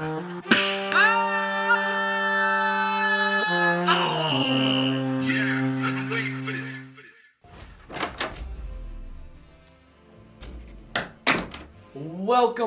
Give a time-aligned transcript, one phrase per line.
[0.00, 0.32] Welcome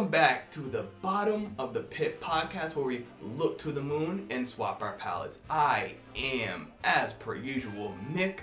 [0.10, 4.48] back to the bottom of the pit podcast where we look to the moon and
[4.48, 5.40] swap our palettes.
[5.50, 8.42] I am, as per usual, Mick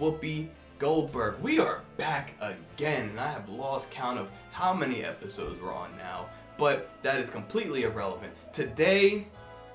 [0.00, 0.48] Whoopi
[0.80, 1.38] Goldberg.
[1.40, 5.96] We are back again, and I have lost count of how many episodes we're on
[5.96, 6.26] now,
[6.58, 8.32] but that is completely irrelevant.
[8.52, 9.26] Today,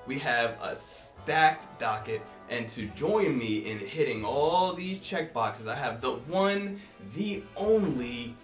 [0.06, 5.66] we have a stacked docket, and to join me in hitting all these check boxes,
[5.66, 6.80] I have the one,
[7.14, 8.34] the only,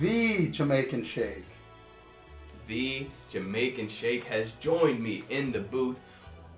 [0.00, 1.44] The Jamaican Shake.
[2.66, 6.00] the Jamaican Shake has joined me in the booth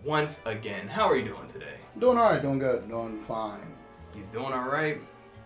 [0.05, 0.87] once again.
[0.87, 1.79] How are you doing today?
[1.99, 3.75] Doing alright, doing good, doing fine.
[4.15, 5.01] He's doing all right.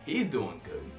[0.05, 0.91] He's doing good,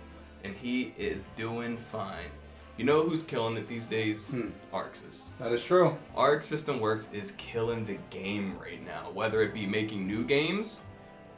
[0.44, 2.32] and he is doing fine.
[2.78, 4.28] You know who's killing it these days?
[4.28, 4.50] Hmm.
[4.74, 5.30] ArcSys.
[5.40, 5.98] That is true.
[6.16, 10.82] Arc System Works is killing the game right now, whether it be making new games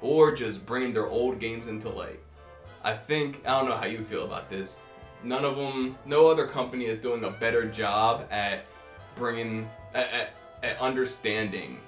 [0.01, 2.19] or just bringing their old games into light.
[2.83, 4.79] I think I don't know how you feel about this.
[5.23, 8.65] None of them, no other company is doing a better job at
[9.15, 10.29] bringing, at, at,
[10.61, 11.79] at understanding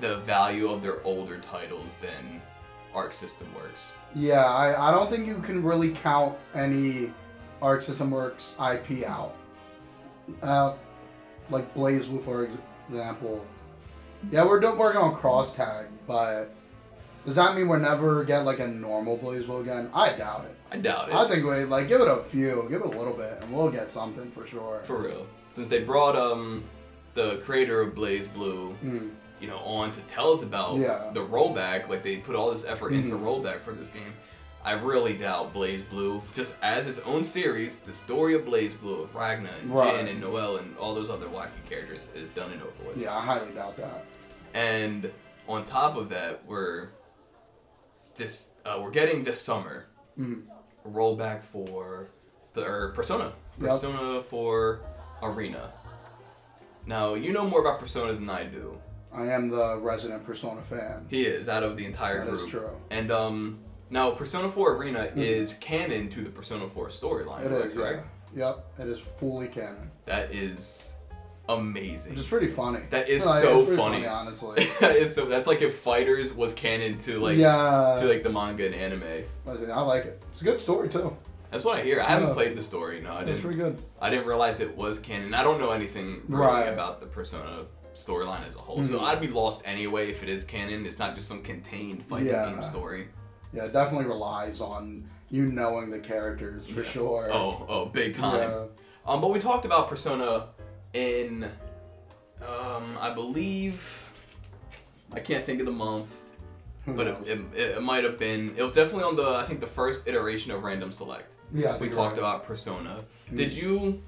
[0.00, 2.42] the value of their older titles than
[2.92, 3.92] Arc System Works.
[4.14, 7.12] Yeah, I, I don't think you can really count any
[7.64, 9.34] Arc System Works IP out.
[10.42, 10.74] Uh,
[11.50, 12.46] like BlazBlue, for
[12.90, 13.44] example.
[14.30, 16.54] Yeah, we're working on Cross Tag, but
[17.26, 19.88] does that mean we'll never get like a normal BlazBlue again?
[19.94, 20.56] I doubt it.
[20.70, 21.14] I doubt it.
[21.14, 23.70] I think we like give it a few, give it a little bit, and we'll
[23.70, 24.80] get something for sure.
[24.84, 25.26] For real.
[25.50, 26.64] Since they brought um
[27.14, 29.08] the creator of BlazBlue, Hmm.
[29.40, 31.10] you know, on to tell us about Yeah.
[31.14, 33.22] the rollback, like they put all this effort into Mhm.
[33.24, 34.12] rollback for this game.
[34.64, 39.50] I really doubt BlazBlue, just as its own series, the story of BlazBlue, of Ragna
[39.60, 39.96] and Right.
[39.98, 42.96] Jin and Noel and all those other wacky characters is done and over with.
[42.96, 44.04] Yeah, I highly doubt that.
[44.54, 45.12] And
[45.48, 46.88] on top of that, we're
[48.16, 49.86] this uh, we're getting this summer
[50.18, 50.44] Mhm.
[50.86, 52.08] rollback for
[52.54, 53.32] the or Persona.
[53.60, 53.70] Yep.
[53.70, 54.80] Persona 4
[55.22, 55.72] Arena.
[56.86, 58.78] Now you know more about Persona than I do.
[59.12, 61.06] I am the resident Persona fan.
[61.10, 62.44] He is out of the entire That group.
[62.44, 62.70] is true.
[62.90, 63.58] And um,
[63.90, 65.16] now Persona 4 Arena Mhm.
[65.18, 67.44] is canon to the Persona 4 storyline.
[67.44, 67.76] It correct?
[67.76, 67.76] is,
[68.34, 68.46] yeah.
[68.48, 69.90] Yep, it is fully canon.
[70.06, 70.96] That is
[71.48, 72.18] amazing.
[72.18, 72.80] It's pretty funny.
[72.90, 74.06] That is No, so pretty funny.
[74.06, 74.64] honestly.
[74.80, 75.26] that is so.
[75.26, 79.24] That's like if Fighters was canon to like yeah, to like the manga and anime.
[79.46, 80.22] Listen, I like it.
[80.32, 81.16] It's a good story too.
[81.50, 82.00] That's what I hear.
[82.00, 82.34] I haven't Yeah.
[82.34, 83.00] played the story.
[83.00, 83.42] No, I It's didn't.
[83.42, 83.78] pretty good.
[84.00, 85.34] I didn't realize it was canon.
[85.34, 86.62] I don't know anything really Right.
[86.64, 89.02] about the Persona storyline as a whole, so Mhm.
[89.04, 90.84] I'd be lost anyway if it is canon.
[90.84, 92.46] It's not just some contained fighting Yeah.
[92.50, 93.06] game story.
[93.54, 96.88] Yeah, it definitely relies on you knowing the characters for Yeah.
[96.90, 97.28] sure.
[97.32, 98.40] Oh, oh, big time.
[98.40, 98.64] Yeah.
[99.06, 100.48] Um, but we talked about Persona
[100.92, 101.44] in,
[102.42, 104.06] um, I believe,
[105.12, 106.24] I can't think of the month,
[106.86, 108.54] but it, it, it might have been.
[108.56, 111.36] It was definitely on the I think the first iteration of Random Select.
[111.52, 112.18] yeah, we talked right.
[112.18, 113.04] about Persona.
[113.28, 113.36] Hmm.
[113.36, 114.02] Did you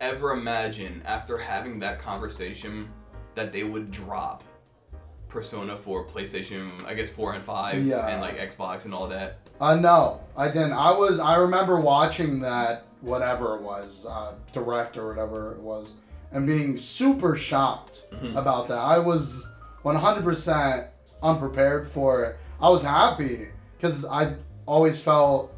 [0.00, 2.88] ever imagine after having that conversation
[3.34, 4.44] that they would drop
[5.38, 8.06] Persona for PlayStation, I guess four and five, Yeah.
[8.06, 9.38] and like Xbox and all that?
[9.60, 10.72] Uh, no, I didn't.
[10.72, 11.18] I was.
[11.18, 15.88] I remember watching that whatever it was, uh, direct or whatever it was,
[16.32, 18.36] and being super shocked Mhm.
[18.36, 18.78] about that.
[18.78, 19.44] I was
[19.82, 20.86] 100%
[21.22, 22.36] unprepared for it.
[22.60, 24.34] I was happy because I
[24.66, 25.52] always felt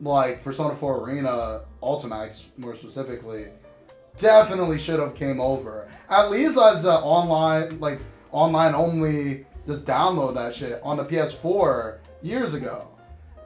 [0.00, 3.46] like Persona 4 Arena Ultimax, more specifically,
[4.18, 5.88] definitely should have came over.
[6.10, 7.98] At least as an online, like
[8.36, 12.86] online only, just download that shit on the PS4 years ago.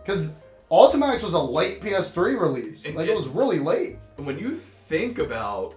[0.04, 0.32] Because
[0.70, 2.84] Ultimax was a late PS3 release.
[2.84, 3.98] It- Like it it- was really late.
[4.16, 5.74] When you think about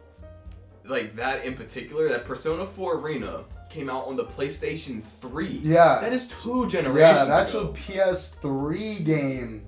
[0.86, 5.62] like that in particular, that Persona 4 Arena came out on the PlayStation 3.
[5.64, 6.00] Yeah.
[6.02, 7.70] That is two generations Yeah, that's ago.
[7.70, 9.64] a PS3 game,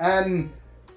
[0.00, 0.52] and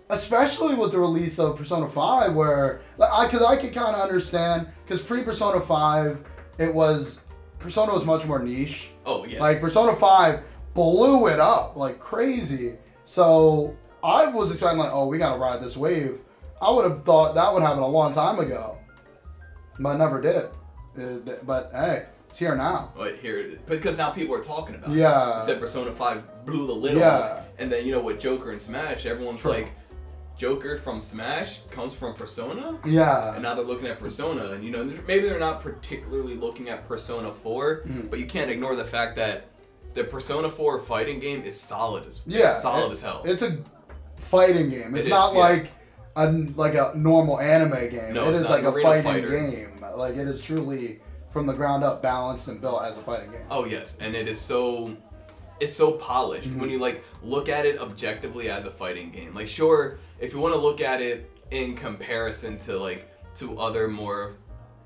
[0.10, 4.02] especially with the release of Persona 5, where like, I because I could kind of
[4.02, 6.18] understand because pre Persona 5,
[6.57, 7.22] it was
[7.63, 8.89] Persona was much more niche.
[9.06, 9.39] Oh yeah.
[9.39, 10.42] Like Persona 5
[10.74, 12.75] blew it up like crazy.
[13.06, 16.19] So I was expecting like, oh, we gotta ride this wave.
[16.62, 18.77] I would have thought that would happen a long time ago,
[19.80, 20.45] but never did.
[21.45, 22.92] But hey, it's here now.
[22.95, 24.98] Oh, but here, because now people are talking about it.
[24.98, 25.39] Yeah.
[25.42, 27.18] Said Persona 5 blew the lid Yeah.
[27.18, 27.39] off.
[27.60, 29.51] And then, you know, with Joker and Smash, everyone's True.
[29.51, 29.71] like,
[30.38, 32.77] Joker from Smash comes from Persona?
[32.85, 33.33] Yeah.
[33.33, 34.47] And now they're looking at Persona.
[34.51, 38.09] And, you know, maybe they're not particularly looking at Persona 4, Mhm.
[38.09, 39.45] but you can't ignore the fact that
[39.94, 43.21] the Persona 4 fighting game is solid as Yeah, solid it- as hell.
[43.25, 43.57] It's a
[44.18, 44.95] fighting game.
[44.95, 45.39] It's It not is, yeah.
[45.39, 45.69] like
[46.15, 48.13] a like a normal anime game.
[48.13, 49.29] No, it it's is not like a fighting fighter.
[49.29, 49.86] game.
[49.95, 51.00] Like it is truly
[51.31, 53.41] from the ground up balanced and built as a fighting game.
[53.51, 54.91] Oh yes, and it is so
[55.59, 56.59] it's so polished Mm-hmm.
[56.59, 59.33] when you like look at it objectively as a fighting game.
[59.33, 63.88] Like sure, if you want to look at it in comparison to like to other
[63.88, 64.36] more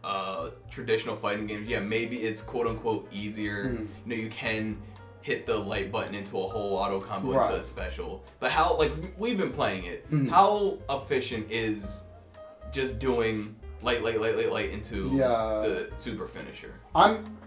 [0.04, 3.66] uh, traditional fighting games, yeah, maybe it's quote unquote easier.
[3.66, 4.10] Mm-hmm.
[4.10, 4.81] You know, you can
[5.22, 8.24] hit the light button into a whole auto combo into a special.
[8.39, 10.10] But how like we've been playing it.
[10.10, 10.30] Mhm.
[10.30, 12.04] How efficient is
[12.72, 15.62] just doing light light light light light into Yeah.
[15.63, 16.74] the super finisher?
[16.95, 17.38] I'm.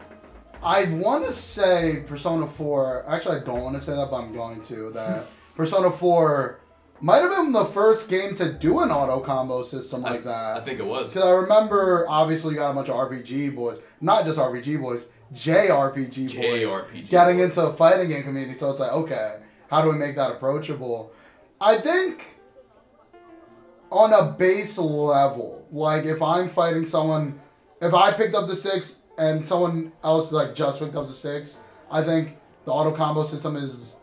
[0.63, 3.07] I want to say Persona 4.
[3.09, 4.91] Actually, I don't want to say that, but I'm going to.
[4.91, 5.25] That
[5.57, 6.61] Persona 4
[7.00, 10.56] might have been the first game to do an auto combo system like that.
[10.56, 11.12] I think it was.
[11.12, 15.06] Because I remember, obviously, you got a bunch of RPG boys, not just RPG boys,
[15.32, 17.44] JRPG boys, getting boys.
[17.44, 18.58] into the fighting game community.
[18.58, 21.12] So it's like, okay, how do we make that approachable?
[21.61, 22.25] I think
[23.91, 27.41] on a base level, like if I'm fighting someone,
[27.81, 31.58] if I picked up the six and someone else like just picked up the six,
[31.91, 33.96] I think the auto combo system is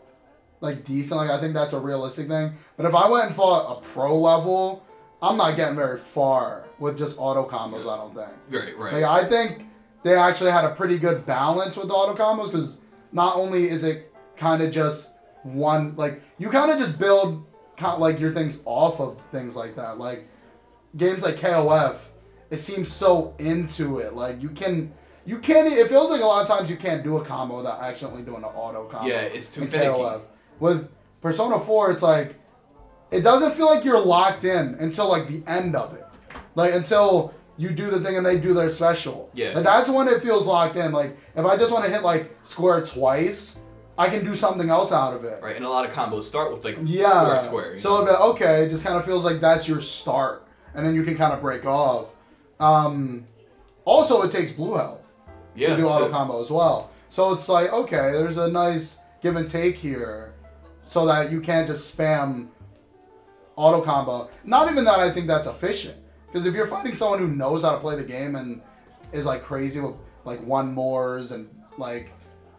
[0.60, 1.18] like decent.
[1.18, 2.54] Like I think that's a realistic thing.
[2.76, 4.84] But if I went and fought a pro level,
[5.22, 7.82] I'm not getting very far with just auto combos.
[7.82, 8.30] I don't think.
[8.50, 8.94] Right, right.
[8.94, 9.66] Like I think
[10.02, 12.78] they actually had a pretty good balance with auto combos because
[13.12, 15.12] not only is it kind of just
[15.42, 17.44] one like you kind of just build
[17.76, 19.98] kind like your things off of things like that.
[19.98, 20.28] Like
[20.96, 21.96] games like KOF,
[22.50, 24.14] it seems so into it.
[24.14, 24.92] Like you can.
[25.26, 25.70] You can't.
[25.70, 28.38] It feels like a lot of times you can't do a combo without accidentally doing
[28.38, 29.08] an auto combo.
[29.08, 29.90] Yeah, it's too in finicky.
[29.90, 30.22] KOF.
[30.60, 30.88] With
[31.20, 32.34] Persona 4, it's like
[33.10, 36.06] it doesn't feel like you're locked in until like the end of it.
[36.54, 39.30] Like until you do the thing and they do their special.
[39.34, 39.50] Yeah.
[39.50, 40.92] Like that's when it feels locked in.
[40.92, 43.58] Like if I just want to hit like square twice,
[43.96, 45.42] I can do something else out of it.
[45.42, 47.08] Right, and a lot of combos start with like Yeah.
[47.08, 47.78] square square.
[47.80, 48.02] So know?
[48.04, 51.02] it'd be, okay, it just kind of feels like that's your start, and then you
[51.02, 52.14] can kind of break off.
[52.60, 53.26] Um,
[53.84, 55.10] also, it takes blue health
[55.56, 56.90] yeah, to do auto to- combo as well.
[57.08, 60.27] So it's like okay, there's a nice give and take here,
[60.88, 62.48] so that you can't just spam
[63.56, 64.30] auto combo.
[64.42, 67.72] Not even that I think that's efficient, because if you're fighting someone who knows how
[67.72, 68.62] to play the game and
[69.12, 69.94] is like crazy with
[70.24, 71.46] like one mores and
[71.76, 72.10] like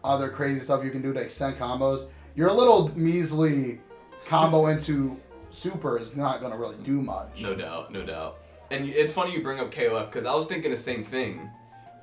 [0.04, 3.80] other crazy stuff you can do to extend combos, your little measly
[4.26, 7.42] combo into super is not gonna really do much.
[7.42, 8.38] No doubt, no doubt.
[8.70, 11.50] And it's funny you bring up KOF because I was thinking the same thing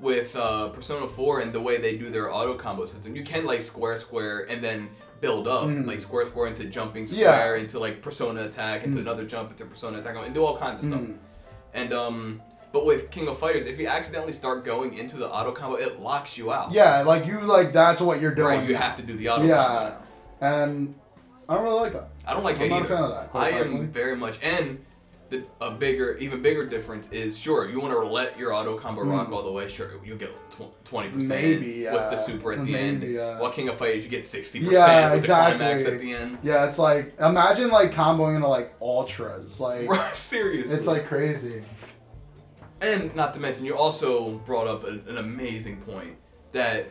[0.01, 3.15] with uh, Persona 4 and the way they do their auto combo system.
[3.15, 4.89] You can like square square and then
[5.21, 7.15] build up like square square into jumping Mm-hmm.
[7.19, 7.47] Yeah.
[7.47, 7.59] Mm.
[7.61, 10.85] into like persona attack into another jump into persona attack and do all kinds of
[10.91, 11.01] stuff.
[11.73, 12.41] And um
[12.73, 15.99] but with King of Fighters, if you accidentally start going into the auto combo, it
[15.99, 16.71] locks you out.
[16.71, 18.59] Yeah, like you like that's what you're doing.
[18.59, 19.89] Right, you have to do the auto Yeah, combo.
[20.41, 20.63] now.
[20.63, 20.95] and
[21.49, 22.09] I don't really like that.
[22.27, 22.93] I don't like I'm it not a either.
[22.95, 23.79] fan of that, I frankly.
[23.79, 24.83] am very much and
[25.29, 29.01] the a bigger, even bigger difference is sure you want to let your auto combo
[29.01, 29.11] mm-hmm.
[29.11, 29.67] rock all the way.
[29.67, 30.31] Sure, you get
[30.83, 31.41] twenty percent.
[31.41, 33.03] Maybe, with the super at the Maybe, end.
[33.03, 33.39] yeah.
[33.39, 36.37] While King of Fighters, you get sixty percent Yeah, with the climax at the end.
[36.43, 39.59] Yeah, it's like imagine like comboing into like ultras.
[39.59, 40.77] Like seriously.
[40.77, 41.63] it's like crazy.
[42.81, 46.15] and not to mention, you also brought up an, an amazing point
[46.51, 46.87] that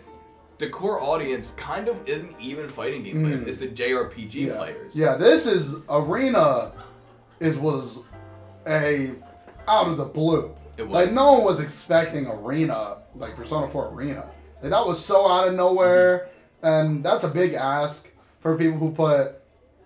[0.59, 3.45] the core audience kind of isn't even fighting game players.
[3.45, 3.49] Mm.
[3.49, 4.35] It's the JRPG.
[4.35, 4.57] Yeah.
[4.57, 4.97] players.
[4.97, 6.73] Yeah, this is arena.
[7.39, 8.01] Is was
[8.67, 9.13] a
[9.69, 10.55] out of the blue.
[10.77, 10.95] It was.
[10.95, 14.29] Like no one was expecting arena like Persona 4 Arena.
[14.63, 16.29] Like that was so out of nowhere,
[16.63, 16.67] mm-hmm.
[16.67, 19.43] and that's a big ask for people who put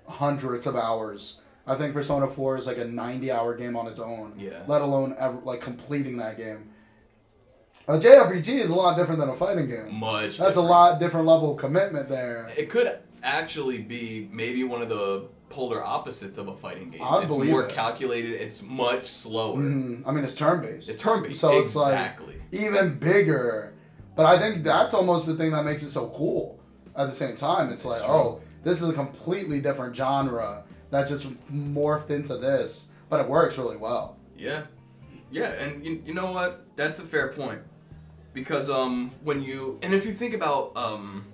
[0.09, 1.39] hundreds of hours.
[1.67, 4.35] I think Persona 4 is like a 90 hour game on its own.
[4.37, 4.63] Yeah.
[4.67, 6.71] Let alone ever like completing that game.
[7.89, 9.95] A JRPG is a lot different than a fighting game.
[9.95, 10.39] Much.
[10.39, 12.51] That's a lot different level of commitment there.
[12.57, 17.03] It could actually be maybe one of the polar opposites of a fighting game.
[17.05, 17.71] I it's believe more it.
[17.71, 18.33] calculated.
[18.41, 19.59] It's much slower.
[19.59, 20.03] Mhm.
[20.07, 20.89] I mean, it's turn based.
[20.89, 21.41] It's turn based.
[21.41, 22.37] So it's like- exactly.
[22.53, 23.75] even bigger.
[24.17, 26.59] But I think that's almost the thing that makes it so cool.
[26.97, 28.11] At the same time, it's like, true.
[28.13, 33.57] oh, this is a completely different genre that just morphed into this, but it works
[33.59, 34.17] really well.
[34.37, 34.63] yeah,
[35.31, 36.65] yeah, and you, you know what?
[36.77, 37.61] That's a fair point
[38.35, 41.25] because um when you and if you think about um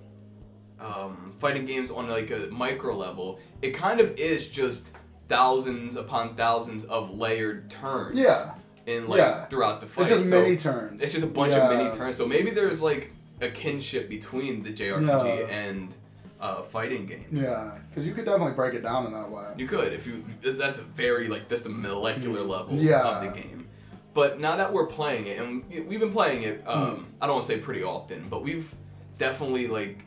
[0.81, 4.93] um fighting games on like a micro level, it kind of is just
[5.29, 8.19] thousands upon thousands of layered turns.
[8.19, 8.53] Yeah.
[8.87, 9.45] In like Yeah.
[9.47, 10.03] throughout the fight.
[10.03, 11.03] It's just So- mini turns.
[11.03, 11.69] It's just a bunch Yeah.
[11.71, 12.17] of mini turns.
[12.17, 15.47] So maybe there's like a kinship between the JRPG Yeah.
[15.49, 15.95] and
[16.41, 17.41] uh, fighting games.
[17.43, 19.47] Yeah, because you could definitely break it down in that way.
[19.57, 20.23] You could if you.
[20.43, 22.83] That's a very like that's a molecular level Mm.
[22.83, 23.01] Yeah.
[23.09, 23.67] of the game.
[24.15, 26.69] But now that we're playing it, and we- we've been playing it, Mm.
[26.77, 28.75] um, I don't want to say pretty often, but we've
[29.19, 30.05] definitely like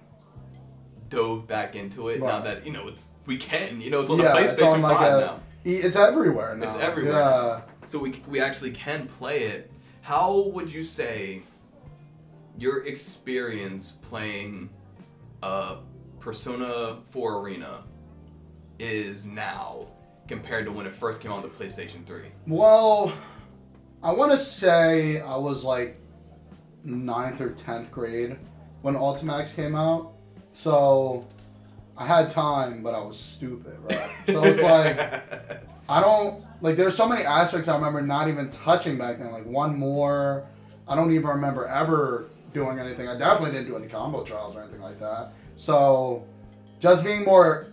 [1.09, 3.81] dove back into it now that you know it's we can.
[3.81, 5.19] You know, it's on yeah, the it's PlayStation on like Five a.
[5.21, 5.39] now.
[5.63, 6.65] It's everywhere now.
[6.65, 7.13] It's everywhere.
[7.13, 7.61] Yeah.
[7.87, 9.71] So we we actually can play it.
[10.01, 11.43] how would you say
[12.57, 14.69] your experience playing
[15.41, 15.77] uh,
[16.19, 17.83] Persona 4 Arena
[18.79, 19.87] is now
[20.27, 22.23] compared to when it first came out on the PlayStation 3?
[22.47, 23.13] Well,
[24.03, 25.99] I want to say I was like
[26.83, 28.37] ninth or tenth grade
[28.81, 30.13] when Ultimax came out,
[30.59, 31.25] so
[31.97, 34.09] I had time, but I was stupid, right?
[34.25, 34.99] So it's like
[35.87, 36.75] I don't like.
[36.75, 39.31] There's so many aspects I remember not even touching back then.
[39.31, 40.45] Like one more,
[40.85, 43.07] I don't even remember ever doing anything.
[43.07, 45.31] I definitely didn't do any combo trials or anything like that.
[45.55, 46.25] So
[46.81, 47.67] just being more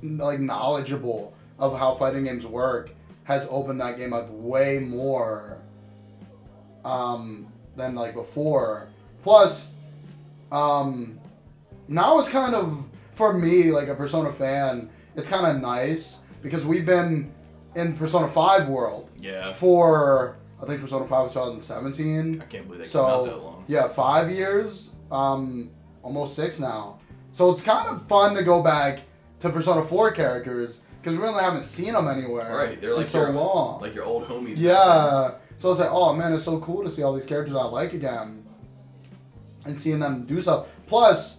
[0.00, 2.90] like knowledgeable of how fighting games work
[3.24, 5.58] has opened that game up way more
[6.84, 8.86] um, than like before.
[9.24, 9.68] Plus,
[10.52, 11.18] um,
[11.92, 12.84] now it's kind of
[13.14, 14.90] for me like a Persona fan.
[15.16, 17.32] It's kind of nice because we've been
[17.74, 19.52] in Persona Five world Yeah.
[19.52, 22.40] for I think Persona Five was 2017.
[22.40, 23.64] I can't believe they So came out that long.
[23.66, 25.70] yeah, five years, um,
[26.02, 26.98] almost six now.
[27.32, 29.00] So it's kind of fun to go back
[29.40, 33.22] to Persona Four characters because we really haven't seen them anywhere Right, they're like so
[33.22, 33.80] your, long.
[33.80, 34.54] like your old homies.
[34.56, 37.64] yeah, so it's like, oh man, it's so cool to see all these characters I
[37.64, 38.44] like again,
[39.64, 40.66] and seeing them do stuff.
[40.86, 41.38] Plus,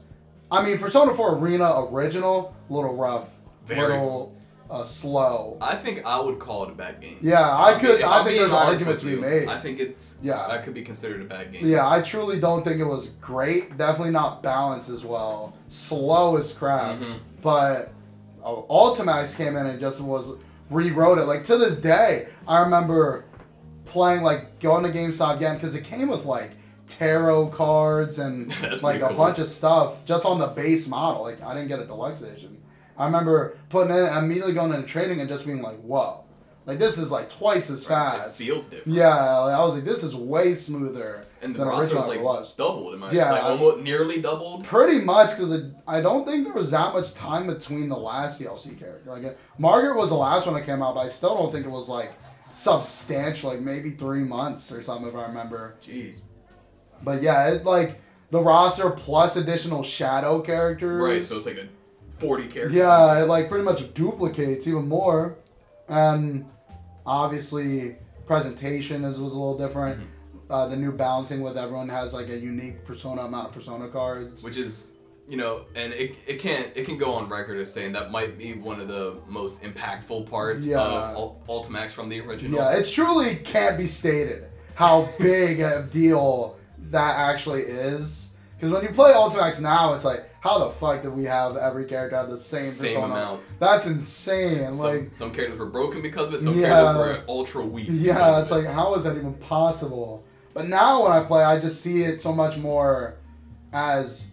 [0.53, 3.27] I mean, Persona Four Arena original, little rough,
[3.65, 3.93] Very.
[3.93, 4.35] little
[4.69, 5.57] uh, slow.
[5.61, 7.17] I think I would call it a bad game.
[7.21, 7.99] Yeah, I could.
[7.99, 9.47] If I I'm think there's an honest argument to be made.
[9.47, 10.47] I think it's Yeah.
[10.47, 11.65] that could be considered a bad game.
[11.65, 13.77] Yeah, I truly don't think it was great.
[13.77, 15.53] Definitely not balanced as well.
[15.69, 16.99] Slow as crap.
[16.99, 17.17] Mhm.
[17.41, 17.91] But
[18.43, 20.33] uh, Ultimax came in and just was
[20.69, 21.25] rewrote it.
[21.25, 23.25] Like to this day, I remember
[23.85, 26.51] playing like going to GameStop again because it came with like
[26.87, 28.49] tarot cards and
[28.83, 29.17] like a cool.
[29.17, 31.23] bunch of stuff just on the base model.
[31.23, 32.61] Like I didn't get a deluxe edition.
[32.97, 36.23] I remember putting it in, immediately going into trading and just being like, "Whoa,
[36.65, 38.95] like this is like twice as It fast." It feels different.
[38.95, 42.21] yeah, like, I was like, "This is way smoother." And the than roster was like
[42.21, 42.53] was.
[42.53, 42.93] doubled.
[42.93, 44.63] Am I, Yeah, like almost nearly doubled.
[44.63, 48.79] Pretty much because I don't think there was that much time between the last DLC
[48.79, 49.09] character.
[49.09, 51.65] Like uh, Margaret was the last one that came out, but I still don't think
[51.65, 52.13] it was like
[52.53, 53.49] substantial.
[53.49, 55.75] Like maybe three months or something if I remember.
[55.85, 56.21] Jeez.
[57.03, 61.01] But yeah, it like the roster plus additional shadow characters.
[61.01, 61.25] Right.
[61.25, 61.67] So it's like a
[62.17, 62.75] forty character.
[62.77, 65.37] Yeah, it like pretty much duplicates even more,
[65.87, 66.45] and
[67.05, 67.95] obviously
[68.25, 69.99] presentation is was a little different.
[69.99, 70.09] Mm-hmm.
[70.49, 74.43] Uh, the new balancing with everyone has like a unique persona amount of persona cards.
[74.43, 74.91] Which is,
[75.27, 78.37] you know, and it, it can't it can go on record as saying that might
[78.37, 80.79] be one of the most impactful parts Yeah.
[80.81, 82.59] of Ul- Ultimax from the original.
[82.59, 84.45] Yeah, it truly can't be stated
[84.75, 86.57] how big a deal
[86.91, 88.29] that actually is.
[88.55, 91.85] Because when you play Ultimax now, it's like, how the fuck did we have every
[91.85, 93.13] character have the same, Same persona?
[93.13, 93.55] amount.
[93.59, 94.71] That's insane.
[94.71, 96.39] Some, like, some characters were broken because of it.
[96.41, 96.69] Some Yeah.
[96.69, 97.87] characters were ultra weak.
[97.91, 98.55] yeah, it's it.
[98.55, 100.23] like, how is that even possible?
[100.53, 103.15] But now when I play, I just see it so much more
[103.73, 104.25] as,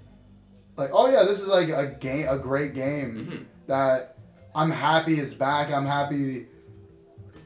[0.77, 3.45] like, oh yeah, this is like a game, a great game Mhm.
[3.69, 4.17] that
[4.55, 5.73] I'm happy is back.
[5.73, 6.47] I'm happy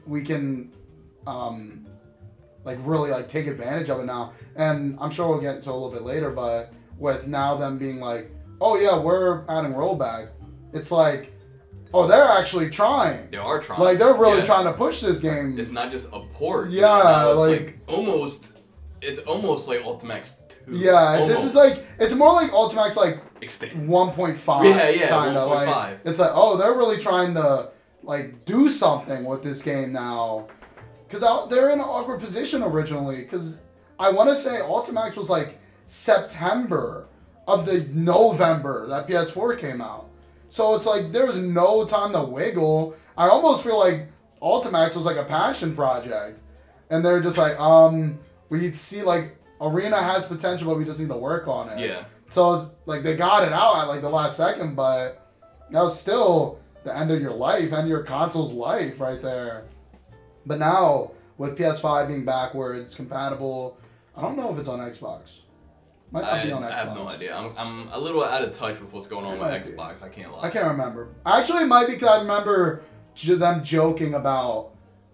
[0.07, 0.71] we can,
[1.25, 1.84] um,
[2.65, 4.33] like really like take advantage of it now.
[4.57, 7.99] And I'm sure we'll get into a little bit later, but with now them being
[7.99, 10.29] like, oh yeah, we're adding rollback.
[10.73, 11.31] It's like,
[11.93, 13.29] oh, they're actually trying.
[13.31, 13.79] They are trying.
[13.79, 14.45] Like they're really Yeah.
[14.45, 15.57] trying to push this game.
[15.57, 16.69] It's not just a port.
[16.71, 18.51] Yeah, it's like- like, almost.
[19.01, 20.71] It's almost like Ultimax two.
[20.71, 23.87] yeah, this is like it's more like Ultimax like extend.
[23.87, 24.63] 1.5.
[24.65, 25.67] Yeah, yeah, kinda, 1.5.
[25.67, 27.69] Like, it's like, oh, they're really trying to
[28.01, 30.47] like do something with this game now,
[31.07, 33.17] because they're in an awkward position originally.
[33.17, 33.59] Because
[33.99, 37.07] I want to say Ultimax was like September
[37.47, 40.09] of the November that PS4 came out,
[40.49, 42.95] so it's like there was no time to wiggle.
[43.17, 44.07] I almost feel like
[44.41, 46.39] Ultimax was like a passion project,
[46.89, 48.19] and they're just like, um,
[48.49, 51.79] we see like Arena has potential, but we just need to work on it.
[51.79, 52.05] Yeah.
[52.29, 55.31] So like they got it out at like the last second, but
[55.71, 59.65] that was still the end of your life, end of your console's life right there.
[60.45, 63.77] But now with PS5 being backwards compatible,
[64.15, 65.21] I don't know if it's on Xbox.
[66.11, 66.71] Might not I, be on Xbox.
[66.71, 67.35] I have no idea.
[67.35, 69.69] I'm, I'm a little out of touch with what's going on It with might be.
[69.71, 70.03] Xbox.
[70.03, 70.43] I can't lie.
[70.43, 71.09] I can't remember.
[71.25, 72.81] Actually, it might be because I remember
[73.25, 74.71] them joking about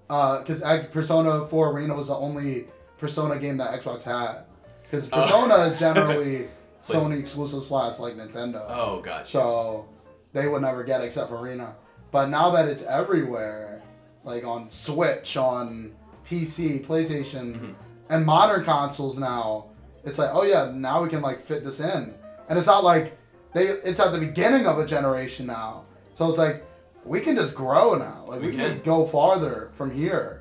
[0.09, 2.65] uh, because Persona 4 Arena was the only
[2.97, 4.43] Persona game that Xbox had.
[4.83, 5.21] Because Oh.
[5.21, 6.47] Persona is generally
[6.83, 8.65] Sony exclusive slash like Nintendo.
[8.67, 9.31] Oh, gotcha.
[9.31, 9.85] So
[10.33, 11.75] they would never get it except for Arena.
[12.11, 13.81] But now that it's everywhere,
[14.23, 15.91] like on Switch, on
[16.29, 17.75] PC, PlayStation, Mhm.
[18.09, 19.65] and modern consoles now,
[20.03, 22.13] it's like, oh yeah, now we can like fit this in.
[22.49, 23.17] And it's not like
[23.53, 25.83] they it's at the beginning of a generation now.
[26.15, 26.65] So it's like
[27.05, 28.25] we can just grow now.
[28.27, 28.75] Like we, We can.
[28.75, 28.81] can.
[28.83, 30.37] go farther from here.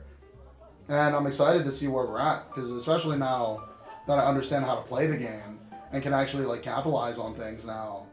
[0.89, 3.63] and I'm excited to see where we're at because especially now
[4.09, 5.61] that I understand how to play the game
[5.93, 8.07] and can actually like capitalize on things now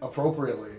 [0.00, 0.76] appropriately.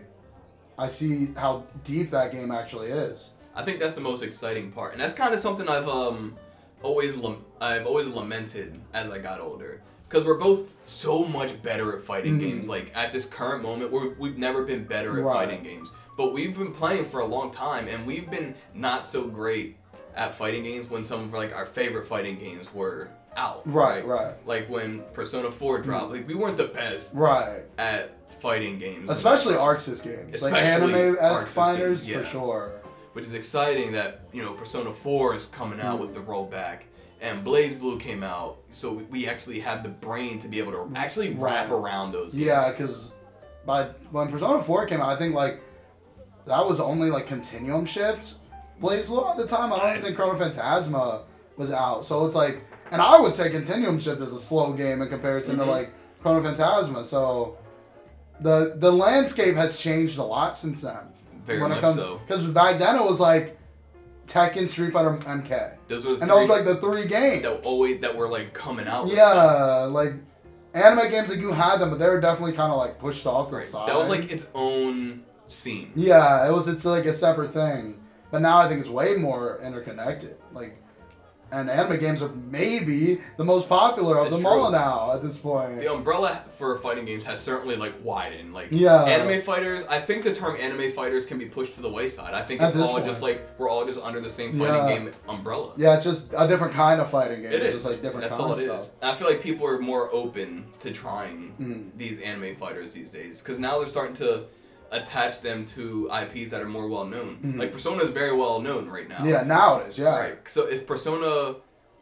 [0.78, 3.30] I see how deep that game actually is.
[3.60, 6.38] I think that's the most exciting part, and that's kind of something I've um
[6.82, 9.82] always lam- I've always lamented as I got older.
[10.08, 12.40] Because we're both so much better at fighting Mhm.
[12.40, 12.70] games.
[12.70, 15.34] Like at this current moment, we're, we've never been better at Right.
[15.50, 15.92] fighting games.
[16.18, 19.76] But we've been playing for a long time, and we've been not so great
[20.16, 23.62] at fighting games when some of like our favorite fighting games were out.
[23.66, 27.62] Right, right, Like when Persona 4 dropped, like we weren't the best right.
[27.78, 29.10] at fighting games.
[29.10, 32.20] Especially ArcSys games, like anime esque fighters games, yeah.
[32.22, 32.72] for sure.
[33.20, 36.84] Which is exciting that you know Persona 4 is coming out with the rollback
[37.20, 40.90] and BlazBlue came out so we- we actually have the brain to be able to
[40.96, 41.76] actually wrap Right.
[41.78, 42.46] around those games.
[42.46, 43.12] Yeah, because
[43.66, 45.60] by when Persona 4 came out, I think like
[46.46, 48.36] that was only like Continuum Shift.
[48.82, 49.74] BlazBlue at the time.
[49.74, 51.24] I don't even think Chrono Phantasma
[51.58, 52.06] was out.
[52.06, 55.58] So it's like, and I would say Continuum Shift is a slow game in comparison
[55.58, 55.66] Mhm.
[55.66, 55.90] to like
[56.22, 57.04] Chrono Phantasma.
[57.04, 57.58] So
[58.40, 61.00] the the landscape has changed a lot since then.
[61.46, 62.20] Very when much it comes, so.
[62.26, 63.58] Because back then it was like
[64.28, 67.42] Tekken, Street Fighter, MK, Those were the and three those were like the three games.
[67.44, 69.08] that always that were like coming out.
[69.08, 70.14] Yeah, like
[70.74, 73.50] anime games like you had them, but they were definitely kind of like pushed off
[73.50, 73.66] the Right.
[73.66, 73.90] side.
[73.90, 75.92] That was like its own scene.
[75.96, 76.68] yeah, it was.
[76.68, 78.00] It's like a separate thing,
[78.32, 80.36] but now I think it's way more interconnected.
[80.54, 80.80] Like,
[81.52, 84.52] and anime games are maybe the most popular of It's them true.
[84.52, 85.80] all now at this point.
[85.80, 88.54] The umbrella for fighting games has certainly like widened.
[88.54, 89.04] Like Yeah.
[89.04, 92.34] anime fighters, I think the term anime fighters can be pushed to the wayside.
[92.34, 93.06] I think At it's all point.
[93.06, 94.88] just like we're all just under the same fighting Yeah.
[94.88, 95.72] game umbrella.
[95.78, 97.52] yeah, it's just a different kind of fighting game.
[97.52, 97.74] It It's is.
[97.74, 98.92] just like different That's kind all it of is.
[99.02, 101.98] I feel like people are more open to trying Mhm.
[101.98, 104.44] these anime fighters these days because now they're starting to
[104.92, 107.38] attach them to IPs that are more well known.
[107.44, 107.60] Mhm.
[107.60, 109.24] Like Persona is very well known right now.
[109.24, 109.98] Yeah, now it is.
[109.98, 110.18] Yeah.
[110.18, 110.38] Right.
[110.50, 111.56] So if Persona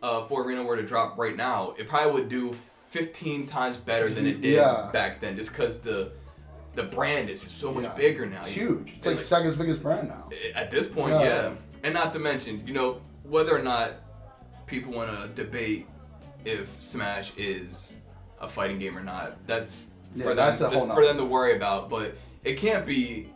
[0.03, 2.53] uh, 4 Arena were to drop right now, it probably would do
[2.89, 4.89] 15 times better than it did Yeah.
[4.94, 6.11] back then, just because the
[6.75, 7.94] the brand is so much Yeah.
[7.96, 8.42] bigger now.
[8.42, 8.94] It's huge.
[8.98, 10.29] It's like Sega's biggest brand now.
[10.53, 11.24] at this point, Yeah.
[11.24, 11.50] yeah.
[11.83, 13.94] And not to mention, you know, whether or not
[14.68, 15.88] people want to debate
[16.46, 17.96] if Smash is
[18.40, 20.38] a fighting game or not, that's Yeah, for them.
[20.38, 21.90] that's a whole for them to worry about.
[21.90, 23.29] But it can't be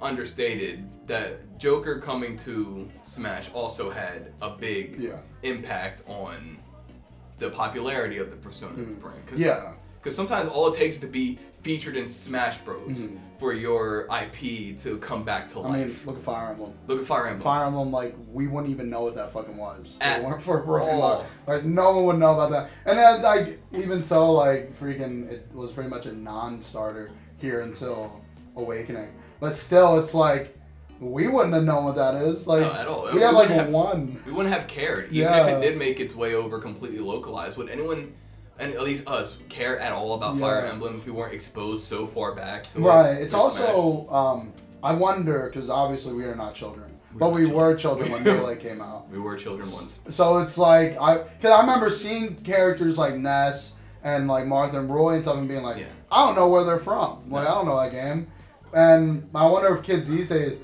[0.00, 5.18] understated that Joker coming to Smash also had a big Yeah.
[5.42, 6.58] impact on
[7.38, 9.00] the popularity of the Persona Mhm.
[9.00, 9.26] brand.
[9.26, 9.72] Cause, Yeah.
[10.00, 12.88] Because sometimes all it takes to be featured in Smash Bros.
[12.90, 13.18] Mhm.
[13.40, 15.72] for your IP to come back to life.
[15.74, 16.72] I mean, look at Fire Emblem.
[16.86, 17.42] Look at Fire Emblem.
[17.42, 19.96] Fire Emblem, like we wouldn't even know what that fucking was.
[20.00, 21.26] At If it for Broken all.
[21.46, 22.70] Like no one would know about that.
[22.86, 28.20] And then like even so, like freaking, it was pretty much a non-starter here until
[28.56, 29.08] Awakening.
[29.40, 30.56] But still, it's like
[31.00, 32.46] we wouldn't have known what that is.
[32.46, 33.04] Like No, at all.
[33.06, 34.20] we We had like have- one.
[34.26, 37.56] we wouldn't have cared, even if it did make its way over completely localized.
[37.56, 38.14] Would anyone,
[38.58, 42.06] and at least us, care at all about Fire Emblem if we weren't exposed so
[42.06, 43.14] far back to Right.
[43.14, 47.56] It's also um, I wonder because obviously we are not children, We but we children.
[47.58, 49.10] were children when Melee came out.
[49.10, 50.04] We were children once.
[50.10, 53.72] So it's like I, cause I remember seeing characters like Ness
[54.04, 55.86] and like Marth and Roy and stuff, and being like, Yeah.
[56.12, 57.28] I don't know where they're from.
[57.28, 58.28] Like I don't know that game,
[58.74, 60.58] and I wonder if kids these days,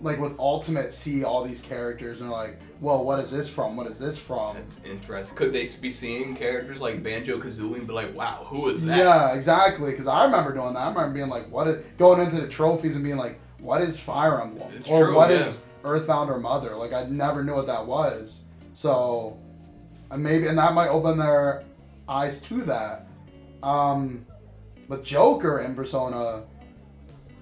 [0.00, 3.76] like with Ultimate, see all these characters and are like, well, what is this from?
[3.76, 4.54] What is this from?
[4.54, 5.36] That's interesting.
[5.36, 8.98] Could they be seeing characters like Banjo Kazooie and be like, "Wow, who is that?"
[8.98, 9.92] Yeah, exactly.
[9.92, 10.80] Because I remember doing that.
[10.80, 13.98] I remember being like, what is going into the trophies and being like, what is
[13.98, 15.60] Fire Emblem It's or true, what is yeah.
[15.84, 16.76] Earthbound or Mother?
[16.76, 18.40] Like I never knew what that was.
[18.74, 19.38] So,
[20.10, 21.64] and maybe and that might open their
[22.08, 23.06] eyes to that.
[23.62, 24.26] Um,
[24.88, 26.44] but Joker and Persona,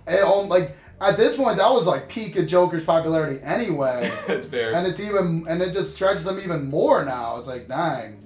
[0.07, 4.11] it, like at this point that was like peak of Joker's popularity anyway.
[4.27, 4.75] That's fair.
[4.75, 7.37] and it's even and it just stretches them even more now.
[7.39, 8.21] It's like dang,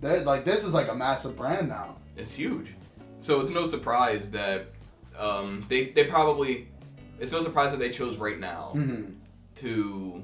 [0.00, 1.96] they're like this is like a massive brand now.
[2.16, 2.74] It's huge.
[3.18, 4.66] So it's no surprise that
[5.18, 6.68] um, they they probably
[7.18, 9.04] it's no surprise that they chose right now hmm
[9.56, 10.22] to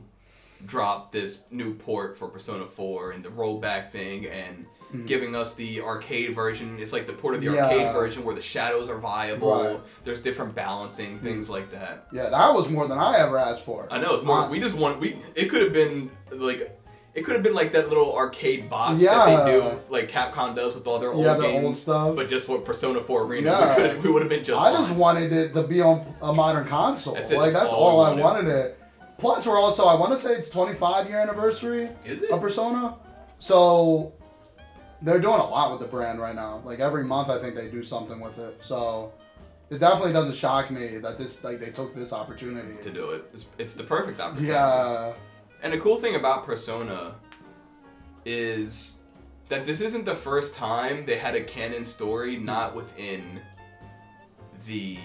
[0.66, 5.07] drop this new port for Persona 4 and the rollback thing and Mhm.
[5.07, 6.76] giving us the arcade version.
[6.81, 7.64] It's like the port of the Yeah.
[7.64, 9.64] arcade version where the shadows are viable.
[9.64, 9.81] Right.
[10.05, 12.07] There's different balancing, things like that.
[12.12, 13.87] Yeah, that was more than I ever asked for.
[13.90, 14.46] I know it's more.
[14.48, 15.16] We just want we.
[15.35, 16.78] It could have been like.
[17.14, 19.14] It could have been like that little arcade box Yeah.
[19.26, 21.64] that they do, like Capcom does with all their old yeah, the games.
[21.66, 22.16] old stuff.
[22.16, 23.92] But just what Persona 4 Arena, Yeah.
[23.96, 24.83] we, we would have been just I fine.
[24.83, 27.12] just wanted it to be on a modern console.
[27.12, 28.22] That's it, like that's that's all all, I wanted.
[28.24, 28.78] wanted it.
[29.18, 32.31] Plus, we're also I want to say it's 25 year anniversary Is it?
[32.31, 32.94] of Persona,
[33.38, 34.12] so
[35.03, 36.62] they're doing a lot with the brand right now.
[36.65, 38.59] Like every month, I think they do something with it.
[38.62, 39.12] So
[39.71, 42.81] it definitely doesn't shock me that this like they took this opportunity.
[42.83, 43.25] to do it.
[43.33, 44.53] It's, it's the perfect opportunity.
[44.53, 45.12] Yeah,
[45.62, 47.15] And the cool thing about Persona
[48.25, 48.97] is
[49.49, 53.41] that this isn't the first time they had a canon story not within
[54.67, 54.99] the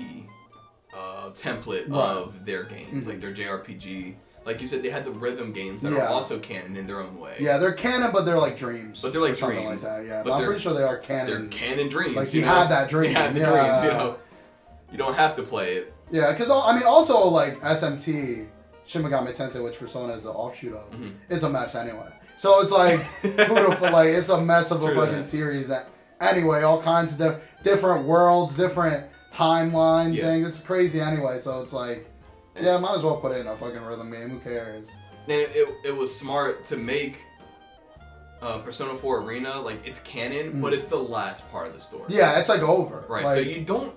[0.96, 2.00] uh, template Right.
[2.00, 3.08] of their games, Mhm.
[3.10, 4.16] like their JRPG.
[4.48, 7.20] Like you said, they had the rhythm games that are also canon in their own
[7.20, 7.36] way.
[7.38, 9.02] Yeah, they're canon, but they're like dreams.
[9.02, 9.66] But they're like dreams.
[9.66, 10.06] like that.
[10.06, 11.26] Yeah, But but, I'm pretty sure they are canon.
[11.26, 11.90] They're canon.
[11.90, 12.16] dreams.
[12.16, 12.48] Like, you know?
[12.48, 13.52] had that dream, He had the yeah.
[13.52, 14.18] dreams, you know.
[14.92, 15.94] You don't have to play it.
[16.10, 18.48] Yeah, because I mean, also like SMT,
[18.86, 21.12] Shin Megami Tensei, which Persona is an offshoot of, Mhm.
[21.28, 22.08] is a mess anyway.
[22.38, 25.28] So it's like beautiful, like it's a mess of a True fucking that.
[25.28, 25.68] series.
[25.68, 25.90] That
[26.22, 30.24] anyway, all kinds of di- different worlds, different timeline Yeah.
[30.24, 30.48] things.
[30.48, 31.42] It's crazy anyway.
[31.42, 32.10] So it's like,
[32.60, 34.30] yeah, might as well put it in a fucking rhythm game.
[34.30, 34.88] Who cares?
[35.24, 37.26] And it, it, it was smart to make
[38.42, 42.04] uh, Persona 4 Arena like it's canon, but it's the last part of the story.
[42.04, 42.18] Mm.
[42.18, 43.06] Yeah, it's like over.
[43.10, 43.26] Right.
[43.26, 43.94] Like, so you don't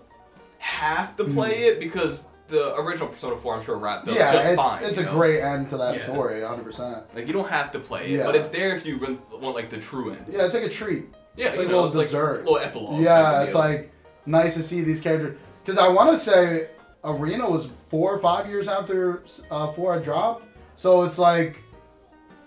[0.58, 4.48] have to play it because the original Persona 4 I'm sure wrapped up yeah, just
[4.50, 4.84] it's fine.
[4.84, 5.12] it's a know?
[5.14, 6.00] great end to that Yeah.
[6.00, 6.64] story, 100.
[6.64, 8.24] percent Like you don't have to play it, Yeah.
[8.24, 8.98] but it's there if you
[9.30, 10.26] want like the true end.
[10.28, 11.04] Yeah, it's like a treat.
[11.36, 12.40] Yeah, It's like a little it's like dessert.
[12.40, 13.00] a little epilogue.
[13.00, 13.92] Yeah, it's like
[14.26, 16.70] nice to see these characters because I want to say
[17.04, 20.44] Arena was four or five years after uh, four had dropped,
[20.76, 21.62] so it's like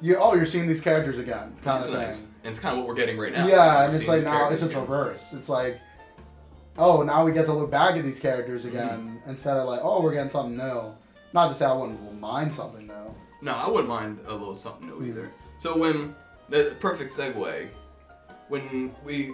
[0.02, 2.20] you oh you're seeing these characters again kind of nice.
[2.20, 2.28] thing.
[2.44, 3.48] And it's kind of what we're getting right now.
[3.48, 4.84] Yeah, and it's like now it's just again.
[4.84, 5.34] reverse.
[5.34, 5.80] It's like
[6.78, 8.76] oh now we get to look back at these characters Mm-hmm.
[8.78, 10.94] again instead of like oh we're getting something new.
[11.34, 13.16] Not to say I wouldn't mind something new.
[13.42, 15.32] No, I wouldn't mind a little something new either.
[15.58, 16.16] So when
[16.50, 17.70] the perfect segue,
[18.50, 19.34] when we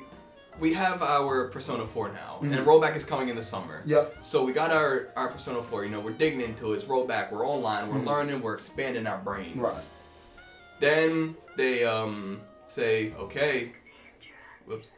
[0.60, 2.66] we have our Persona 4 now, and Mhm.
[2.66, 3.82] rollback is coming in the summer.
[3.86, 4.18] Yep.
[4.22, 5.84] So we got our our Persona 4.
[5.86, 6.78] You know, we're digging into it.
[6.78, 7.32] It's rollback.
[7.32, 7.88] We're online.
[7.90, 8.06] We're Mhm.
[8.08, 8.42] learning.
[8.42, 9.58] We're expanding our brains.
[9.58, 9.90] Right.
[10.80, 13.74] Then they um say okay.
[14.66, 14.92] Whoops.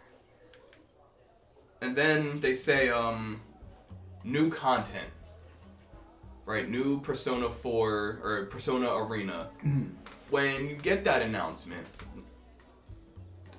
[1.82, 3.42] And then they say um
[4.24, 5.08] new content.
[6.46, 9.50] Right, new Persona 4 or Persona Arena.
[9.64, 9.92] Mhm.
[10.32, 11.86] When you get that announcement,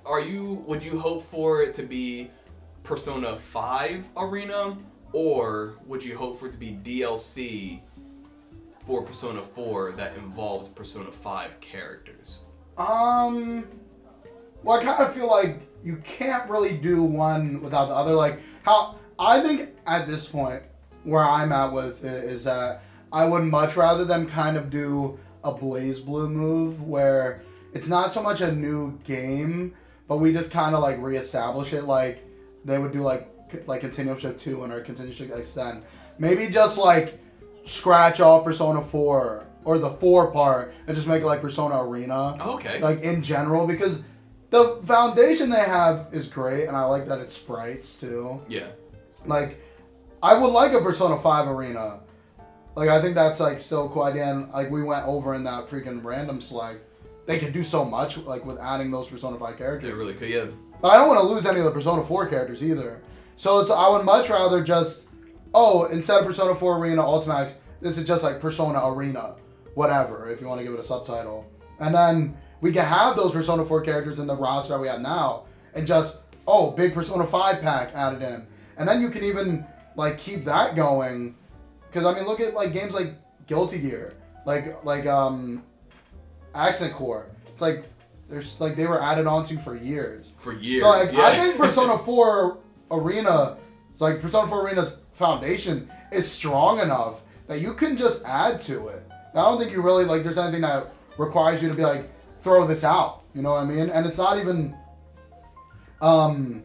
[0.05, 2.29] are you would you hope for it to be
[2.83, 4.77] Persona 5 Arena
[5.13, 7.81] or would you hope for it to be DLC
[8.85, 12.39] for Persona 4 that involves Persona 5 characters?
[12.77, 13.65] Um,
[14.63, 18.13] well, I kind of feel like you can't really do one without the other.
[18.13, 20.63] Like how I think at this point
[21.03, 25.19] where I'm at with it is that I would much rather them kind of do
[25.43, 29.75] a BlazBlue move where it's not so much a new game,
[30.07, 31.83] but we just kind of like reestablish it.
[31.83, 32.23] Like
[32.65, 33.29] they would do like
[33.67, 35.83] like Continuation Two and or Continuation Extend.
[36.19, 37.19] Maybe just like
[37.65, 42.35] scratch off Persona Four or the four part and just make it like Persona Arena
[42.41, 42.79] Oh, okay.
[42.81, 44.01] like in general because
[44.49, 48.41] the foundation they have is great and I like that it's sprites too.
[48.49, 48.67] yeah.
[49.25, 49.59] Like
[50.21, 51.99] I would like a Persona 5 arena.
[52.75, 54.03] Like I think that's like so cool.
[54.05, 56.81] Again, like we went over in that freaking random select.
[57.25, 59.89] They could do so much like with adding those Persona 5 characters.
[59.89, 60.29] They really could.
[60.29, 60.45] Yeah.
[60.81, 63.01] But I don't want to lose any of the Persona 4 characters either.
[63.37, 65.03] So it's I would much rather just
[65.53, 69.35] oh, instead of Persona 4 Arena Ultimax, this is just like Persona Arena.
[69.75, 71.49] Whatever, if you want to give it a subtitle.
[71.79, 75.01] And then we can have those Persona 4 characters in the roster that we have
[75.01, 78.45] now and just oh, big Persona 5 pack added in.
[78.77, 81.35] And then you can even like keep that going.
[81.91, 83.13] Cause I mean look at like games like
[83.47, 84.15] Guilty Gear.
[84.45, 85.63] Like like um
[86.53, 87.27] Accent Core.
[87.47, 87.85] It's like
[88.29, 90.27] there's like they were added onto for years.
[90.37, 90.81] For years.
[90.81, 91.23] So like, yeah.
[91.25, 92.57] I think Persona 4
[92.91, 93.57] Arena,
[93.91, 98.87] it's like Persona 4 Arena's foundation is strong enough that you can just add to
[98.87, 99.07] it.
[99.35, 102.09] I don't think you really like there's anything that requires you to be like
[102.41, 103.23] throw this out.
[103.33, 103.89] You know what I mean?
[103.89, 104.75] And it's not even
[106.01, 106.63] um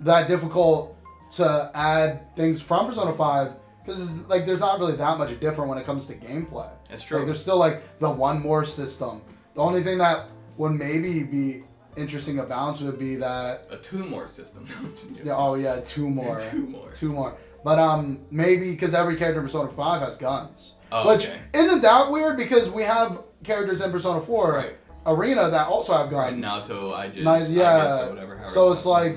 [0.00, 0.96] that difficult
[1.32, 3.52] to add things from Persona 5
[3.84, 6.70] because like there's not really that much different when it comes to gameplay.
[6.94, 7.18] That's true.
[7.18, 9.20] Like there's still like the one more system.
[9.54, 10.26] The only thing that
[10.56, 11.64] would maybe be
[11.96, 14.66] interesting balance would be that a two more system.
[15.24, 16.38] yeah, oh yeah, two more.
[16.38, 16.90] Two more.
[16.92, 17.36] Two more.
[17.64, 20.72] But um maybe because every character in Persona 5 has guns.
[20.92, 21.38] Oh, Which okay.
[21.54, 24.76] isn't that weird because we have characters in Persona 4 Right.
[25.06, 26.68] Arena that also have Right, guns.
[26.68, 27.84] Naoto, I just, Nice, I yeah.
[27.84, 28.44] guess, so whatever.
[28.48, 29.16] So it's like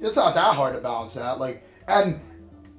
[0.00, 1.38] it's not that hard to balance that.
[1.38, 2.18] Like and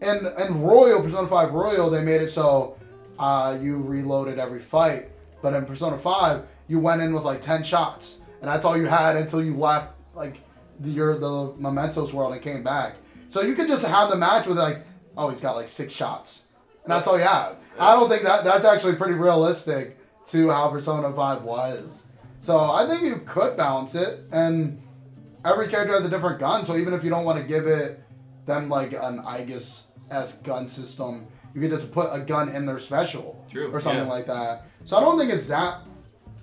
[0.01, 2.77] and and Royal Persona 5 Royal they made it so
[3.21, 5.09] uh, you reloaded every fight,
[5.43, 8.87] but in Persona 5 you went in with like 10 shots and that's all you
[8.87, 10.41] had until you left like
[10.79, 12.95] the, your the Mementos world and came back.
[13.29, 14.79] So you could just have the match with like
[15.15, 16.43] oh he's got like 6 shots.
[16.83, 17.57] And that's all you have.
[17.79, 22.05] I don't think that that's actually pretty realistic to how Persona 5 was.
[22.39, 24.81] So I think you could balance it and
[25.45, 27.99] every character has a different gun, so even if you don't want to give it
[28.47, 32.79] them like an Aegis esque gun system, you could just put a gun in their
[32.79, 34.11] special True, or something yeah.
[34.11, 34.65] like that.
[34.85, 35.81] So I don't think it's that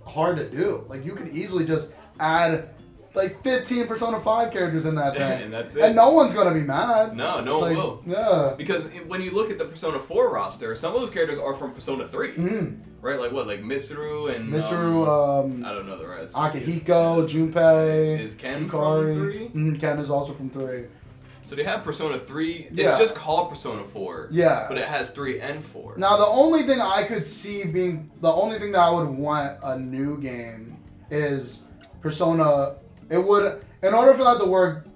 [0.07, 0.85] hard to do.
[0.89, 2.71] Like you could easily just add
[3.15, 5.43] like 15 Persona 5 characters in that thing.
[5.43, 5.83] And that's it.
[5.83, 7.17] And no one's gonna be mad.
[7.17, 8.03] No, no one like, will.
[8.07, 8.55] Yeah.
[8.57, 11.73] Because when you look at the Persona 4 roster, some of those characters are from
[11.73, 12.81] Persona 3, Mm.
[13.01, 13.19] right?
[13.19, 16.35] Like what, like Mitsuru and Mitsuru, Um, um, I don't know the rest.
[16.37, 19.49] Akihiko, Junpei, Is Ken from 3?
[19.55, 20.85] Mm, Ken is also from 3.
[21.49, 22.69] So they have Persona 3.
[22.71, 22.99] It's Yeah.
[22.99, 24.29] just called Persona 4.
[24.31, 24.67] Yeah.
[24.69, 25.95] But it has 3 and 4.
[25.97, 29.57] Now, the only thing I could see being the only thing that I would want
[29.63, 30.77] a new game
[31.11, 31.61] is
[32.03, 32.75] Persona.
[33.09, 34.89] It would, in order for that to work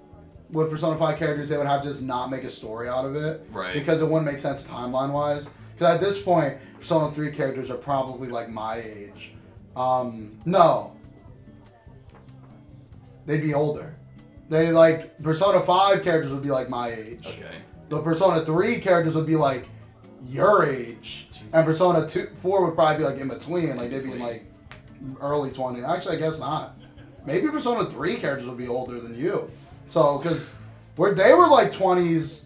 [0.51, 3.15] with Persona 5 characters, they would have to just not make a story out of
[3.15, 3.43] it.
[3.51, 3.73] Right.
[3.73, 5.47] Because it wouldn't make sense timeline wise.
[5.73, 9.33] Because at this point, Persona 3 characters are probably like my age.
[9.75, 10.91] Um, no.
[13.25, 13.92] They'd be older.
[14.53, 17.25] They like Persona 5 characters would be like my age.
[17.25, 17.55] Okay.
[17.89, 19.67] The Persona 3 characters would be like
[20.27, 21.25] your age.
[21.31, 21.49] Jesus.
[21.53, 23.75] And Persona 2, 4 would probably be like in between.
[23.75, 24.45] Like they'd be in like
[25.19, 25.89] early 20s.
[25.89, 26.75] Actually, I guess not.
[27.25, 29.49] Maybe Persona 3 characters would be older than you.
[29.87, 30.51] So, because
[30.97, 32.43] where they were like 20s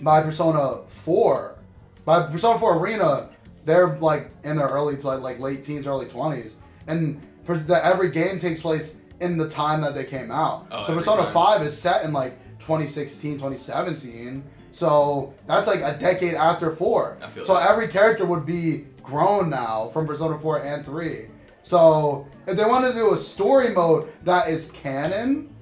[0.00, 1.58] by Persona 4,
[2.06, 3.28] by Persona 4 Arena,
[3.66, 6.52] they're like in their early, to like, like late teens, early 20s.
[6.86, 10.66] And per- the, every game takes place in the time that they came out.
[10.70, 11.32] Oh, so Persona time.
[11.32, 14.44] 5 is set in like 2016, 2017.
[14.72, 17.18] So that's like a decade after 4.
[17.22, 17.70] I feel so that.
[17.70, 21.26] every character would be grown now from Persona 4 and 3.
[21.62, 25.54] So if they wanted to do a story mode that is canon,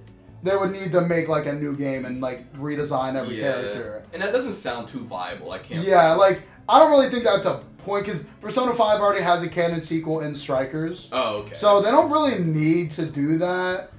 [0.43, 4.03] they would need to make like a new game and like redesign every character.
[4.13, 5.51] And that doesn't sound too viable.
[5.53, 5.85] I can't.
[5.85, 9.49] Yeah, like I don't really think that's a point because Persona 5 already has a
[9.49, 11.09] canon sequel in Strikers.
[11.13, 11.55] Oh, okay.
[11.55, 13.91] So they don't really need to do that.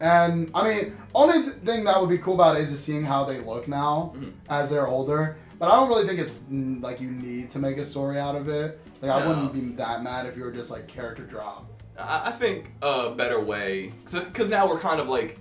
[0.00, 3.04] And I mean, only th- thing that would be cool about it is just seeing
[3.04, 4.32] how they look now Mhm.
[4.48, 5.36] as they're older.
[5.58, 8.34] But I don't really think it's mm, like you need to make a story out
[8.34, 8.80] of it.
[9.02, 9.28] Like I No.
[9.28, 11.66] wouldn't be that mad if you were just like character drop.
[11.98, 15.38] I, I think a better way, because now we're kind of like,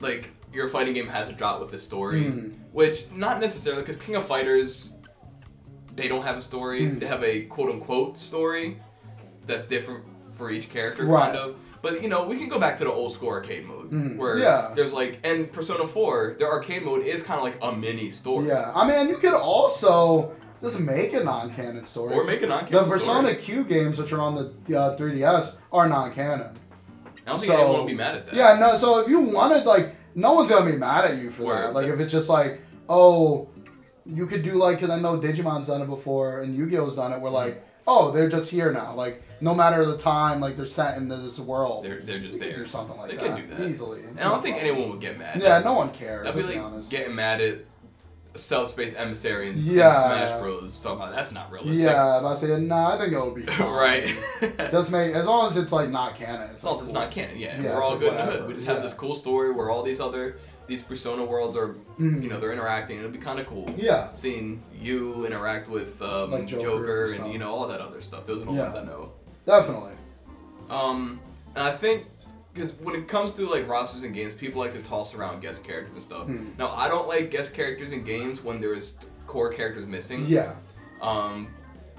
[0.00, 2.52] like your fighting game has a drop with the story, Mm.
[2.72, 4.92] which not necessarily because King of Fighters,
[5.96, 6.82] they don't have a story.
[6.82, 7.00] Mm.
[7.00, 8.76] They have a quote unquote story
[9.46, 11.26] that's different for each character, Right.
[11.32, 11.56] kind of.
[11.82, 14.16] But you know, we can go back to the old school arcade mode Mm.
[14.16, 14.72] where Yeah.
[14.74, 18.48] there's like, and Persona 4, their arcade mode is kind of like a mini story.
[18.48, 22.14] Yeah, I mean, you could also just make a non-canon story.
[22.14, 22.84] Or make a non-canon.
[22.86, 23.42] the Persona story.
[23.42, 26.50] Q games, which are on the uh, 3DS, are non-canon.
[27.26, 28.36] I don't think so- anyone will be mad at that.
[28.36, 28.76] Yeah, no.
[28.76, 31.62] So if you wanted, like, no one's gonna be mad at you for Word.
[31.62, 31.74] that.
[31.74, 33.48] Like, if it's just like, oh,
[34.06, 37.20] you could do like, because I know Digimon's done it before and Yu-Gi-Oh's done it.
[37.20, 38.94] Where like, oh, they're just here now.
[38.94, 41.84] Like, no matter the time, like they're set in this world.
[41.84, 42.54] They're, they're just there.
[42.54, 43.34] do something like they that.
[43.36, 43.68] They can do that.
[43.68, 44.02] easily.
[44.02, 45.40] And I don't think anyone would get mad.
[45.42, 46.26] Yeah, no one cares.
[46.26, 46.90] I'd be like honest.
[46.90, 47.58] getting mad at
[48.36, 49.92] Subspace Emissary and, and Yeah.
[49.92, 50.76] Smash Bros.
[50.78, 51.84] Talking about that's not realistic.
[51.84, 54.06] Yeah, but I say, nah, I think it would be right.
[54.70, 56.54] Just make as long as it's like not canon.
[56.54, 57.00] as long as it's cool.
[57.00, 57.60] not canon, yeah.
[57.60, 58.46] Yeah, we're all it's good like in the hood.
[58.46, 60.36] We just have this cool story where all these other
[60.70, 62.22] these persona worlds are, Mhm.
[62.22, 62.96] you know, they're interacting.
[62.98, 63.68] It'll be kind of cool.
[63.76, 64.12] Yeah.
[64.14, 67.32] Seeing you interact with um, Like Joker Joker, and stuff.
[67.32, 68.24] you know all that other stuff.
[68.24, 68.62] Those are the Yeah.
[68.62, 69.10] ones I know.
[69.46, 69.94] Definitely.
[70.70, 71.18] Um,
[71.56, 72.06] and I think
[72.54, 75.64] because when it comes to like rosters and games, people like to toss around guest
[75.64, 76.26] characters and stuff.
[76.26, 76.50] Hmm.
[76.56, 80.24] Now I don't like guest characters in games when there's core characters missing.
[80.28, 80.52] Yeah.
[81.02, 81.48] Um,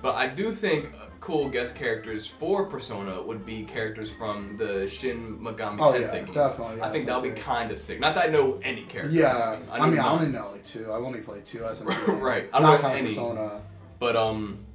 [0.02, 5.38] but I do think cool guest characters for Persona would be characters from the Shin
[5.40, 6.34] Megami Oh, Tensei yeah, game.
[6.34, 8.00] definitely, yeah, I think that would be kind of sick.
[8.00, 9.16] Not that I know any character.
[9.16, 9.60] Yeah.
[9.72, 10.92] I, know mean, I only know like two.
[10.92, 12.20] I've only played two SMT.
[12.20, 13.10] Right, I don't know any.
[13.10, 13.62] Persona.
[14.00, 14.66] But um,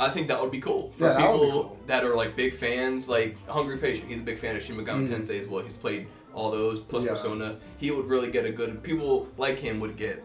[0.00, 1.78] I think that would be cool for Yeah, that people cool.
[1.86, 3.08] that are like big fans.
[3.08, 5.20] Like Hungry Patient, he's a big fan of Shin Megami Mhm.
[5.20, 5.62] Tensei as well.
[5.64, 7.04] He's played all those plus.
[7.04, 7.56] Persona.
[7.78, 8.82] He would really get a good.
[8.82, 10.24] People like him would get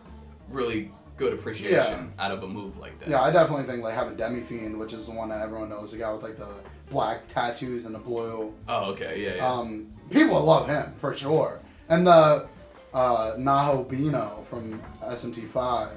[0.49, 3.09] really good appreciation out of a move like that.
[3.09, 5.91] Yeah, I definitely think like having Demi Fiend, which is the one that everyone knows,
[5.91, 6.55] the guy with like the
[6.89, 8.53] black tattoos and the blue.
[8.67, 9.47] Oh, okay, yeah, yeah.
[9.47, 11.61] Um, people love him for sure.
[11.89, 12.47] And the
[12.93, 15.89] uh, Nahobino from SMT5,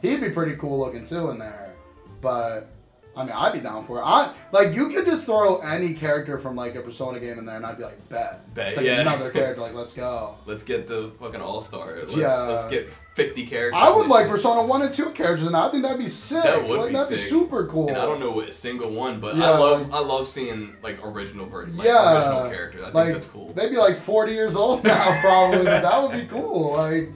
[0.00, 1.74] he'd be pretty cool looking too in there.
[2.22, 2.68] But
[3.16, 4.02] I mean, I'd be down for it.
[4.04, 7.56] I like you could just throw any character from like a Persona game in there,
[7.56, 8.54] and I'd be like, bet.
[8.54, 9.00] Bet, It's like yeah.
[9.00, 9.60] another character.
[9.60, 10.36] Like, let's go.
[10.46, 11.96] Let's get the fucking all star.
[11.98, 12.42] Let's, Yeah.
[12.42, 13.82] let's get 50 characters.
[13.84, 16.42] I would like this Persona One and Two characters, and I think that'd be sick.
[16.44, 17.88] That would like, be that'd be super cool.
[17.88, 20.76] And I don't know a single one, but Yeah, I love like- I love seeing
[20.82, 22.80] like original versions, like Yeah, original characters.
[22.82, 23.52] I think like that's cool.
[23.54, 25.64] they'd be like 40 years old now, probably.
[25.64, 26.74] but that would be cool.
[26.76, 27.08] Like,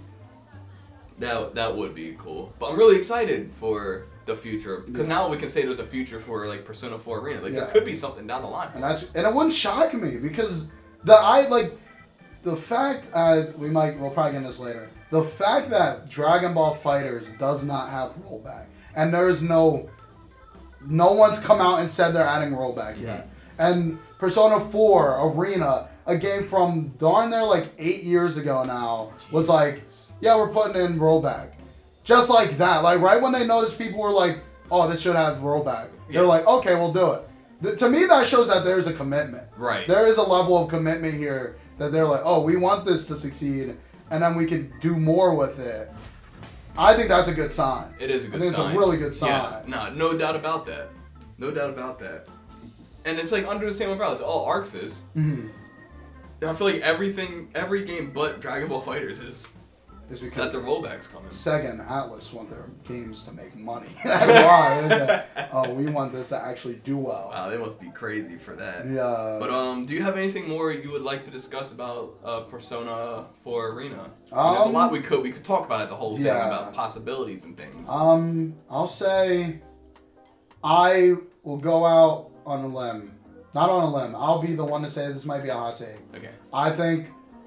[1.21, 2.53] That that would be cool.
[2.59, 5.15] But I'm really excited for the future because Yeah.
[5.15, 7.41] now we can say there's a future for like Persona 4 Arena.
[7.41, 7.61] Like Yeah.
[7.61, 8.69] there could be something down the line.
[8.75, 10.67] and that's and it wouldn't shock me because
[11.05, 11.73] the I like
[12.43, 14.89] the fact uh, we might we'll probably get into this later.
[15.11, 19.89] The fact that Dragon Ball FighterZ does not have rollback, and there is no
[20.87, 23.29] no one's come out and said they're adding rollback yet.
[23.59, 29.49] And Persona 4 Arena, a game from darn there like eight years ago now, was
[29.49, 29.83] like,
[30.21, 31.53] yeah, we're putting in rollback.
[32.05, 32.83] Just like that.
[32.83, 34.39] Like, right when they noticed people were like,
[34.71, 35.89] oh, this should have rollback.
[36.11, 37.29] They're like, okay, we'll do it.
[37.63, 39.45] Th- to me, that shows that there's a commitment.
[39.57, 39.89] Right.
[39.89, 43.17] There is a level of commitment here that they're like, oh, we want this to
[43.17, 43.75] succeed,
[44.11, 45.91] and then we can do more with it.
[46.77, 47.95] I think that's a good sign.
[47.99, 48.67] It is a good I think sign.
[48.67, 49.31] it's a really good sign.
[49.31, 50.91] Yeah, no, no doubt about that.
[51.39, 52.27] No doubt about that.
[53.07, 54.13] And it's like under the same umbrella.
[54.13, 55.01] It's all ArcSys.
[55.17, 55.51] Mhm.
[56.43, 59.49] I feel like everything, every game but Dragon Ball FighterZ is
[60.11, 61.31] Is because the rollbacks coming.
[61.31, 63.89] Sega and Atlus want their games to make money.
[64.05, 65.49] That's why.
[65.53, 67.31] oh, we want this to actually do well.
[67.33, 68.87] Wow, they must be crazy for that.
[68.87, 69.39] Yeah.
[69.41, 73.25] But um, do you have anything more you would like to discuss about uh, Persona
[73.45, 73.95] 4 Arena?
[73.95, 74.37] I mean, there's a
[74.69, 76.49] Um, lot we could we could talk about it the whole thing yeah.
[76.49, 77.89] about possibilities and things.
[77.89, 79.61] Um, I'll say
[80.63, 83.13] I will go out on a limb.
[83.55, 84.17] Not on a limb.
[84.17, 85.97] I'll be the one to say this might be a hot take.
[86.15, 86.31] okay.
[86.53, 87.07] I think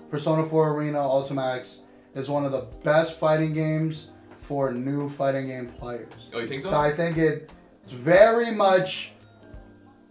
[0.09, 1.77] Persona 4 Arena Ultimax
[2.17, 4.09] is one of the best fighting games
[4.41, 6.11] for new fighting game players.
[6.33, 6.71] Oh, you think so?
[6.71, 7.51] I think it's
[7.91, 9.11] very much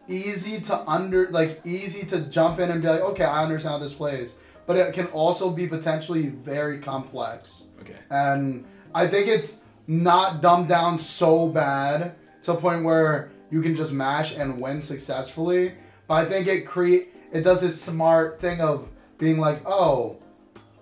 [0.09, 3.79] easy to under like easy to jump in and be like, okay, I understand how
[3.79, 4.35] this plays.
[4.66, 7.64] But it can also be potentially very complex.
[7.81, 7.97] Okay.
[8.11, 8.64] And
[8.95, 13.92] I think it's not dumbed down so bad to a point where you can just
[13.92, 15.73] mash and win successfully.
[16.09, 18.88] But I think it create it does this smart thing of
[19.19, 20.19] being like, oh,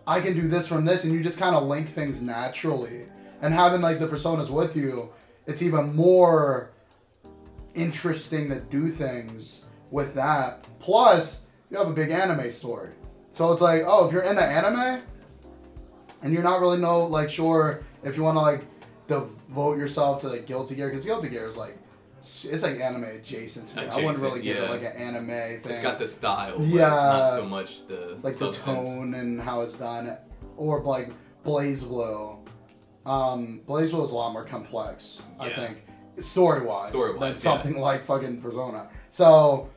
[0.07, 3.07] I can do this from this, and you just kind of link things naturally.
[3.41, 5.11] And having like the personas with you,
[5.47, 6.71] it's even more
[7.75, 10.65] interesting to do things with that.
[10.81, 12.91] Plus, you have a big anime story.
[13.31, 15.03] So it's like, oh, if you're into anime
[16.23, 18.63] and you're not really know like sure if you want to like
[19.07, 21.77] devote yourself to like Guilty Gear because Guilty Gear is like
[22.25, 23.83] it's like anime adjacent to me.
[23.89, 24.65] I wouldn't really give yeah.
[24.65, 25.61] it like an anime thing.
[25.65, 26.89] It's got the style, but Yeah.
[26.89, 30.17] not so much the like the tone and how it's done,
[30.57, 31.11] or like
[31.45, 32.39] BlazBlue.
[33.07, 35.85] Um, BlazBlue is a lot more complex, I think,
[36.19, 37.33] story wise, than yeah.
[37.35, 38.89] something like fucking Persona.
[39.11, 39.69] So,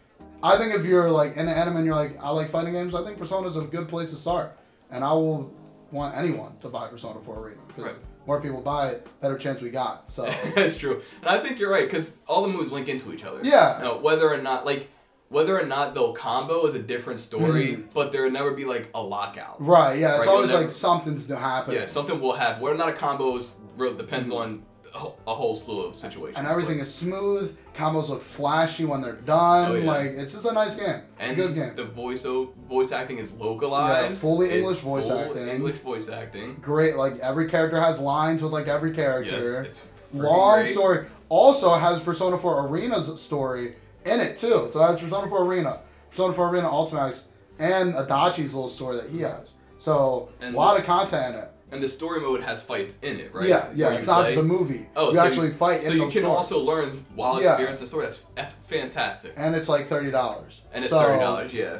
[0.41, 2.95] I think if you're like in the anime and you're like, I like fighting games,
[2.95, 4.57] I think Persona is a good place to start,
[4.91, 5.53] and I will
[5.91, 7.95] want anyone to buy Persona 4 Arena because Right.
[8.27, 10.11] More people buy it, better chance we got.
[10.11, 13.23] So, That's true, and I think you're right because all the moves link into each
[13.23, 13.39] other.
[13.43, 13.79] Yeah.
[13.81, 14.89] Now, whether or not like
[15.29, 17.83] whether or not they'll combo is a different story, Mhm.
[17.93, 19.55] but there will never be like a lockout.
[19.59, 21.73] right, yeah, it's Right, always never- like something's gonna happen.
[21.73, 22.61] Yeah, something will happen.
[22.61, 24.63] Whether or not a combo is real depends on
[24.93, 26.38] a whole- slew of situations.
[26.38, 27.56] And everything is smooth.
[27.76, 29.71] Combos look flashy when they're done.
[29.71, 29.86] Oh, yeah.
[29.86, 30.88] Like it's just a nice game.
[30.89, 31.76] It's and a good game.
[31.76, 34.15] the voice o- voice acting is localized.
[34.15, 35.47] Yeah, fully It's English voice full acting.
[35.47, 36.56] English voice acting.
[36.62, 36.95] Great.
[36.95, 39.62] Like every character has lines with like every Yes, character.
[39.62, 40.71] it's Long great.
[40.73, 41.06] story.
[41.30, 44.69] Also has Persona 4 Arena's story in it too.
[44.71, 47.21] So it has Persona 4 Arena, Persona 4 Arena Ultimax,
[47.60, 49.50] and Adachi's little story that he has.
[49.80, 51.52] So And a lot the- of content in it.
[51.71, 53.47] And the story mode has fights in it, right?
[53.47, 53.86] Yeah, yeah.
[53.88, 54.36] Where you It's not play.
[54.36, 54.88] just a movie.
[54.95, 56.25] Oh, you so actually fight So you can stories.
[56.27, 57.49] also learn while Yeah.
[57.51, 58.06] experiencing the story.
[58.06, 59.34] That's that's fantastic.
[59.36, 60.62] and it's like thirty dollars.
[60.73, 61.53] And it's thirty dollars.
[61.53, 61.80] Yeah.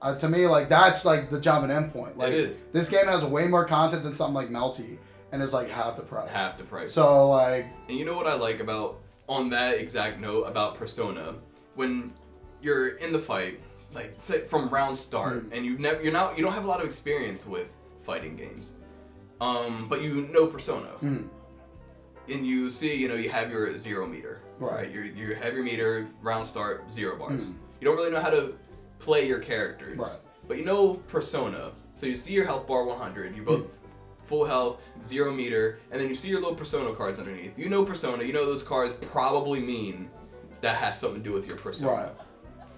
[0.00, 2.18] Uh, to me, like that's like the jumping in point.
[2.18, 2.60] Like is.
[2.72, 4.98] this game has way more content than something like Melty,
[5.30, 6.28] and it's like half the price.
[6.28, 6.92] Half the price.
[6.92, 11.36] So like, And you know what I like about on that exact note about Persona,
[11.76, 12.12] when
[12.60, 13.60] you're in the fight,
[13.94, 15.56] like say from round start, Mm.
[15.56, 18.72] and you've never you're not you don't have a lot of experience with fighting games,
[19.42, 21.26] um, but you know Persona, mm,
[22.28, 24.72] and you see you know you have your zero meter, Right.
[24.74, 24.90] right?
[24.90, 27.50] You you have your meter round start zero bars.
[27.50, 27.54] Mm.
[27.80, 28.54] You don't really know how to
[29.00, 30.16] play your characters, Right.
[30.46, 33.34] but you know Persona, so you see your health bar 100.
[33.34, 33.80] You're both
[34.22, 37.58] full health, zero meter, and then you see your little Persona cards underneath.
[37.58, 38.22] You know Persona.
[38.22, 40.08] You know those cards probably mean
[40.60, 41.90] that has something to do with your Persona.
[41.92, 42.12] right.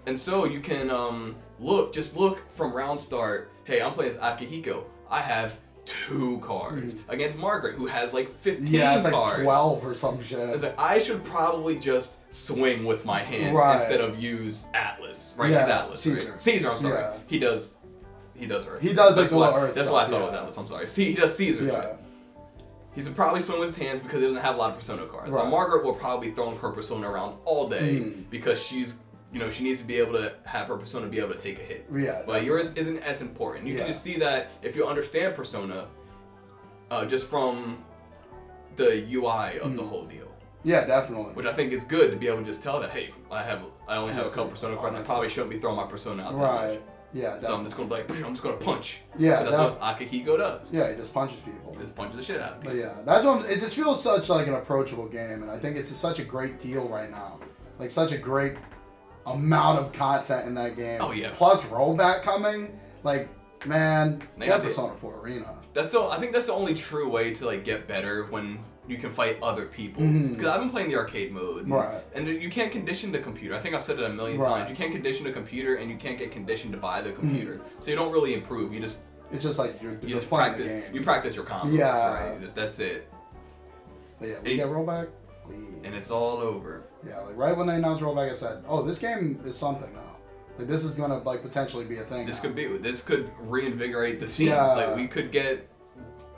[0.07, 3.51] And so you can um, look, just look from round start.
[3.65, 4.85] Hey, I'm playing as Akihiko.
[5.11, 8.75] I have two cards against Margaret, who has like 15 Mm-hmm.
[8.75, 9.43] Yeah, it's like cards.
[9.43, 10.39] twelve or some shit.
[10.39, 13.75] It's like I should probably just swing with my hands Right.
[13.75, 15.51] instead of use Atlas, right?
[15.51, 16.31] Yeah, He's Atlas, Caesar.
[16.31, 16.41] right?
[16.43, 16.95] Caesar, I'm sorry.
[16.95, 17.13] Yeah.
[17.27, 17.75] He does,
[18.35, 18.81] he does Earth.
[18.81, 20.41] He does, like, That's the why, Earth That's why I stuff, thought it was yeah.
[20.41, 20.59] Atlas.
[20.59, 20.87] I'm sorry.
[20.89, 21.65] See, he does Caesar.
[21.65, 21.97] yeah.
[22.95, 25.31] He's probably swing with his hands because he doesn't have a lot of Persona cards.
[25.31, 25.49] Now Right.
[25.51, 28.31] Margaret will probably be throwing her Persona around all day Mm.
[28.31, 28.95] because she's,
[29.35, 31.59] you know, she needs to be able to have her Persona be able to take
[31.59, 31.87] a hit.
[31.95, 32.23] Yeah.
[32.25, 33.67] But yours isn't as important.
[33.67, 33.81] You Yeah.
[33.81, 35.89] can just see that if you understand Persona,
[36.91, 37.85] uh, just from
[38.77, 39.89] the UI of the Mm.
[39.89, 40.29] whole deal.
[40.63, 41.35] Yeah, definitely.
[41.35, 43.69] Which I think is good to be able to just tell that, hey, I have,
[43.89, 44.97] I only have a couple Persona cards.
[44.97, 46.71] I probably shouldn't be throwing my Persona out that Right.
[46.75, 46.81] much.
[47.13, 49.03] Yeah, So I'm just gonna be like, I'm just gonna punch.
[49.19, 50.73] Yeah, that's that- what Akihiko does.
[50.73, 51.73] Yeah, he just punches people.
[51.75, 52.87] He just punches the shit out of But people.
[52.87, 55.77] yeah, that's what I'm, it just feels such like an approachable game, and I think
[55.77, 57.39] it's such a great deal right now.
[57.79, 58.57] Like such a great
[59.27, 61.01] amount of content in that game.
[61.01, 61.31] Oh, yeah.
[61.33, 62.79] Plus rollback coming.
[63.03, 63.29] Like,
[63.67, 65.55] man, They yeah, got the- Persona 4 Arena.
[65.73, 68.97] That's the I think that's the only true way to like get better when you
[68.97, 70.03] can fight other people.
[70.07, 72.01] Because I've been playing the arcade mode, Right.
[72.15, 73.55] and you can't condition the computer.
[73.55, 74.59] I think I've said it a million Right.
[74.59, 74.71] times.
[74.71, 77.21] You can't condition the computer, and you can't get conditioned to buy the Mm-hmm.
[77.21, 77.61] computer.
[77.81, 78.73] So you don't really improve.
[78.73, 79.01] You just
[79.33, 80.73] It's just like you're, you just practice.
[80.93, 81.77] You practice your combos.
[81.77, 82.15] Yeah.
[82.15, 82.35] Right.
[82.35, 83.09] You just, that's it,
[84.21, 85.09] But yeah, we It- get rollback.
[85.47, 85.59] Please.
[85.83, 86.85] and it's all over.
[87.07, 90.01] Yeah, like right when they announced rollback, I said, "Oh, this game is something now.
[90.59, 92.67] Like this is gonna like potentially be a thing." This now." could be.
[92.79, 94.49] This could reinvigorate the scene.
[94.49, 94.65] Yeah.
[94.73, 95.69] Like we could get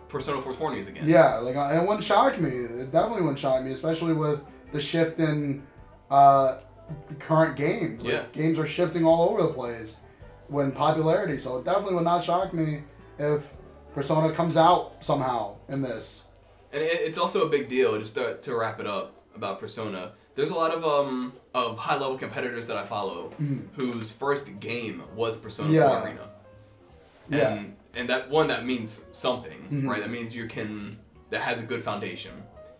[0.08, 1.04] Persona 420s again.
[1.08, 2.50] Yeah, like uh, it wouldn't shock me.
[2.50, 4.40] It definitely wouldn't shock me, especially with
[4.72, 5.62] the shift in
[6.10, 6.58] uh,
[7.18, 8.02] current games.
[8.02, 8.22] Like, Yeah.
[8.32, 9.96] games are shifting all over the place
[10.48, 11.38] when popularity.
[11.38, 12.82] So it definitely would not shock me
[13.18, 13.52] if
[13.94, 16.24] Persona comes out somehow in this.
[16.72, 17.98] And it's also a big deal.
[17.98, 21.96] Just to, to wrap it up about Persona, there's a lot of um of high
[21.96, 23.32] level competitors that I follow
[23.74, 25.70] whose first game was Persona.
[25.72, 25.88] Yeah.
[26.00, 26.28] 4 Arena.
[27.28, 27.52] Yeah.
[27.52, 29.88] And and that one that means something, Mhm.
[29.88, 30.00] right?
[30.02, 30.98] That means you can
[31.30, 32.32] that has a good foundation.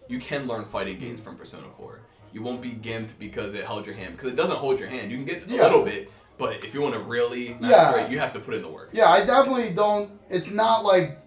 [0.08, 2.00] You can learn fighting games from Persona 4.
[2.32, 5.10] You won't be gimped because it held your hand because it doesn't hold your hand.
[5.10, 5.62] You can get a Yeah.
[5.64, 8.04] little bit, but if you want to really master Yeah.
[8.04, 8.90] it, you have to put in the work.
[8.92, 10.10] Yeah, I definitely don't.
[10.28, 11.18] It's not like,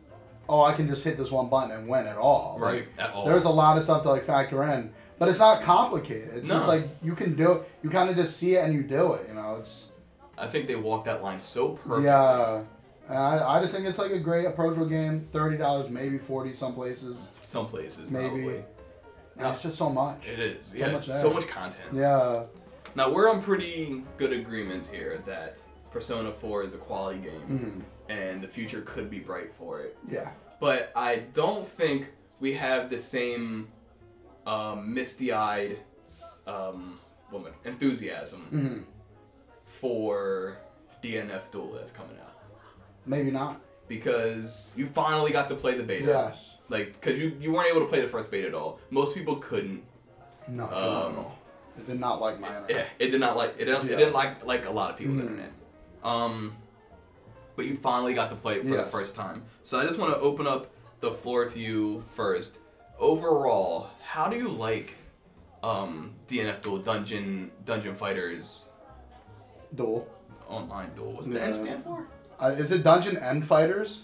[0.48, 2.58] oh, I can just hit this one button and win at all.
[2.60, 3.26] Right, Like, at all.
[3.26, 6.30] There's a lot of stuff to like factor in, but it's not complicated.
[6.34, 7.72] It's just like you can do it.
[7.84, 9.28] You kind of just see it and you do it.
[9.28, 9.88] You know, it's
[10.38, 12.06] I think they walked that line so perfectly.
[12.06, 12.64] yeah.
[13.10, 15.28] I, I just think it's like a great approachable game.
[15.32, 17.28] Thirty dollars, maybe forty some places.
[17.44, 18.28] Some places, Maybe.
[18.30, 18.64] probably.
[19.38, 20.26] And it's just so much.
[20.28, 20.68] It is.
[20.68, 21.88] So Yeah, much so much content.
[21.94, 22.44] Yeah.
[22.96, 25.62] Now we're on pretty good agreements here that
[25.92, 28.16] Persona 4 is a quality game Mhm.
[28.16, 29.98] and the future could be bright for it.
[30.08, 30.30] Yeah.
[30.60, 32.10] But I don't think
[32.40, 33.70] we have the same
[34.46, 35.80] um, misty-eyed
[36.48, 37.00] um,
[37.32, 38.78] woman enthusiasm hmm
[39.66, 40.58] for
[41.04, 42.36] DNF Duel that's coming out
[43.06, 43.62] Maybe not.
[43.88, 46.06] because you finally got to play the beta.
[46.08, 46.38] Yes.
[46.70, 48.80] Like, because you, you weren't able to play the first beta at all.
[48.90, 49.84] Most people couldn't.
[50.48, 50.66] No.
[50.70, 51.26] Um.
[51.78, 52.70] It did not like my internet.
[52.72, 53.66] Yeah, it did not like it.
[53.66, 53.94] Didn't, Yeah.
[53.94, 55.28] It didn't like like a lot of people's Mhm.
[55.28, 55.52] internet.
[56.04, 56.56] Um,
[57.56, 58.78] but you finally got to play it for Yeah.
[58.84, 59.44] the first time.
[59.64, 62.60] So I just want to open up the floor to you first.
[63.00, 64.96] Overall, how do you like
[65.64, 68.66] um, DNF Duel Dungeon Dungeon Fighters
[69.76, 70.08] Duel.
[70.48, 71.14] Online Duel?
[71.14, 71.46] What's the Yeah.
[71.46, 72.08] N stand for?
[72.40, 74.04] Uh, is it Dungeon End Fighters?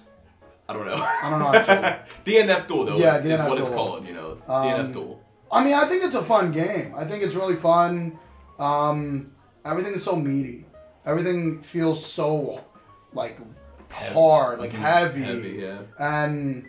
[0.69, 0.95] I don't know.
[0.95, 2.33] I don't know, actually.
[2.37, 4.07] DNF Duel though Yeah, is, is what it's called.
[4.07, 5.21] You know, Um, DNF Duel.
[5.51, 6.93] I mean, I think it's a fun game.
[6.95, 8.17] I think it's really fun.
[8.59, 9.31] Um,
[9.63, 10.65] everything is so meaty.
[11.05, 12.61] Everything feels so
[13.13, 13.37] like
[13.91, 14.75] hard, like Mhm.
[14.79, 15.21] heavy.
[15.21, 15.79] Heavy, yeah.
[15.99, 16.67] And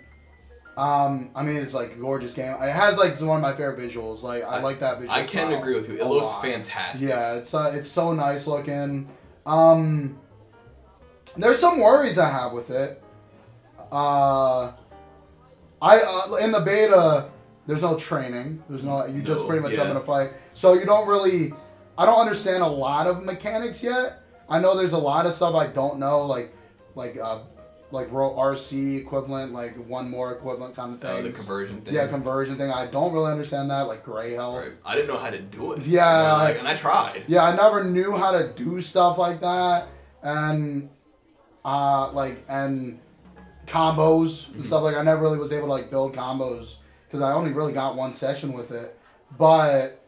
[0.77, 2.53] um, I mean, it's like a gorgeous game.
[2.63, 4.23] It has like one of my favorite visuals.
[4.23, 5.15] Like I, I- like that visual.
[5.17, 5.95] I can agree with you.
[5.97, 6.43] It looks lot.
[6.43, 7.09] fantastic.
[7.09, 9.09] Yeah, it's uh, it's so nice looking.
[9.47, 10.19] Um,
[11.37, 13.03] there's some worries I have with it.
[13.91, 14.73] Uh,
[15.81, 17.29] I uh, in the beta,
[17.67, 18.63] there's no training.
[18.69, 19.79] There's no you just No, pretty much yeah.
[19.79, 20.31] jump in a fight.
[20.55, 21.53] So you don't really.
[21.99, 24.21] I don't understand a lot of mechanics yet.
[24.49, 26.53] I know there's a lot of stuff I don't know, like
[26.95, 27.41] like uh,
[27.93, 31.23] like ro- RC equivalent, like one more equivalent kind of thing.
[31.25, 31.95] the conversion thing.
[31.95, 32.71] yeah, conversion thing.
[32.71, 34.57] I don't really understand that, like gray health.
[34.65, 34.73] Right.
[34.85, 35.87] I didn't know how to do it.
[35.87, 37.25] Yeah, You know, like, and I tried.
[37.29, 39.87] Yeah, I never knew how to do stuff like that,
[40.23, 40.89] and
[41.65, 42.99] uh, like and
[43.67, 44.97] combos and stuff like.
[44.97, 46.75] I never really was able to like build combos
[47.07, 48.99] because I only really got one session with it.
[49.39, 50.03] But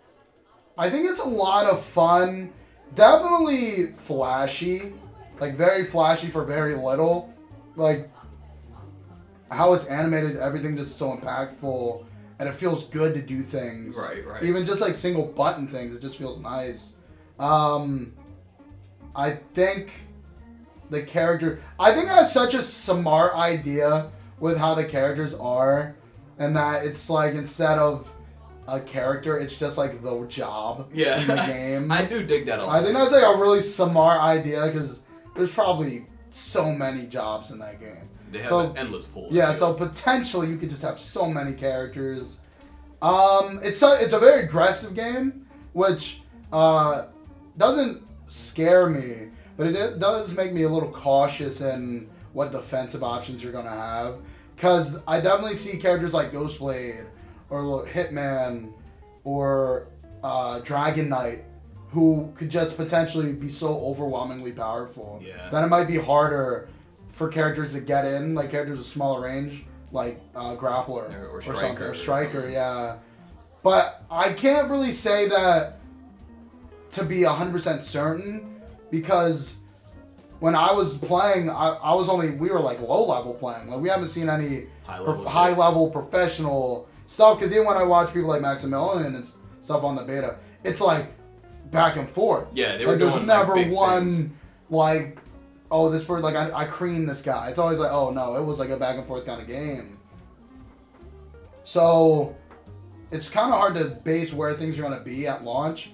[0.77, 2.53] I think it's a lot of fun.
[2.95, 4.93] Definitely flashy,
[5.41, 7.33] like very flashy for very little.
[7.79, 8.11] Like
[9.51, 12.05] how it's animated, everything just so impactful,
[12.39, 13.97] and it feels good to do things.
[13.97, 14.43] Right, right.
[14.43, 16.95] Even just like single button things, it just feels nice.
[17.39, 18.13] Um,
[19.15, 19.91] I think
[20.91, 21.61] the character.
[21.81, 24.11] I think that's such a smart idea
[24.41, 25.95] with how the characters are,
[26.39, 28.13] and that it's like instead of
[28.67, 31.21] a character, it's just like the job Yeah.
[31.21, 31.91] in the game.
[31.93, 32.77] I do dig that a lot.
[32.81, 35.05] I think that's like a really smart idea because
[35.35, 38.09] there's probably so many jobs in that game.
[38.31, 39.29] They have so- an endless pool.
[39.31, 42.39] Yeah, so potentially you could just have so many characters.
[43.01, 46.21] Um, it's a it's a very aggressive game, which
[46.53, 47.07] uh,
[47.57, 53.43] doesn't scare me, but it does make me a little cautious in what defensive options
[53.43, 54.17] you're gonna have.
[54.57, 57.07] Cause I definitely see characters like Ghostblade
[57.49, 58.73] or Hitman
[59.23, 59.87] or
[60.25, 61.45] uh, Dragon Knight
[61.91, 65.49] who could just potentially be so overwhelmingly powerful Yeah.
[65.51, 66.69] that it might be harder
[67.13, 71.43] for characters to get in, like characters with smaller range, like uh, Grappler Or- or
[71.43, 72.53] Striker or or Striker, something.
[72.53, 72.97] yeah.
[73.63, 75.79] But I can't really say that
[76.93, 78.61] to be 100% certain
[78.91, 79.57] because
[80.41, 83.69] when I was playing, I, I was only, we were like low level playing.
[83.71, 85.29] Like, we haven't seen any High pro- level.
[85.29, 89.29] high level professional stuff because even when I watch people like Maximilian and
[89.61, 91.07] stuff on the beta, it's like
[91.71, 92.49] back and forth.
[92.53, 94.31] Yeah, they were like, there's doing never like, one things.
[94.71, 95.19] like,
[95.71, 97.49] oh, this person like I, I creamed this guy.
[97.51, 99.99] It's always like, oh no, it was like a back and forth kind of game.
[101.65, 102.35] So
[103.11, 105.91] it's kind of hard to base where things are going to be at launch.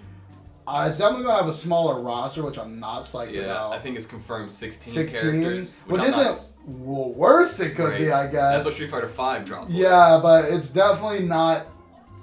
[0.67, 3.73] Uh, it's definitely going to have a smaller roster, which I'm not psyched Yeah, about.
[3.75, 7.61] I think it's confirmed 16, 16, characters, which I'm isn't not s- well, worse.
[7.61, 8.11] It could be.
[8.11, 8.55] I guess.
[8.55, 9.71] That's what Street Fighter Five dropped.
[9.71, 11.67] Yeah, but it's definitely not.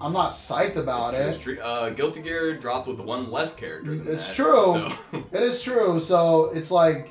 [0.01, 1.41] I'm not psyched about It's it.
[1.41, 1.59] true.
[1.59, 3.93] Uh, Guilty Gear dropped with one less character.
[3.95, 4.63] than It's that, true.
[4.63, 4.93] so-
[5.31, 5.99] It is true.
[5.99, 7.09] So it's like,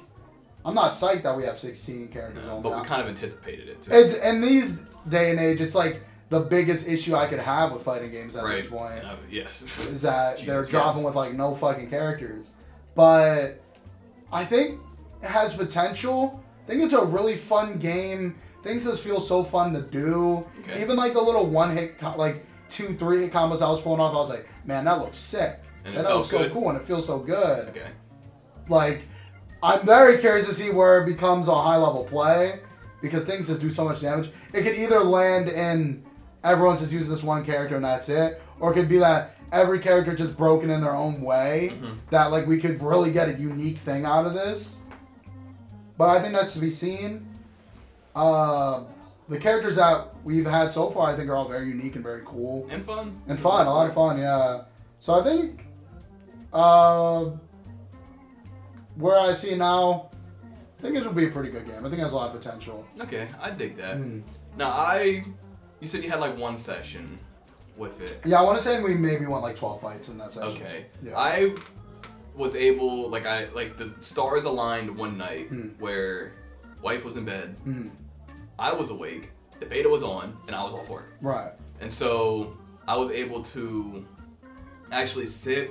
[0.65, 2.81] I'm not psyched that we have 16 characters No, but now.
[2.83, 3.91] we kind of anticipated it too.
[3.93, 7.83] It's, in these day and age, it's like the biggest issue I could have with
[7.83, 8.57] fighting games at right.
[8.57, 9.05] this point.
[9.05, 9.63] I- yes.
[9.79, 11.07] is that they're dropping yes.
[11.07, 12.45] with like no fucking characters.
[12.97, 13.63] But
[14.33, 14.81] I think
[15.23, 16.43] it has potential.
[16.65, 18.35] I think it's a really fun game.
[18.63, 20.45] Things just feel so fun to do.
[20.61, 20.83] Okay.
[20.83, 24.17] Even like the little one hit, like two, three combos I was pulling off, I
[24.19, 25.61] was like, man, that looks sick.
[25.85, 27.69] And it that looks so cool and it feels so good.
[27.71, 27.89] Okay.
[28.69, 29.03] Like,
[29.63, 32.61] I'm very curious to see where it becomes a high level play
[33.03, 34.31] because things just do so much damage.
[34.55, 36.05] It could either land in
[36.45, 39.79] everyone just uses this one character and that's it, or it could be that every
[39.81, 41.73] character just broken in their own way.
[41.75, 41.97] Mhm.
[42.11, 44.77] That like we could really get a unique thing out of this.
[45.99, 47.27] But I think that's to be seen.
[48.15, 48.85] Uh,
[49.31, 52.23] the characters that we've had so far, I think, are all very unique and very
[52.27, 53.21] cool And fun.
[53.29, 53.67] and fun.
[53.67, 54.63] A lot of fun, yeah.
[55.01, 55.65] So I think
[56.53, 57.31] uh,
[58.97, 60.11] where I see now,
[60.79, 61.79] I think it will be a pretty good game.
[61.79, 62.85] I think it has a lot of potential.
[63.01, 63.99] Okay, I dig that.
[63.99, 64.23] Mm.
[64.57, 65.25] Now I,
[65.81, 67.19] you said you had like one session
[67.77, 68.21] with it.
[68.25, 70.51] Yeah, I want to say we maybe went like 12 fights in that session.
[70.51, 70.87] Okay.
[71.03, 71.17] Yeah.
[71.17, 71.55] I
[72.35, 75.69] was able, like I, like the stars aligned one night Hmm.
[75.79, 76.33] where
[76.83, 77.91] wife was in bed, Mm.
[78.61, 81.13] I was awake, the beta was on, and I was off work.
[81.21, 81.53] Right.
[81.81, 82.57] And so
[82.87, 84.07] I was able to
[84.93, 85.71] actually sit,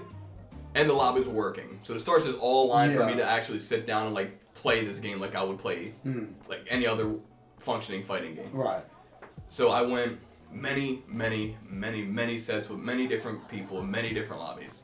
[0.75, 1.79] and the lobbies were working.
[1.83, 4.83] So the stars is all aligned for me to actually sit down and like play
[4.83, 6.33] this game like I would play Mm.
[6.47, 7.15] like any other
[7.59, 8.49] functioning fighting game.
[8.51, 8.83] Right.
[9.47, 10.19] So I went
[10.51, 14.83] many, many, many, many sets with many different people, in many different lobbies,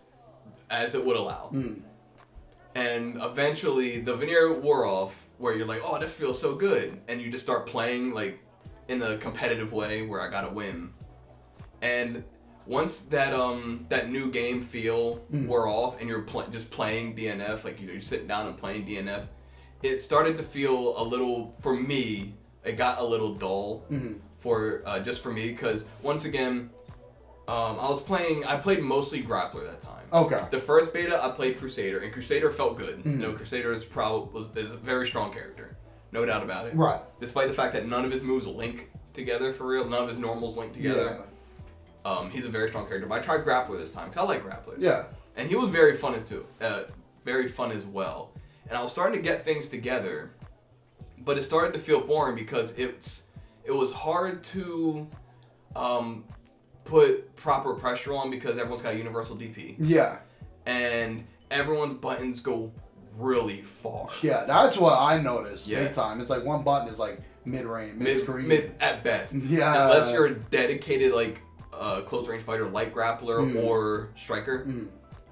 [0.69, 1.49] as it would allow.
[1.53, 1.81] Mm.
[2.76, 7.21] And eventually, the veneer wore off, where you're like, "Oh, that feels so good," and
[7.21, 8.39] you just start playing like
[8.89, 10.91] in a competitive way where I gotta win.
[11.82, 12.23] And
[12.67, 15.47] once that um that new game feel Mm.
[15.47, 19.28] wore off, and you're pl- just playing DNF, like you're sitting down and playing DNF,
[19.82, 22.34] it started to feel a little for me.
[22.63, 24.15] It got a little dull Mhm.
[24.38, 26.69] for uh, just for me because once again,
[27.47, 28.45] um, I was playing.
[28.45, 30.03] I played mostly grappler that time.
[30.11, 30.41] Okay.
[30.51, 32.99] The first beta, I played Crusader, and Crusader felt good.
[32.99, 33.05] Mhm.
[33.05, 35.75] You know, Crusader is probably is a very strong character,
[36.11, 36.75] no doubt about it.
[36.75, 37.01] Right.
[37.19, 40.17] Despite the fact that none of his moves link together for real, none of his
[40.17, 41.23] normals link together.
[42.03, 43.07] Um, he's a very strong character.
[43.07, 44.75] But I tried Grappler this time because I like Grapplers.
[44.77, 45.05] Yeah.
[45.37, 46.83] And he was very fun as too, uh,
[47.23, 48.31] very fun as well.
[48.69, 50.31] And I was starting to get things together,
[51.19, 53.23] but it started to feel boring because it's
[53.63, 55.07] it was hard to
[55.75, 56.23] um,
[56.86, 60.19] put proper pressure on because everyone's got a universal DP Yeah.
[60.65, 62.71] and everyone's buttons go
[63.17, 64.07] really far.
[64.21, 64.45] Yeah.
[64.45, 65.83] That's what I noticed Yeah.
[65.86, 66.21] big time.
[66.21, 68.47] It's like one button is like mid range, mid screen.
[68.47, 69.33] mid at best.
[69.33, 69.83] Yeah.
[69.86, 71.41] Unless you're a dedicated like
[71.73, 73.65] uh, close range fighter light grappler Mm.
[73.65, 74.88] or striker, Mm.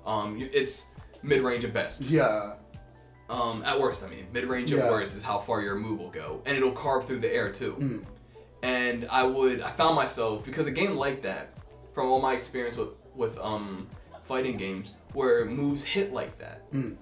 [0.06, 0.88] um, it's
[1.22, 2.02] mid range at best.
[2.02, 2.54] Yeah.
[3.30, 4.90] Um, at worst, I mean, mid range at Yeah.
[4.90, 7.76] worst is how far your move will go, and it'll carve through the air too.
[7.80, 8.04] Mm.
[8.64, 11.50] And I would, I found myself because a game like that,
[11.94, 13.88] from all my experience with with um
[14.24, 16.96] fighting games where moves hit like that, Mm.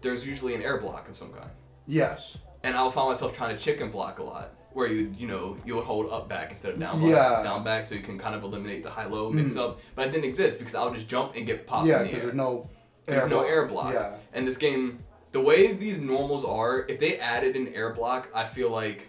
[0.00, 1.50] there's usually an air block of some kind.
[1.86, 2.36] Yes.
[2.64, 5.76] and I'll find myself trying to chicken block a lot, where you you know you
[5.76, 7.42] would hold up back instead of down block, Yeah.
[7.42, 9.60] down back, so you can kind of eliminate the high low mix Mhm.
[9.60, 9.80] up.
[9.94, 12.00] But it didn't exist because I would just jump and get popped Yeah.
[12.02, 12.20] in the air.
[12.22, 12.68] there's no
[13.06, 13.46] There's no block.
[13.46, 13.92] air block.
[13.94, 14.14] Yeah.
[14.34, 14.98] And this game,
[15.32, 19.08] the way these normals are, if they added an air block, I feel like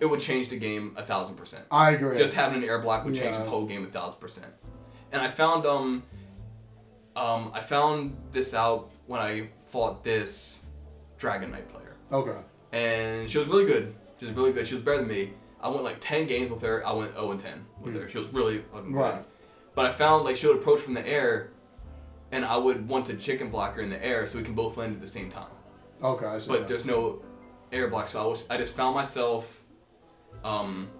[0.00, 1.64] it would change the game a thousand percent.
[1.70, 2.16] I agree.
[2.16, 3.38] Just having an air block would change Yeah.
[3.38, 4.52] this whole game a thousand percent.
[5.12, 6.02] And I found um
[7.16, 10.60] um I found this out when I fought this
[11.16, 11.96] Dragon Knight player.
[12.12, 12.38] okay.
[12.72, 13.94] And she was really good.
[14.20, 14.66] She was really good.
[14.66, 15.32] She was better than me.
[15.60, 16.86] I went like ten games with her.
[16.86, 18.08] I went 0 and 10 with her.
[18.08, 18.98] She was really fucking good.
[18.98, 19.24] Right.
[19.74, 21.50] But I found like she would approach from the air
[22.30, 24.76] and I would want to chicken block her in the air so we can both
[24.76, 25.50] land at the same time.
[26.04, 26.26] Okay.
[26.46, 26.68] But that.
[26.68, 27.22] there's no
[27.72, 29.57] air block, so I was I just found myself
[30.44, 30.90] um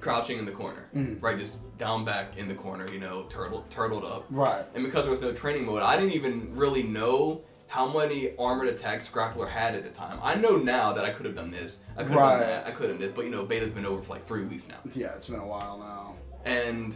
[0.00, 1.20] crouching in the corner, Mhm.
[1.20, 1.36] right?
[1.36, 4.26] Just down back in the corner, you know, turtle turtled up.
[4.30, 4.64] Right.
[4.74, 8.68] And because there was no training mode, I didn't even really know how many armored
[8.68, 10.18] attacks Grappler had at the time.
[10.22, 11.78] I know now that I could have done this.
[11.96, 12.38] I could have Right.
[12.38, 12.66] done that.
[12.66, 13.12] I could have done this.
[13.14, 14.76] But you know, beta's been over for like three weeks now.
[14.94, 16.14] Yeah, it's been a while now.
[16.44, 16.94] And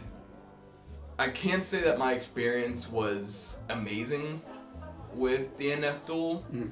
[1.19, 4.41] I can't say that my experience was amazing
[5.13, 6.43] with DNF Duel.
[6.53, 6.71] Mhm.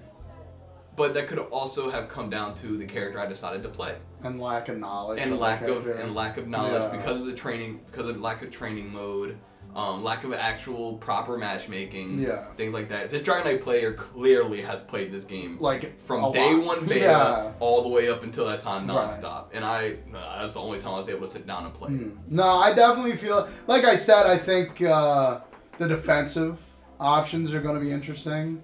[0.96, 3.96] But that could also have come down to the character I decided to play.
[4.24, 5.20] And lack of knowledge.
[5.20, 6.98] and of lack of and lack of knowledge Yeah.
[6.98, 9.38] because of the training because of lack of training mode
[9.74, 12.44] um, lack of actual proper matchmaking Yeah.
[12.58, 16.54] things like that this dragon knight player clearly has played this game like from day
[16.54, 16.66] lot.
[16.66, 17.52] one beta Yeah.
[17.62, 19.08] all the way up until that time Right.
[19.08, 21.74] nonstop and i uh, that's the only time i was able to sit down and
[21.74, 22.18] play Mm.
[22.28, 24.26] No, I definitely feel like I said.
[24.28, 25.40] I think uh,
[25.80, 26.60] the defensive
[27.00, 28.62] options are going to be interesting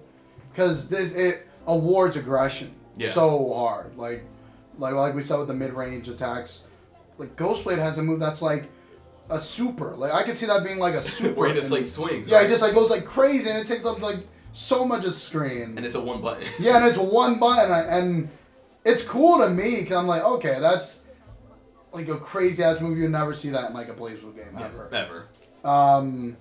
[0.52, 3.12] because this it awards aggression Yeah.
[3.12, 3.96] so hard.
[3.96, 4.24] Like,
[4.78, 6.62] like like we said with the mid range attacks,
[7.18, 8.64] like Ghostblade has a move that's like
[9.30, 9.94] a super.
[9.94, 11.34] Like I could see that being like a super.
[11.34, 12.46] where he just and- like swings yeah, right?
[12.46, 15.74] he just like goes like crazy and it takes up like so much of screen.
[15.76, 18.28] and it's a one button Yeah, and it's one button, and
[18.84, 21.00] it's cool to me because I'm like, okay, that's
[21.92, 23.02] like a crazy ass movie.
[23.02, 24.88] You'd never see that in like a playable game ever.
[24.92, 25.28] ever
[25.68, 26.36] Um,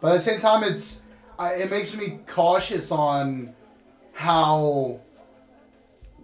[0.00, 1.02] but at the same time, it's
[1.38, 3.54] I, it makes me cautious on
[4.12, 5.00] how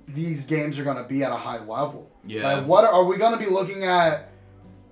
[0.07, 2.11] these games are going to be at a high level.
[2.25, 2.55] Yeah.
[2.55, 4.31] Like, what are, are we going to be looking at?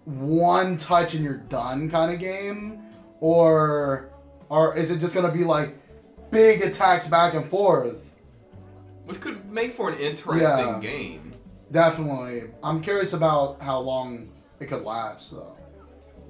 [0.04, 2.80] One touch and you're done kind of game,
[3.20, 4.08] or
[4.48, 5.76] or is it just going to be like
[6.30, 8.02] big attacks back and forth?
[9.06, 10.80] which could make for an interesting Yeah.
[10.80, 11.26] game
[11.70, 12.44] Definitely.
[12.62, 14.28] I'm curious about how long
[14.60, 15.56] it could last, though.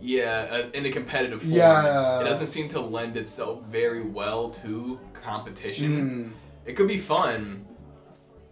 [0.00, 1.52] Yeah, uh, in a competitive form.
[1.54, 2.20] Yeah.
[2.20, 6.32] It doesn't seem to lend itself very well to competition.
[6.32, 6.45] Mm.
[6.66, 7.64] It could be fun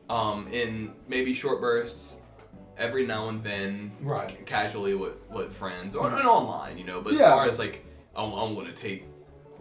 [0.09, 2.15] um, in maybe short bursts,
[2.79, 4.29] every now and then, Right.
[4.29, 7.01] ca- casually with, with friends, or and online, you know.
[7.01, 7.31] But as Yeah.
[7.31, 7.85] far as like,
[8.17, 9.07] I'm, to take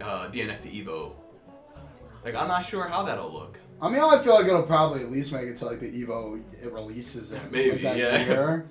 [0.00, 1.12] uh, DNF to Evo,
[2.24, 3.58] like, I'm not sure how that'll look.
[3.82, 6.40] I mean, I feel like it'll probably at least make it to like the Evo
[6.62, 8.24] it releases in Maybe, like, that yeah.
[8.24, 8.70] year.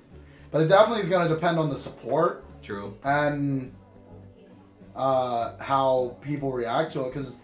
[0.50, 2.96] But it definitely is going to depend on the support True.
[3.04, 3.74] and
[4.96, 7.12] uh, how people react to it.
[7.12, 7.36] Because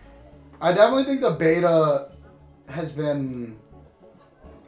[0.61, 2.10] I definitely think the beta
[2.71, 3.59] has been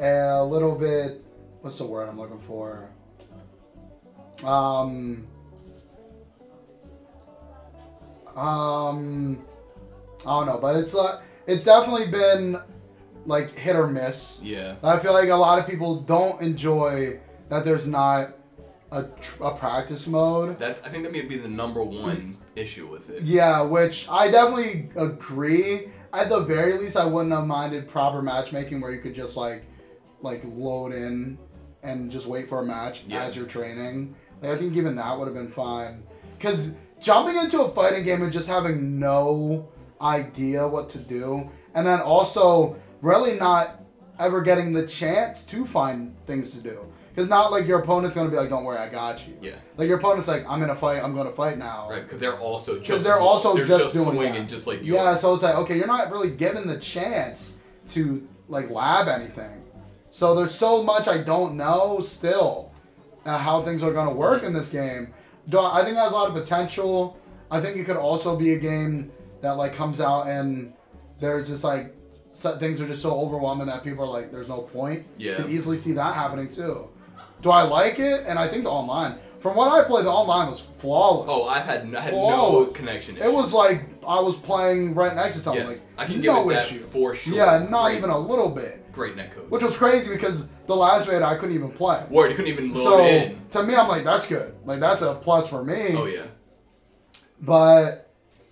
[0.00, 1.24] a little bit.
[1.60, 2.90] What's the word I'm looking for?
[4.44, 5.26] Um.
[8.34, 9.38] Um.
[10.24, 12.60] I don't know, but it's uh, it's definitely been
[13.26, 14.38] like hit or miss.
[14.42, 14.76] Yeah.
[14.82, 18.30] I feel like a lot of people don't enjoy that there's not
[18.90, 20.58] a, tr- a practice mode.
[20.58, 20.80] That's.
[20.82, 23.22] I think that may be the number one issue with it.
[23.22, 25.88] Yeah, which I definitely agree.
[26.12, 29.64] At the very least, I wouldn't have minded proper matchmaking where you could just like,
[30.20, 31.38] like load in
[31.82, 33.22] and just wait for a match Yeah.
[33.24, 34.14] as you're training.
[34.40, 36.02] Like I think even that would have been fine.
[36.38, 39.68] Cause jumping into a fighting game and just having no
[40.00, 43.80] idea what to do, and then also really not
[44.18, 46.91] ever getting the chance to find things to do.
[47.14, 49.56] Cause not like your opponent's gonna be like, "Don't worry, I got you." Yeah.
[49.76, 51.02] Like your opponent's like, "I'm in a fight.
[51.02, 54.10] I'm gonna fight now." Right, because they're also just Because they're also they're just, doing
[54.16, 54.48] swinging that.
[54.48, 54.94] just like you.
[54.94, 55.12] yeah.
[55.12, 55.16] are.
[55.18, 57.56] So it's like okay, you're not really given the chance
[57.88, 59.62] to like lab anything.
[60.10, 62.72] So there's so much I don't know still
[63.26, 65.12] uh, how things are gonna work in this game.
[65.50, 67.18] Do I I think it has a lot of potential.
[67.50, 70.72] I think it could also be a game that like comes out and
[71.20, 71.94] there's just like
[72.32, 75.04] so, things are just so overwhelming that people are like, there's no point.
[75.18, 75.32] Yeah.
[75.32, 76.88] You can easily see that happening too.
[77.42, 78.24] Do I like it?
[78.26, 81.26] And I think the online, from what I played, the online was flawless.
[81.30, 82.76] Oh, I had I had no Flawless.
[82.76, 83.16] connection.
[83.18, 85.66] It was like I was playing right next to someone.
[85.66, 86.78] Yes, Like I can give no it that issue.
[86.80, 87.34] for sure.
[87.34, 88.92] Yeah, not Great- even a little bit.
[88.92, 89.48] great netcode.
[89.48, 92.04] Which was crazy because the last beta I couldn't even play.
[92.10, 93.40] Word, you couldn't even load So in.
[93.50, 94.54] to me, I'm like, that's good.
[94.64, 95.94] Like that's a plus for me.
[95.96, 96.26] Oh yeah.
[97.40, 98.10] But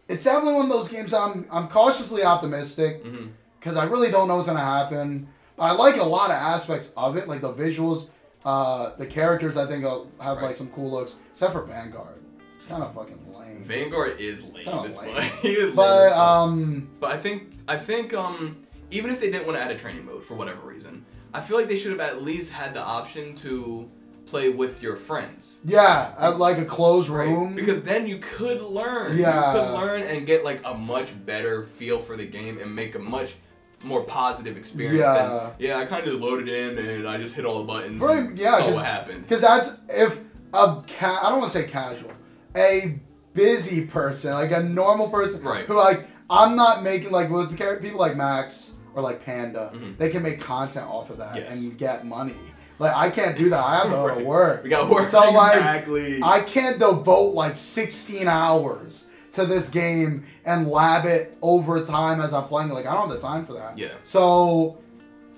[0.09, 3.28] it's definitely one of those games that I'm I'm cautiously optimistic mm-hmm.
[3.59, 5.28] because I really don't know what's gonna happen.
[5.57, 8.09] But I like a lot of aspects of it, like the visuals,
[8.45, 9.57] uh, the characters.
[9.57, 10.47] I think uh, have Right.
[10.47, 12.22] like some cool looks, except for Vanguard.
[12.57, 13.64] It's kind of fucking lame.
[13.64, 15.22] Vanguard is lame Kinda lame.
[15.43, 18.57] he is lame But um, But I think I think um
[18.91, 21.57] even if they didn't want to add a training mode for whatever reason, I feel
[21.57, 23.88] like they should have at least had the option to
[24.26, 25.59] play with your friends.
[25.64, 27.26] yeah, at like a closed Right?
[27.28, 27.55] room.
[27.55, 29.16] Because then you could learn.
[29.18, 29.53] Yeah.
[29.55, 32.95] You could learn and get like a much better feel for the game and make
[32.95, 33.34] a much
[33.83, 35.14] more positive experience Yeah.
[35.14, 38.41] than yeah, I kind of loaded in and I just hit all the buttons Pretty-
[38.43, 39.22] yeah, saw what happened.
[39.22, 40.18] Because that's if
[40.53, 42.11] a ca- I don't want to say casual,
[42.55, 42.99] a
[43.35, 45.64] busy person, like a normal person, Right.
[45.66, 49.97] Who like I'm not making like with people like Max or like Panda, Mhm.
[49.99, 51.57] they can make content off of that Yes.
[51.57, 52.35] and get money.
[52.78, 53.64] Like I can't do that.
[53.64, 54.24] I have to Right.
[54.26, 54.62] work.
[54.64, 56.20] We got work So, like, exactly.
[56.22, 62.33] I can't devote like 16 hours to this game and lab it over time as
[62.33, 62.70] I'm playing.
[62.70, 63.78] Like I don't have the time for that.
[63.78, 63.89] Yeah.
[64.05, 64.78] So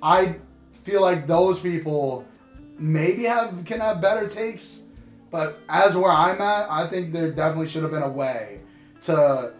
[0.02, 0.36] I
[0.84, 2.24] feel like those people
[2.78, 4.82] maybe have can have better takes,
[5.30, 8.60] but as where I'm at, I think there definitely should have been a way
[9.02, 9.52] to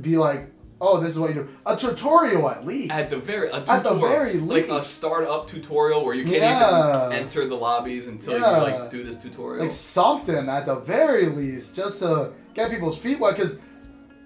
[0.00, 0.46] be like,
[0.80, 1.48] oh, this is what you do.
[1.66, 2.90] A tutorial at least.
[2.92, 4.90] At the very a At the tutorial, very like a least.
[4.96, 7.06] startup tutorial where you can't Yeah.
[7.08, 8.56] even enter the lobbies until Yeah.
[8.56, 9.62] you like do this tutorial.
[9.62, 13.36] like something at the very least, just to get people's feet wet.
[13.36, 13.58] Because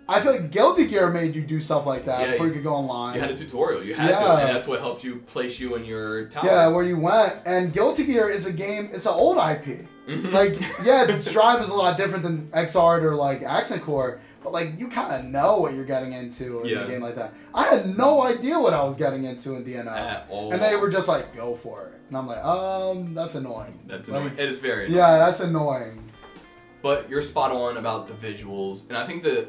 [0.08, 2.58] I feel like Guilty Gear made you do stuff like that Yeah, before you you-
[2.58, 3.14] could go online.
[3.14, 3.82] you had a tutorial.
[3.82, 6.44] You had to, and that's what helped you place you in your tower.
[6.44, 7.34] yeah, where you went.
[7.46, 8.90] And Guilty Gear is a game.
[8.92, 9.86] It's an old IP.
[10.06, 10.32] Mhm.
[10.32, 14.52] Like, yeah, its Strive is a lot different than Xrd or like Accent Core, but
[14.52, 16.80] like you kind of know what you're getting into in Yeah.
[16.84, 17.32] a game like that.
[17.54, 20.52] I had no idea what I was getting into in DNF, at all.
[20.52, 24.06] and they were just like, "Go for it," and I'm like, "Um, that's annoying." That's
[24.10, 24.34] Like, annoying.
[24.38, 24.98] it is very annoying.
[24.98, 26.03] Yeah, that's annoying.
[26.85, 29.49] But you're spot on about the visuals, and I think the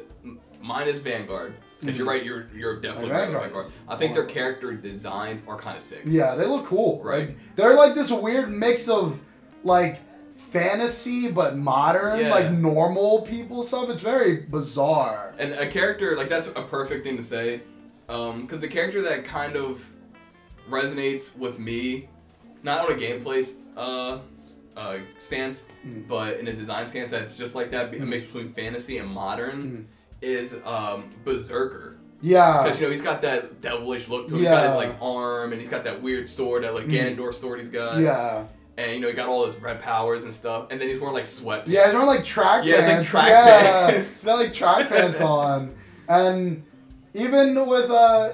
[0.62, 1.52] mine is Vanguard.
[1.80, 2.16] Because you're mm-hmm.
[2.16, 3.72] right, you're you're definitely right, Vanguard Vanguard.
[3.86, 6.00] I think their character designs are kind of sick.
[6.06, 7.02] Yeah, they look cool.
[7.04, 7.28] Right.
[7.28, 9.20] Like, they're like this weird mix of
[9.64, 10.00] like
[10.34, 12.30] fantasy but modern, Yeah.
[12.30, 13.90] like normal people stuff.
[13.90, 15.34] It's very bizarre.
[15.38, 17.60] And a character like that's a perfect thing to say,
[18.08, 19.86] um, because the character that kind of
[20.70, 22.08] resonates with me,
[22.66, 23.40] not on a gameplay
[23.76, 24.18] uh,
[24.76, 26.06] uh, stance, Mm.
[26.08, 28.08] but in a design stance that's just like that, a Mm.
[28.08, 29.84] mix between fantasy and modern, Mm.
[30.20, 31.96] is um, Berserker.
[32.20, 32.62] Yeah.
[32.62, 34.38] Because you know he's got that devilish look to him.
[34.40, 34.54] He's Yeah.
[34.66, 37.16] got his like arm, and he's got that weird sword, that like Mm.
[37.16, 38.00] Ganondorf sword he's got.
[38.00, 38.44] yeah.
[38.78, 41.14] And you know he got all his red powers and stuff, and then he's wearing
[41.14, 41.64] like sweatpants.
[41.68, 42.66] Yeah, he's wearing like track pants.
[42.68, 44.08] Yeah, it's like track yeah, pants.
[44.10, 45.74] he's got like track pants on,
[46.08, 46.62] and
[47.14, 48.30] even with uh,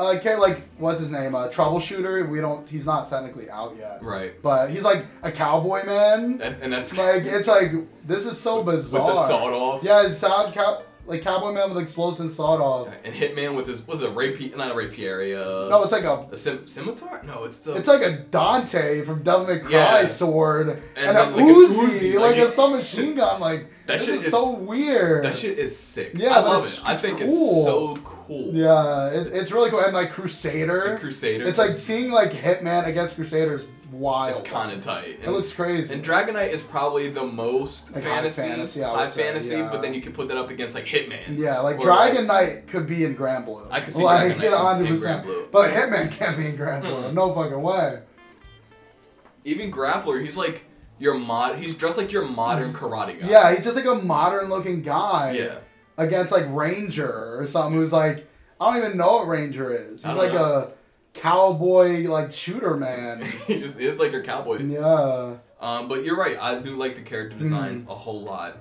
[0.00, 2.28] uh, like what's his name, uh, troubleshooter.
[2.28, 2.68] We don't.
[2.68, 4.40] He's not technically out yet, right.
[4.42, 6.38] but he's like a cowboy man.
[6.38, 7.72] That, and that's Like it's like
[8.06, 9.06] this is so bizarre.
[9.06, 9.82] with the sawed off.
[9.82, 12.88] Yeah, it's sound cow like cowboy man with explosion sawed off.
[13.04, 14.56] And Hitman with his was it a rapier?
[14.56, 15.20] Not a rapier.
[15.38, 16.26] Uh, No, it's like a.
[16.32, 17.20] a sim- scimitar.
[17.24, 17.74] No, it's the.
[17.76, 20.06] It's like a Dante from Devil May Cry Yeah.
[20.06, 23.40] sword and, And a like, Uzi, Uzi, like, like a submachine gun.
[23.40, 25.24] Like That this shit is is- so weird.
[25.24, 26.12] that shit is sick.
[26.14, 26.80] Yeah, I love it.
[26.84, 27.26] I think cool.
[27.28, 28.50] it's so cool.
[28.52, 29.80] Yeah, it, it's really cool.
[29.80, 31.44] And like Crusader, And Crusader.
[31.44, 34.30] it's like seeing like Hitman against Crusader is wild.
[34.32, 35.20] it's kind of tight.
[35.22, 35.92] It looks crazy.
[35.92, 39.56] And Dragon Knight is probably the most Like high fantasy, fantasy, I would high fantasy,
[39.56, 39.70] yeah.
[39.70, 41.38] but then you can put that up against like Hitman.
[41.38, 43.66] yeah, like Dragon Knight could be in Granblue.
[43.70, 45.24] I could see like, Dragon Knight in- in 100%.
[45.24, 45.50] Granblue.
[45.50, 46.82] But Hitman can't be in Granblue.
[46.82, 47.14] Mm-mm.
[47.14, 48.00] No fucking way.
[49.44, 50.64] Even Grappler, he's like
[50.98, 51.58] your mod.
[51.58, 53.28] He's dressed like your modern karate guy.
[53.28, 55.32] Yeah, he's just like a modern looking guy.
[55.32, 55.58] Yeah.
[55.96, 58.26] Against like Ranger or something who's like
[58.60, 60.04] I don't even know what Ranger is.
[60.04, 60.44] He's like know.
[60.44, 60.72] a
[61.14, 63.22] cowboy like shooter man.
[63.46, 64.62] he just is like your cowboy.
[64.62, 65.36] yeah.
[65.60, 66.38] Um, but you're right.
[66.40, 67.90] I do like the character designs Mm.
[67.90, 68.56] a whole lot,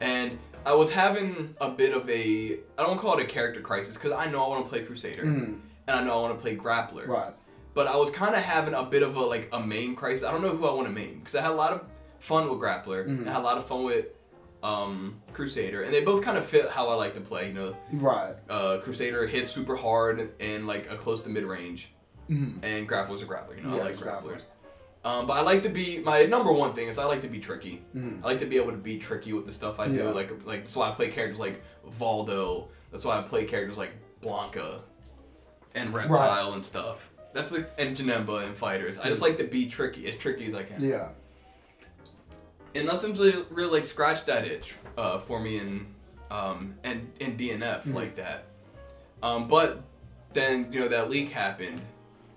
[0.00, 3.96] and I was having a bit of a I don't call it a character crisis
[3.96, 6.42] because I know I want to play Crusader Mm, and I know I want to
[6.42, 7.06] play Grappler.
[7.06, 7.32] right.
[7.74, 10.26] But I was kind of having a bit of a like a main crisis.
[10.26, 11.82] I don't know who I want to main because I had a lot of
[12.18, 13.18] fun with Grappler Mhm.
[13.20, 14.06] and I had a lot of fun with
[14.64, 17.48] um, Crusader, and they both kind of fit how I like to play.
[17.48, 18.34] You know, Right.
[18.48, 21.92] uh, Crusader hits super hard and like a close to mid range,
[22.30, 22.58] Mm.
[22.64, 23.56] and Grappler's a grappler.
[23.58, 24.22] You know, Yeah, I like it's a grappler.
[24.38, 24.42] grapplers.
[25.04, 27.38] Um, but I like to be my number one thing is I like to be
[27.38, 27.84] tricky.
[27.94, 28.20] Mm.
[28.24, 29.96] I like to be able to be tricky with the stuff I do.
[29.96, 30.04] Yeah.
[30.10, 31.62] Like like that's why I play characters like
[32.00, 32.68] Voldo.
[32.90, 33.90] That's why I play characters like
[34.22, 34.80] Blanka
[35.74, 37.10] and Reptile and stuff.
[37.34, 38.96] That's like and Janemba and fighters.
[38.98, 40.82] I just like to be tricky, as tricky as I can.
[40.82, 41.08] Yeah.
[42.74, 45.86] And nothing's really, really like scratched that itch uh, for me in
[46.30, 47.94] um and in DNF Mhm.
[47.94, 48.44] like that.
[49.22, 49.82] Um, but
[50.32, 51.80] then you know that leak happened.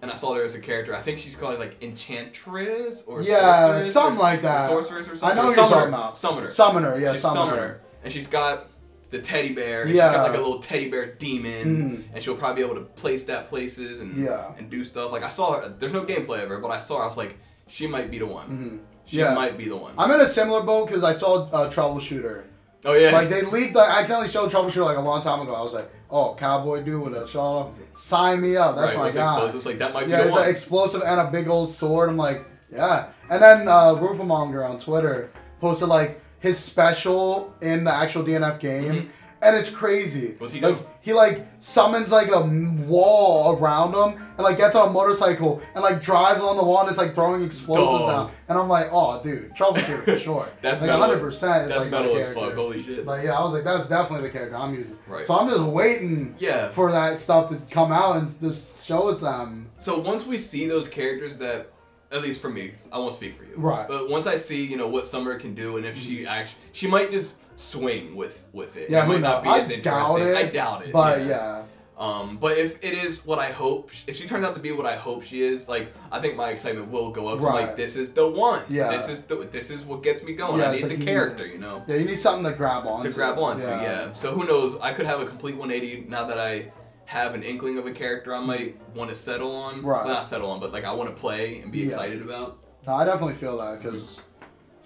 [0.02, 0.96] And I saw there was a character.
[0.96, 4.70] I think she's called like Enchantress or Yeah, something or- like or that.
[4.70, 5.30] Sorceress or something.
[5.30, 5.76] I know Or you're Summoner.
[5.76, 6.18] talking about.
[6.18, 6.52] Summoner.
[6.52, 7.52] Summoner, yeah, she's summoner.
[7.52, 8.68] summoner, and she's got
[9.10, 9.84] the teddy bear.
[9.84, 10.10] And Yeah.
[10.10, 12.14] she's got like a little teddy bear demon, Mhm.
[12.14, 14.52] and she'll probably be able to place that places and Yeah.
[14.58, 15.12] and do stuff.
[15.12, 15.74] Like I saw her.
[15.80, 17.04] There's no gameplay of her, but I saw her.
[17.04, 18.48] I was like, she might be the one.
[18.84, 18.97] Mhm.
[19.08, 19.34] She Yeah.
[19.34, 19.94] might be the one.
[19.98, 22.44] I'm in a similar boat because I saw uh, Troubleshooter.
[22.86, 23.12] oh yeah.
[23.12, 25.54] Like they leaked, like I accidentally showed Troubleshooter like a long time ago.
[25.56, 28.76] I was like, oh, cowboy dude with a shawl, sign me up.
[28.76, 29.34] That's right, my with guy.
[29.34, 29.66] explosives.
[29.66, 30.42] Like that might be Yeah, the it's one.
[30.42, 32.10] like explosive and a big old sword.
[32.10, 33.08] I'm like, yeah.
[33.30, 38.94] And then uh, Roofamonger on Twitter posted like his special in the actual DNF game,
[38.94, 39.08] Mhm.
[39.42, 40.36] And it's crazy.
[40.38, 40.86] What's he like do?
[41.02, 42.42] he like summons like a
[42.86, 46.82] wall around him and like gets on a motorcycle and like drives on the wall
[46.82, 48.10] and it's like throwing explosives Dog.
[48.10, 48.32] down.
[48.50, 50.50] And I'm like, oh dude, troubleshooter for sure.
[50.62, 51.02] That's like metal.
[51.02, 52.54] 100 percent That's like metal as fuck.
[52.54, 53.06] Holy shit.
[53.06, 54.98] Like yeah, I was like, that's definitely the character I'm using.
[55.08, 55.26] Right.
[55.26, 56.70] So I'm just waiting yeah.
[56.70, 59.70] for that stuff to come out and just show us them.
[59.80, 61.72] So once we see those characters that
[62.12, 63.54] at least for me, I won't speak for you.
[63.58, 63.88] Right.
[63.88, 66.28] But once I see, you know, what Summer can do, and if she mm-hmm.
[66.28, 68.90] actually, she might just swing with with it.
[68.90, 70.28] Yeah, it might not be I as doubt interesting.
[70.28, 70.94] it, I doubt it.
[70.94, 71.64] But yeah.
[71.98, 74.86] Um, but if it is what I hope, if she turns out to be what
[74.86, 77.42] I hope she is, like I think my excitement will go up.
[77.42, 77.66] Right.
[77.66, 78.62] like this is the one.
[78.70, 78.92] Yeah.
[78.92, 80.62] This is the this is what gets me going.
[80.62, 81.54] Yeah, I need like the you need character, it.
[81.54, 83.66] you know, Yeah, you need something to grab on to grab on onto.
[83.66, 84.14] Yeah.
[84.14, 84.80] So who knows?
[84.80, 86.72] I could have a complete 180 now that I
[87.06, 89.82] have an inkling of a character I might want to settle on.
[89.82, 90.06] Right.
[90.06, 91.86] Well, not settle on, but like I want to play and be Yeah.
[91.88, 92.60] excited about.
[92.86, 94.20] No, I definitely feel that because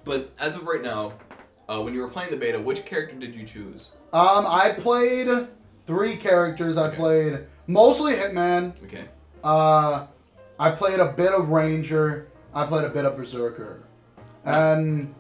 [0.05, 1.13] But as of right now,
[1.72, 3.89] uh, when you were playing the beta, which character did you choose?
[4.13, 5.47] um, I played
[5.88, 6.78] three characters.
[6.78, 6.97] I Okay.
[6.97, 8.74] played mostly Hitman.
[8.84, 9.05] Okay.
[9.43, 10.07] Uh,
[10.59, 12.28] I played a bit of Ranger.
[12.53, 13.84] I played a bit of Berserker,
[14.43, 15.15] and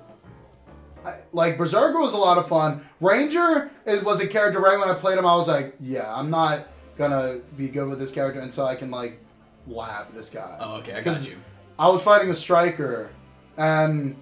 [1.05, 2.81] I, like Berserker was a lot of fun.
[2.99, 5.25] Ranger it was a character right when I played him.
[5.25, 8.91] I was like, yeah, I'm not gonna be good with this character until I can
[8.91, 9.19] like
[9.67, 10.57] lab this guy.
[10.59, 10.91] Oh, okay.
[10.93, 11.37] I got 'Cause you.
[11.79, 13.09] I was fighting a striker,
[13.57, 14.15] and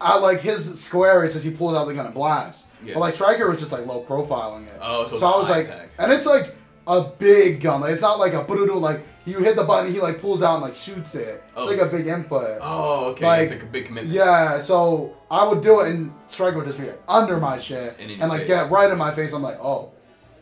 [0.00, 1.24] I like his square.
[1.24, 2.66] It's just he pulls out the gun and blasts.
[2.84, 2.94] Yeah.
[2.94, 4.78] But like striker was just like low profiling it.
[4.80, 5.68] Oh, so, So I was like,
[5.98, 6.54] and it's like
[6.86, 7.80] a big gun.
[7.80, 10.62] Like, it's not like a like you hit the button, he like pulls out and
[10.62, 11.42] like shoots it.
[11.54, 12.58] Oh, it's like a big input.
[12.62, 13.26] Oh, okay.
[13.26, 14.14] like- it's like a big commitment.
[14.14, 17.96] Yeah, so I would do it, and Striker would just be like, under my shit
[17.98, 18.48] And and, like face.
[18.48, 19.32] get right in my face.
[19.32, 19.90] I'm like, oh,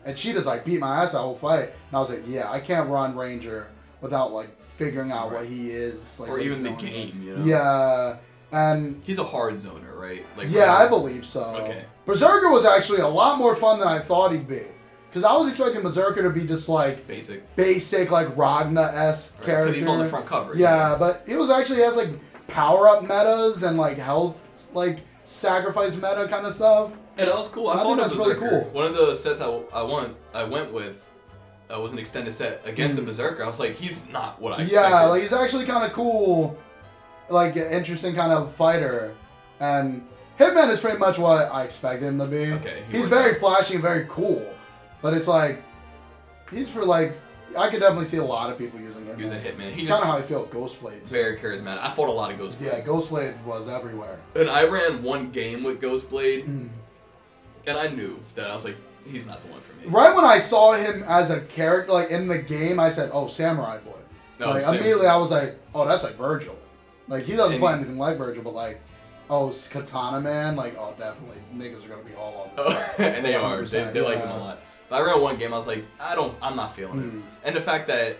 [0.05, 2.49] and she just like beat my ass that whole fight, and I was like, yeah,
[2.49, 3.67] I can't run Ranger
[3.99, 7.43] without like figuring out what he is, like or even the game, you know?
[7.43, 8.17] Yeah,
[8.51, 10.25] and He's a hard zoner, right?
[10.37, 11.43] Like yeah, I believe so.
[11.61, 11.83] Okay.
[12.05, 14.61] Berserker was actually a lot more fun than I thought he'd be.
[15.09, 17.55] Because I was expecting Berserker to be just like basic.
[17.55, 19.45] basic, like Ragna s Right?
[19.45, 19.73] character.
[19.73, 20.55] he's on the front cover.
[20.55, 22.09] Yeah, but he was actually has like
[22.47, 24.37] power up metas and like health,
[24.73, 26.91] like sacrifice meta kind of stuff.
[27.17, 27.67] And that was cool.
[27.69, 28.61] I, I thought that's was really cool.
[28.71, 31.09] One of the sets I, I went I went with
[31.73, 33.03] uh, was an extended set against Mm.
[33.03, 33.43] a Berserker.
[33.43, 35.07] I was like, he's not what I yeah, expected.
[35.09, 36.57] like he's actually kind of cool,
[37.29, 39.13] like an interesting kind of fighter.
[39.59, 40.05] And
[40.39, 42.51] Hitman is pretty much what I expected him to be.
[42.53, 43.39] Okay, he he's very out.
[43.39, 44.45] flashy and very cool,
[45.01, 45.61] but it's like
[46.51, 47.17] he's for like
[47.57, 49.19] I could definitely see a lot of people using Hitman.
[49.19, 49.71] using Hitman.
[49.71, 50.99] He It's just kind of how I feel Ghostblade.
[51.01, 51.05] too.
[51.09, 51.79] very charismatic.
[51.79, 54.19] I fought a lot of Ghost Yeah, Ghostblade was everywhere.
[54.35, 56.69] and I ran one game with Ghostblade, Mm.
[57.65, 58.75] and I knew that I was like,
[59.09, 59.87] he's not the one for me.
[59.87, 63.27] Right when I saw him as a character, like in the game, I said, "Oh,
[63.27, 63.91] Samurai Boy."
[64.39, 66.53] No, like immediately, I was like, "Oh, that's like Vergil."
[67.07, 68.79] Like he doesn't And- play anything like Vergil, but like,
[69.29, 70.55] oh, Katana Man.
[70.55, 72.75] Like, oh, definitely niggas are gonna be all on this.
[72.77, 73.61] Oh, and they are.
[73.63, 74.59] They, 100%, they like him a lot.
[74.89, 75.53] But I ran one game.
[75.53, 76.35] I was like, I don't.
[76.41, 77.17] I'm not feeling Mm.
[77.19, 77.23] it.
[77.43, 78.17] And the fact that,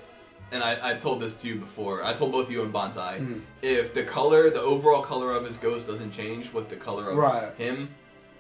[0.52, 2.04] and I, I told this to you before.
[2.04, 3.20] I told both you and Bonsai.
[3.20, 3.42] Mm.
[3.62, 7.18] If the color, the overall color of his ghost doesn't change with the color of
[7.18, 7.54] Right.
[7.56, 7.90] him,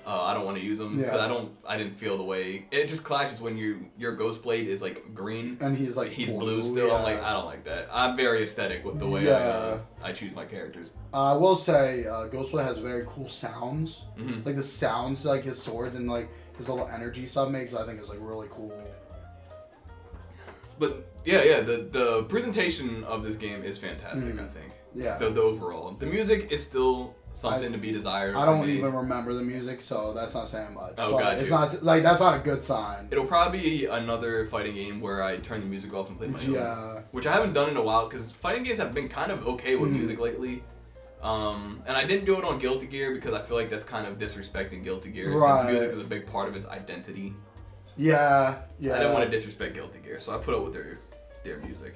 [0.08, 1.26] uh, I don't want to use him because Yeah.
[1.26, 1.51] I don't.
[1.68, 2.66] I didn't feel the way.
[2.72, 5.58] It just clashes when you your ghost blade is like green.
[5.60, 6.95] And he's like He's blue still.
[6.95, 7.22] I'm like.
[7.22, 7.89] I don't like that.
[7.91, 10.91] I'm very aesthetic with the way I, uh, I choose my characters.
[11.14, 14.03] I will say, uh, Ghostblade has very cool sounds.
[14.18, 17.86] hmm Like the sounds, like his swords and like his little energy sub makes, I
[17.86, 18.72] think is like really cool.
[20.80, 21.60] But yeah, yeah.
[21.62, 24.36] The the presentation of this game is fantastic.
[24.36, 24.43] Mhm.
[24.45, 24.72] I think.
[24.95, 25.18] Yeah.
[25.18, 25.91] the, the overall.
[25.91, 28.36] The music is still something to be desired.
[28.36, 30.94] I don't even remember the music, so that's not saying much.
[30.98, 33.08] Oh, So, got It's not like that's not a good sign.
[33.12, 36.40] It'll probably be another fighting game where I turn the music off and play my
[36.40, 36.52] own.
[36.54, 37.00] Yeah.
[37.12, 39.76] Which I haven't done in a while because fighting games have been kind of okay
[39.76, 40.00] with Mhm.
[40.00, 40.64] music lately.
[41.22, 44.06] Um, and I didn't do it on Guilty Gear because I feel like that's kind
[44.08, 45.60] of disrespecting Guilty Gear Right.
[45.60, 47.36] since music is a big part of its identity.
[47.96, 48.56] Yeah.
[48.80, 48.96] Yeah.
[48.96, 51.00] I didn't want to disrespect Guilty Gear, so I put up with their
[51.44, 51.96] their music.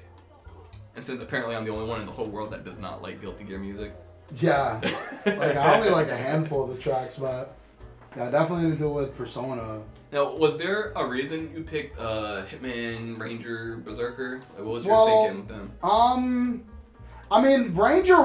[0.94, 3.20] And since apparently I'm the only one in the whole world that does not like
[3.20, 3.92] Guilty Gear music.
[4.36, 4.80] Yeah.
[5.26, 7.56] like I only like a handful of the tracks, but
[8.16, 9.80] yeah, definitely to do with Persona.
[10.12, 14.42] Now, was there a reason you picked uh, Hitman, Ranger, Berserker?
[14.54, 15.72] Like, what was your Well, thinking with them?
[15.82, 16.64] Um,
[17.30, 18.16] I mean Ranger.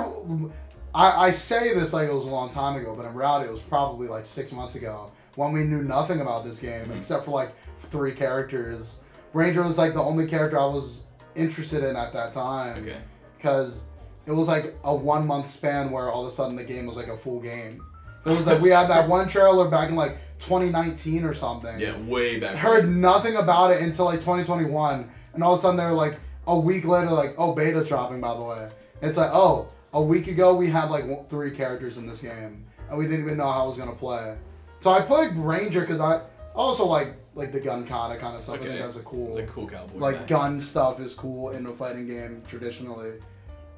[0.94, 3.52] I, I say this like it was a long time ago, but in reality, it
[3.52, 6.98] was probably like six months ago when we knew nothing about this game Mhm.
[6.98, 9.02] except for like three characters.
[9.34, 11.04] Ranger was like the only character I was
[11.36, 12.80] interested in at that time.
[12.84, 12.98] Okay.
[13.38, 13.82] because
[14.28, 16.96] it was like a one month span where all of a sudden the game was
[16.96, 17.82] like a full game.
[18.26, 21.80] It was like we had that one trailer back in like 2019 or something.
[21.80, 22.56] Yeah, way back.
[22.58, 26.20] Heard nothing about it until like 2021, and all of a sudden they were like
[26.46, 28.70] a week later, like, oh, beta's dropping by the way.
[29.02, 32.98] It's like, oh, a week ago we had like three characters in this game, and
[32.98, 34.36] we didn't even know how I was gonna play.
[34.82, 36.22] So I played Ranger because I
[36.54, 38.56] also like like the gun kata kind of stuff.
[38.56, 40.00] I think that's a cool Like cool cowboy.
[40.00, 40.26] like guy.
[40.26, 43.14] gun stuff is cool in a fighting game traditionally.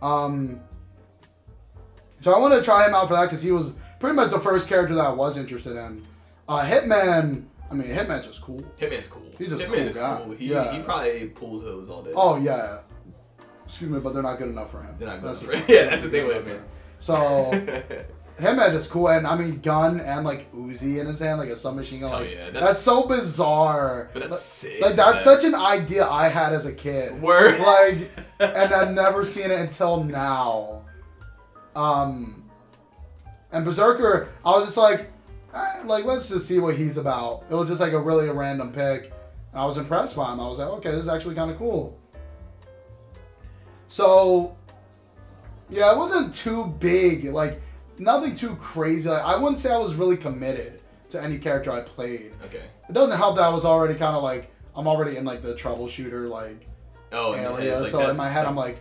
[0.02, 0.60] Um,
[2.22, 4.40] so I want to try him out for that because he was pretty much the
[4.40, 6.06] first character that I was interested in.
[6.48, 8.62] Uh, Hitman, I mean Hitman's just cool.
[8.80, 9.24] Hitman's cool.
[9.38, 10.22] He's just Hitman cool is guy.
[10.24, 10.34] cool.
[10.36, 10.72] He, Yeah.
[10.74, 12.12] he probably pulls those all day.
[12.16, 12.80] Oh yeah,
[13.66, 14.96] excuse me, but they're not good enough for him.
[14.98, 15.76] They're not good That's enough for- thing.
[15.76, 16.64] yeah, that's the thing with not him,
[18.40, 21.50] Him is just cool, and I mean, gun and like Uzi in his hand, like
[21.50, 22.12] a submachine gun.
[22.14, 24.10] Oh, Like, yeah, that's, that's- so bizarre.
[24.14, 24.82] but that's like, sick.
[24.82, 25.36] like that's man.
[25.36, 27.22] such an idea I had as a kid.
[27.22, 27.60] Word.
[27.60, 28.10] Like,
[28.40, 30.84] and I've never seen it until now.
[31.76, 32.50] Um,
[33.52, 35.12] and Berserker, I was just like,
[35.54, 37.44] eh, like let's just see what he's about.
[37.50, 39.12] It was just like a really a random pick.
[39.52, 40.40] And I was impressed by him.
[40.40, 41.98] I was like, okay, this is actually kind of cool.
[43.88, 44.56] So,
[45.70, 47.62] yeah, it wasn't too big, like
[48.00, 49.08] nothing too crazy.
[49.10, 50.80] Like, I wouldn't say I was really committed
[51.12, 52.32] to any character I played.
[52.46, 52.64] Okay.
[52.88, 55.54] It doesn't help that I was already kind of like I'm already in like the
[55.56, 56.66] troubleshooter like
[57.12, 57.80] Oh, area.
[57.80, 58.78] like so in my head, I'm like,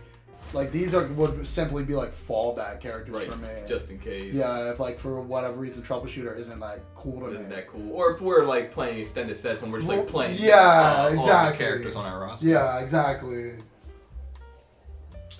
[0.53, 3.49] like these are would simply be like fallback characters right, for me.
[3.67, 4.33] just in case.
[4.35, 7.55] yeah, if like for whatever reason troubleshooter isn't like cool to Isn't me.
[7.55, 7.91] that cool?
[7.91, 10.37] Or if we're like playing extended sets and we're just like playing.
[10.39, 11.57] yeah, uh, all the exactly.
[11.65, 12.47] characters on our roster.
[12.47, 13.53] Yeah, exactly.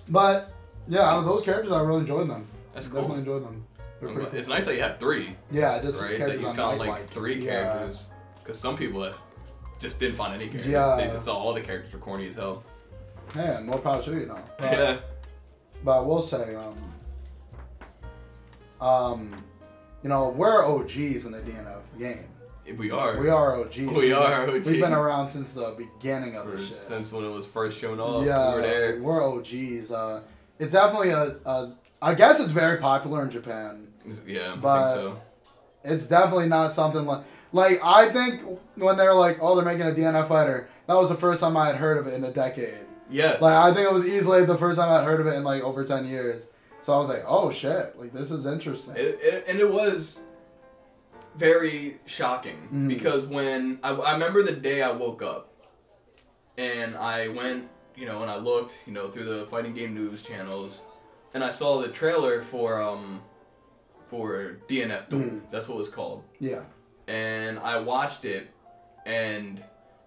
[0.08, 0.52] But
[0.88, 2.48] yeah, out of those characters, I really enjoyed them.
[2.74, 3.02] That's I cool.
[3.02, 3.66] Definitely enjoyed them.
[4.00, 4.40] They're pretty cool.
[4.40, 6.18] It's nice that you have three, Yeah, just right?
[6.20, 7.64] That you found might like three Yeah.
[7.64, 8.10] characters.
[8.42, 9.12] Because some people
[9.80, 10.72] just didn't find any characters.
[10.72, 10.96] Yeah.
[11.14, 12.64] They saw all the characters were corny as hell.
[13.36, 14.40] Man, more power to you, know.
[14.58, 14.98] But, Yeah.
[15.84, 16.76] but I will say, um,
[18.82, 19.44] um,
[20.04, 22.26] you know, we're OGs in the DNF game.
[22.78, 23.20] We are.
[23.20, 23.78] We are OGs.
[23.78, 24.68] We We've are been- OGs.
[24.70, 26.70] We've been around since the beginning of shit.
[26.70, 28.26] since when it was first shown off.
[28.26, 29.00] yeah, We were there.
[29.02, 29.92] we're OGs.
[29.92, 30.22] Uh,
[30.60, 31.76] it's definitely a, a.
[32.02, 33.88] I guess it's very popular in Japan.
[34.26, 35.22] Yeah, I But- think so.
[35.84, 37.24] It's definitely not something like.
[37.52, 38.42] Like I think
[38.76, 40.68] when they're like, oh, they're making a DNF fighter.
[40.88, 42.86] That was the first time I had heard of it in a decade.
[43.10, 43.38] Yeah.
[43.42, 45.64] Like I think it was easily the first time I'd heard of it in like
[45.64, 46.44] over ten years.
[46.82, 48.96] So I was like, oh shit, like this is interesting.
[48.98, 50.20] It, it, and it was
[51.36, 52.88] very shocking Mhm.
[52.88, 55.50] because when I, I remember the day I woke up
[56.58, 60.22] and I went, you know, and I looked, you know, through the fighting game news
[60.22, 60.82] channels,
[61.34, 63.22] and I saw the trailer for um
[64.10, 65.22] for DNF Duel.
[65.22, 65.42] Mhm.
[65.52, 66.24] That's what it was called.
[66.40, 66.62] yeah.
[67.08, 68.50] and I watched it,
[69.06, 69.64] and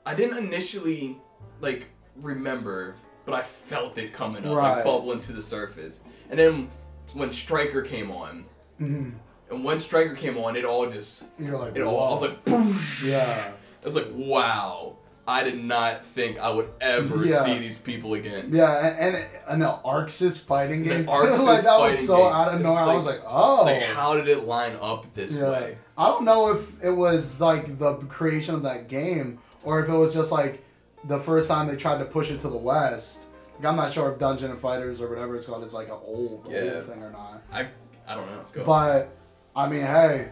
[0.06, 1.16] I didn't initially
[1.60, 2.94] like remember,
[3.24, 4.74] but I felt it coming up, Right.
[4.76, 5.98] like bubbling to the surface.
[6.30, 6.70] And then
[7.12, 8.44] when Striker came on,
[8.78, 9.10] hmm
[9.50, 12.44] and when Striker came on, it all just You're like, it all I was like,
[12.46, 13.10] Boosh!
[13.10, 13.52] yeah.
[13.82, 14.96] I was like, wow.
[15.26, 17.44] I did not think I would ever Yeah.
[17.44, 18.50] see these people again.
[18.52, 19.16] Yeah, and,
[19.48, 21.04] and an ArcSys fighting game.
[21.06, 22.32] ArcSys like that was so game.
[22.32, 22.82] out of nowhere.
[22.82, 23.62] I was like, oh.
[23.64, 25.50] Like, how did it line up this Yeah.
[25.50, 25.78] way?
[25.96, 29.92] I don't know if it was like the creation of that game or if it
[29.94, 30.64] was just like
[31.04, 33.20] the first time they tried to push it to the West.
[33.58, 35.98] Like, I'm not sure if Dungeon and Fighters or whatever it's called is like an
[36.04, 36.72] old, Yeah.
[36.74, 37.42] old thing or not.
[37.52, 37.68] I
[38.08, 38.40] I don't know.
[38.52, 38.64] Go.
[38.64, 39.10] But
[39.54, 40.30] I mean, hey,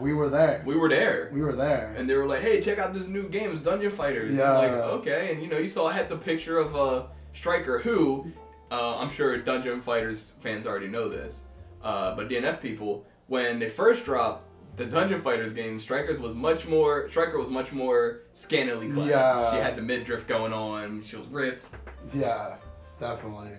[0.00, 0.62] we were there.
[0.66, 1.30] we were there.
[1.32, 1.94] We were there.
[1.96, 4.64] and they were like, "Hey, check out this new game, it's Dungeon Fighters." And I'm
[4.64, 4.70] Yeah.
[4.76, 8.32] like, okay, and you know, you saw I had the picture of uh, Striker, who
[8.70, 11.40] uh, I'm sure Dungeon Fighters fans already know this,
[11.82, 14.44] uh, but DNF people, when they first dropped
[14.76, 17.08] the Dungeon Fighters game, Strikers was much more.
[17.08, 19.08] Striker was much more scantily clad.
[19.08, 19.50] Yeah.
[19.52, 21.02] She had the midriff going on.
[21.02, 21.68] She was ripped.
[22.12, 22.56] Yeah,
[23.00, 23.52] definitely.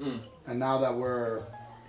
[0.00, 0.20] Mm.
[0.46, 1.44] And now that we're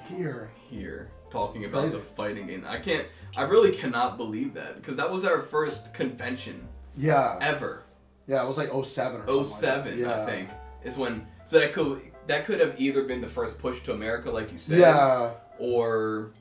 [0.07, 1.95] here, Here talking about Crazy.
[1.97, 3.07] the fighting game, I can't.
[3.37, 6.67] I really cannot believe that because that was our first convention
[6.97, 7.83] yeah, ever.
[8.27, 9.45] yeah, it was like 07 or something.
[9.45, 10.17] 07, like that.
[10.19, 10.49] Oh I think,
[10.83, 11.25] is when.
[11.45, 14.57] So that could that could have either been the first push to America, like you
[14.57, 16.31] said, Yeah, or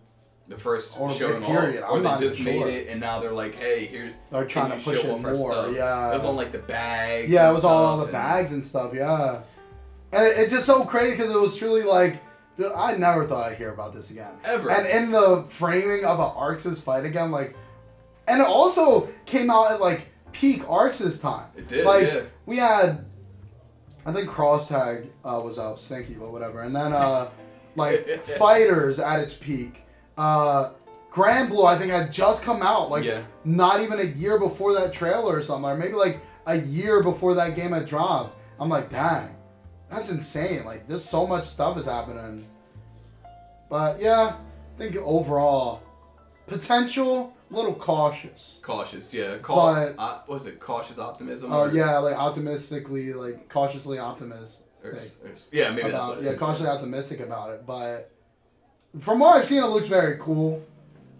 [0.49, 2.69] the first Or showing period, off, or I'm they just made sure.
[2.69, 4.13] it, and now they're like, hey, here's.
[4.31, 5.35] they're trying to push show it more.
[5.35, 5.75] stuff?
[5.75, 7.31] Yeah, It was on like the bags.
[7.31, 8.95] Yeah, it was all on the bags and stuff.
[8.95, 9.43] Yeah,
[10.13, 12.21] and it, it's just so crazy because it was truly like
[12.77, 14.35] I never thought I'd hear about this again.
[14.45, 14.71] Ever.
[14.71, 17.55] And in the framing of an ArcSys fight again, like,
[18.29, 21.47] and it also came out at like peak ArcSys time.
[21.57, 22.21] It did, Like yeah.
[22.47, 23.05] we had,
[24.07, 27.29] I think Cross Tag uh, was out, Stinky, but whatever, and then uh,
[27.77, 29.83] like Fighters at its peak.
[30.17, 30.71] Uh,
[31.11, 33.23] Granblue, I think, had just come out, like Yeah.
[33.45, 37.35] not even a year before that trailer or something, or maybe like a year before
[37.35, 38.35] that game had dropped.
[38.59, 39.36] I'm like, dang,
[39.91, 40.65] that's insane.
[40.65, 42.47] Like, there's so much stuff is happening.
[43.69, 45.83] But yeah, I think overall,
[46.47, 48.59] potential, little cautious.
[48.63, 49.39] Cautious, yeah.
[49.39, 51.53] Cau- But- uh, was it cautious optimism?
[51.53, 54.65] Oh or- yeah, like optimistically, like cautiously optimistic.
[54.85, 57.67] or s- or yeah, maybe that's about what yeah, is, cautiously optimistic about it.
[57.67, 58.11] But
[59.01, 60.63] from what I've seen, it looks very cool.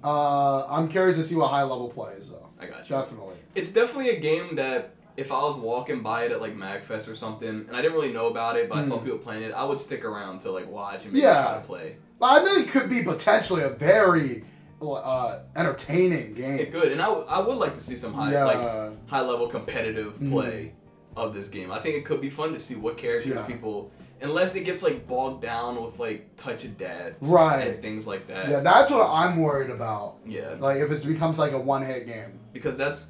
[0.05, 2.47] Uh, I'm curious to see what high level plays though.
[2.61, 2.95] I got you.
[2.97, 3.35] Definitely.
[3.57, 7.15] It's definitely a game that if I was walking by it at like MagFest or
[7.15, 9.05] something, and I didn't really know about it, but I saw Hmm.
[9.05, 11.43] people playing it, I would stick around to like watch and maybe Yeah.
[11.43, 11.97] try to play.
[12.21, 14.45] I think it could be potentially a very
[14.83, 16.59] uh, entertaining game.
[16.59, 18.45] It could, and I, w- I would like to see some high Yeah.
[18.45, 20.31] like high level competitive Mhm.
[20.33, 20.73] play.
[21.17, 21.73] of this game.
[21.73, 23.43] I think it could be fun to see what characters Yeah.
[23.47, 23.91] people,
[24.21, 27.69] unless it gets like bogged down with like touch of death, Right.
[27.69, 28.51] and things like that.
[28.51, 30.17] Yeah, that's what I'm worried about.
[30.27, 32.39] Yeah, Like if it becomes like a one hit game.
[32.53, 33.07] because that's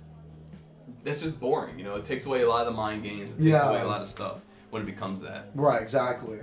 [1.07, 1.79] that's just boring.
[1.79, 3.31] You know, it takes away a lot of the mind games.
[3.33, 3.71] It takes Yeah.
[3.71, 4.41] away a lot of stuff
[4.71, 5.51] when it becomes that.
[5.55, 6.41] Right, exactly.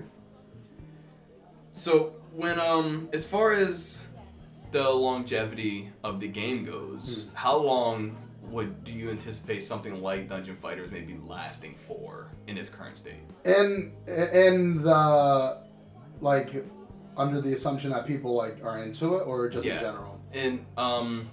[1.75, 4.03] So when um as far as
[4.71, 7.35] the longevity of the game goes, Hmm.
[7.35, 8.17] how long
[8.49, 13.23] would do you anticipate something like Dungeon Fighters maybe lasting for in its current state?
[13.45, 15.63] In in the
[16.21, 16.65] like
[17.17, 19.75] under the assumption that people like are into it or just Yeah.
[19.75, 20.19] in general.
[20.33, 21.27] And um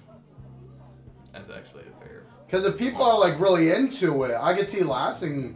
[1.31, 1.83] that's actually
[2.51, 5.55] Because if people are like really into it, I could see lasting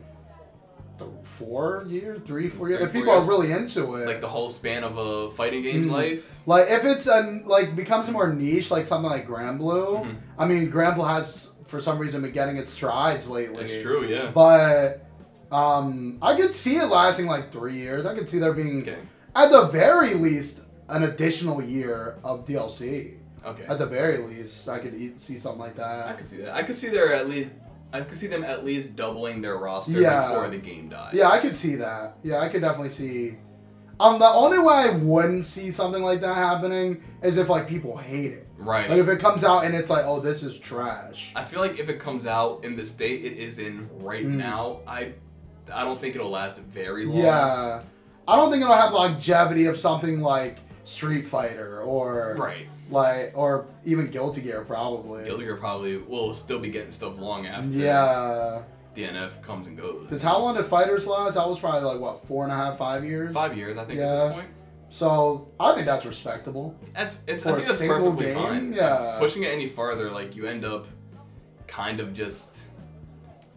[1.24, 2.80] four years, three, four years.
[2.80, 3.26] Three, if people years.
[3.28, 5.91] are really into it, like the whole span of a fighting game's Mhm.
[5.91, 6.39] life.
[6.46, 10.06] Like if it's a like becomes more niche, like something like Granblue.
[10.06, 10.16] Mhm.
[10.38, 13.66] I mean, Granblue has for some reason been getting its strides lately.
[13.66, 14.32] It's true, yeah.
[14.34, 15.02] But
[15.52, 18.06] um, I could see it lasting like three years.
[18.06, 18.98] I could see there being, Okay.
[19.36, 23.16] at the very least, an additional year of DLC.
[23.46, 23.64] Okay.
[23.68, 26.08] At the very least, I could e- see something like that.
[26.08, 26.56] I could see that.
[26.56, 27.52] I could see their at least
[27.93, 30.28] I could see them at least doubling their roster Yeah.
[30.30, 31.14] before the game dies.
[31.14, 32.18] Yeah, I could see that.
[32.24, 33.38] Yeah, I could definitely see.
[34.00, 37.96] Um, the only way I wouldn't see something like that happening is if like people
[37.96, 38.48] hate it.
[38.58, 38.89] Right.
[38.89, 41.32] Like if it comes out and it's like, oh, this is trash.
[41.36, 44.32] I feel like if it comes out in the state it is in right Mm.
[44.38, 45.14] now, I
[45.72, 47.18] I don't think it'll last very long.
[47.24, 47.82] Yeah,
[48.28, 52.68] I don't think it'll have longevity of something like Street Fighter or Right.
[52.90, 55.24] Like or even Guilty Gear probably.
[55.26, 58.62] Guilty Gear probably will still be getting stuff long after Yeah,
[58.96, 60.04] DNF comes and goes.
[60.04, 61.34] because how long did Fighters last?
[61.36, 63.34] That was probably like what four and a half, five years.
[63.34, 64.16] Five years, I think, at Yeah.
[64.26, 64.48] this point.
[64.92, 66.76] So I think that's respectable.
[66.94, 67.44] That's it's.
[67.44, 68.36] For I think that's perfectly game?
[68.36, 68.74] fine.
[68.74, 69.16] Yeah.
[69.20, 70.88] Pushing it any farther, like you end up
[71.68, 72.66] kind of just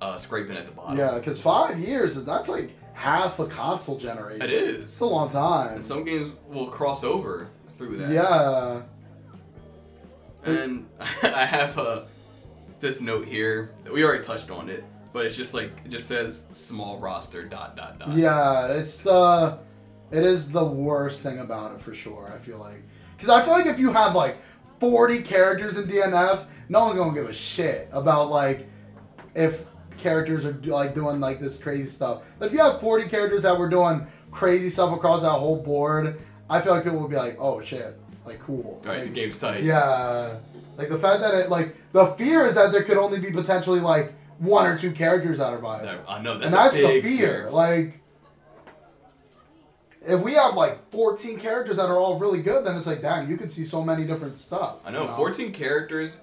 [0.01, 0.99] uh, scraping at the bottom.
[0.99, 4.43] Yeah, because five years that's like half a console generation.
[4.43, 4.85] It is.
[4.87, 5.74] It's a long time.
[5.74, 8.11] And some games will cross over through that.
[8.11, 8.83] Yeah.
[10.45, 10.89] And
[11.22, 12.03] I have uh,
[12.80, 13.72] this note here.
[13.93, 17.76] We already touched on it, but it's just like it just says small roster dot
[17.76, 18.12] dot dot.
[18.12, 19.59] Yeah, it's uh
[20.11, 22.32] it is the worst thing about it for sure.
[22.34, 22.82] I feel like
[23.16, 24.39] because I feel like if you have like
[24.80, 28.68] forty characters in DNF, no one's gonna give a shit about like
[29.34, 29.64] if
[29.99, 32.22] characters are like doing like this crazy stuff.
[32.39, 36.20] But if you have forty characters that were doing crazy stuff across that whole board,
[36.49, 37.99] I feel like people would be like, oh shit,
[38.29, 38.81] like cool.
[38.85, 39.62] Right, Like, the game's tight.
[39.62, 40.37] yeah,
[40.76, 43.81] like the fact that it like the fear is that there could only be potentially
[43.81, 47.01] like one or two characters that are viable That- I know that's, and that's the
[47.01, 47.49] fear.
[47.51, 48.01] Like,
[50.07, 53.29] if we have like 14 characters that are all really good, then it's like, damn,
[53.29, 54.76] you could see so many different stuff.
[54.85, 56.18] I know, you 14 characters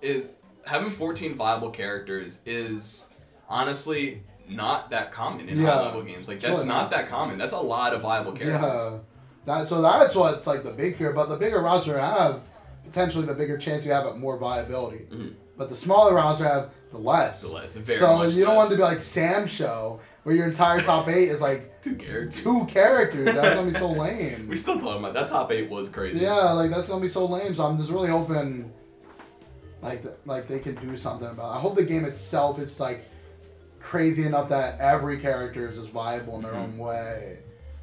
[0.00, 0.32] is
[0.66, 3.08] having 14 viable characters is
[3.48, 5.66] honestly not that common in Yeah.
[5.70, 6.26] high level games.
[6.28, 6.90] Like that's really not not.
[6.92, 7.36] that common.
[7.38, 8.62] That's a lot of viable characters.
[8.62, 8.98] Yeah.
[9.46, 11.12] That so that's what's like the big fear.
[11.12, 12.40] But the bigger roster you have,
[12.84, 15.06] potentially the bigger chance you have at more viability.
[15.10, 15.34] Mhm.
[15.56, 17.42] But the smaller roster you have, the less.
[17.42, 18.56] The less, very so you don't less.
[18.56, 22.42] want to be like SamSho, where your entire top eight is like Two characters.
[22.42, 23.24] two characters.
[23.34, 24.48] That's gonna be so lame.
[24.48, 26.20] We still talking about that top eight was crazy.
[26.20, 27.54] Yeah, like that's gonna be so lame.
[27.54, 28.70] So I'm just really hoping,
[29.82, 31.52] like, th- like they can do something about.
[31.54, 31.56] It.
[31.56, 33.04] I hope the game itself is like
[33.80, 36.62] crazy enough that every character is just viable in their Mhm.
[36.64, 37.38] own way,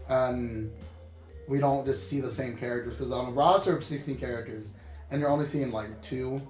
[0.10, 0.72] and
[1.48, 2.96] we don't just see the same characters.
[2.96, 4.68] Because on a roster of 16 characters,
[5.12, 6.42] and you're only seeing like two,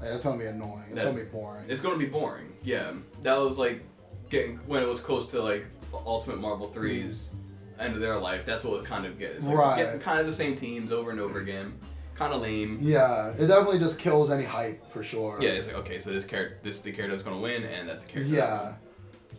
[0.00, 0.84] like, that's gonna be annoying.
[0.90, 1.64] It's gonna be boring.
[1.68, 2.52] It's gonna be boring.
[2.62, 2.92] Yeah,
[3.22, 3.82] that was like
[4.28, 7.80] getting when it was close to like Ultimate Marvel 3's mm-hmm.
[7.80, 8.44] end of their life.
[8.44, 9.46] That's what it kind of gets.
[9.46, 9.76] Like Right.
[9.76, 11.78] Getting kind of the same teams over and over again.
[12.14, 12.78] Kind of lame.
[12.80, 15.38] Yeah, it definitely just kills any hype for sure.
[15.40, 17.88] Yeah, it's like okay, so this character, this is the character that's gonna win, and
[17.88, 18.34] that's the character.
[18.34, 18.74] Yeah.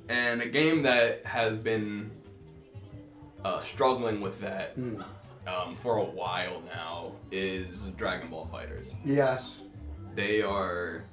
[0.10, 2.12] And a game that has been
[3.48, 5.04] uh, struggling with that Mm.
[5.48, 8.94] um, for a while now is Dragon Ball FighterZ.
[9.06, 9.60] Yes.
[10.16, 11.04] They are.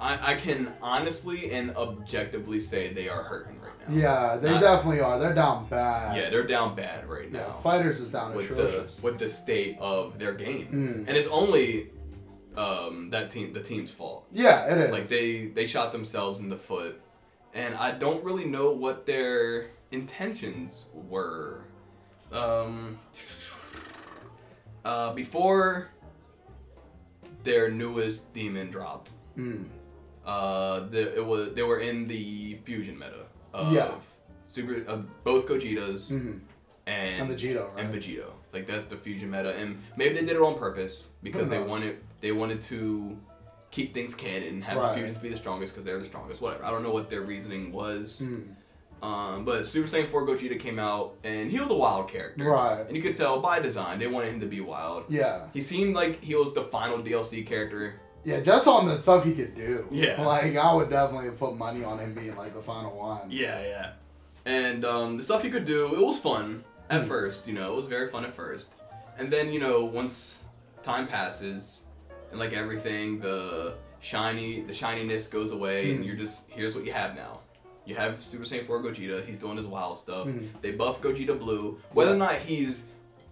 [0.00, 3.94] I, I can honestly and objectively say they are hurting right now.
[3.96, 5.18] Yeah, they Not- definitely are.
[5.18, 6.16] They're down bad.
[6.16, 8.94] Yeah, they're down bad right Yeah, now fighters is down with atrocious.
[8.94, 11.08] the with the state of their game, Mm.
[11.08, 11.90] and it's only
[12.56, 14.26] um, that team the team's fault.
[14.32, 14.90] Yeah, it is.
[14.92, 17.00] Like they they shot themselves in the foot,
[17.54, 21.64] and I don't really know what their intentions were.
[22.32, 22.98] Um,
[24.84, 25.90] uh, before
[27.42, 29.64] their newest demon dropped, Mm.
[30.26, 33.92] uh, the, it was they were in the fusion meta of Yeah.
[34.44, 36.40] super of both Gogetas Mhm.
[36.86, 37.84] and And Vegito, right?
[37.84, 38.30] and Vegito.
[38.52, 41.98] Like that's the fusion meta, and maybe they did it on purpose because they wanted
[42.20, 43.16] they wanted to
[43.70, 44.88] keep things canon and have Right.
[44.92, 46.40] the fusions be the strongest because they're the strongest.
[46.42, 46.64] Whatever.
[46.64, 48.22] I don't know what their reasoning was.
[48.24, 48.54] Mm.
[49.02, 52.44] Um, but Super Saiyan 4 Gogeta came out and he was a wild character.
[52.44, 52.84] Right.
[52.86, 55.04] And you could tell by design they wanted him to be wild.
[55.08, 55.46] Yeah.
[55.52, 58.00] He seemed like he was the final DLC character.
[58.24, 59.86] Yeah, just on the stuff he could do.
[59.90, 60.20] Yeah.
[60.26, 63.30] Like I would definitely put money on him being like the final one.
[63.30, 63.90] Yeah, yeah.
[64.44, 67.08] And um, the stuff he could do, it was fun at Mm.
[67.08, 67.46] first.
[67.46, 68.74] You know, it was very fun at first.
[69.18, 70.42] And then you know, once
[70.82, 71.84] time passes,
[72.30, 76.06] and like everything, the shiny, the shininess goes away, and Mm.
[76.06, 77.40] you're just here's what you have now.
[77.88, 79.24] You have Super Saiyan 4 Gogeta.
[79.24, 80.26] He's doing his wild stuff.
[80.26, 80.48] Mhm.
[80.60, 81.78] They buff Gogeta Blue.
[81.92, 82.84] Whether or not he's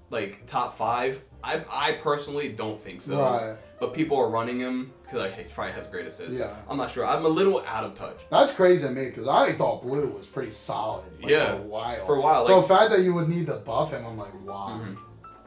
[0.09, 3.19] like top five, I I personally don't think so.
[3.21, 3.57] Right.
[3.79, 6.41] But people are running him because like, he probably has great assists.
[6.41, 6.55] Yeah.
[6.71, 7.05] I'm not sure.
[7.05, 8.25] I'm a little out of touch.
[8.31, 11.05] That's crazy to me because I thought Blue was pretty solid.
[11.21, 11.53] Like, Yeah.
[11.57, 12.07] For a while.
[12.07, 14.17] For a while, so like- the fact that you would need to buff him, I'm
[14.17, 14.81] like, wow.
[14.83, 14.97] Mhm.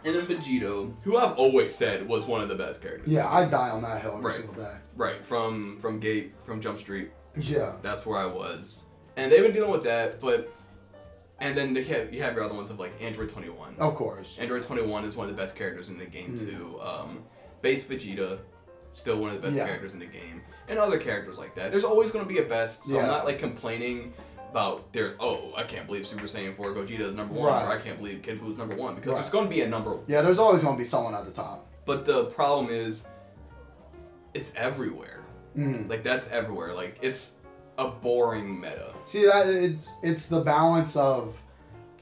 [0.05, 3.07] And then Vegito, who I've always said was one of the best characters.
[3.07, 4.35] Yeah, I die on that hill every Right.
[4.35, 4.75] single day.
[4.95, 7.73] Right, from from Gate, from Jump Street, Yeah.
[7.81, 8.83] that's where I was.
[9.19, 10.51] And they've been dealing with that, but
[11.41, 13.75] and then they have, you have your other ones of like Android 21.
[13.79, 14.35] Of course.
[14.39, 16.39] Android 21 is one of the best characters in the game Mm.
[16.39, 16.79] too.
[16.81, 17.23] Um,
[17.61, 18.39] Base Vegeta,
[18.91, 19.65] still one of the best Yeah.
[19.65, 21.71] characters in the game, and other characters like that.
[21.71, 23.01] There's always going to be a best, so Yeah.
[23.01, 24.13] I'm not like complaining
[24.51, 27.77] about their oh I can't believe Super Saiyan 4 Gogeta is number one, or Right.
[27.77, 29.19] I can't believe Kid Buu is number one because Right.
[29.19, 31.31] there's going to be a number one Yeah, there's always gonna be someone at the
[31.31, 31.67] top.
[31.85, 33.05] But the problem is,
[34.33, 35.23] it's everywhere.
[35.57, 35.89] Mm.
[35.89, 36.73] Like that's everywhere.
[36.73, 37.35] Like it's
[37.77, 38.93] a boring meta.
[39.09, 41.35] See that it's it's the balance of,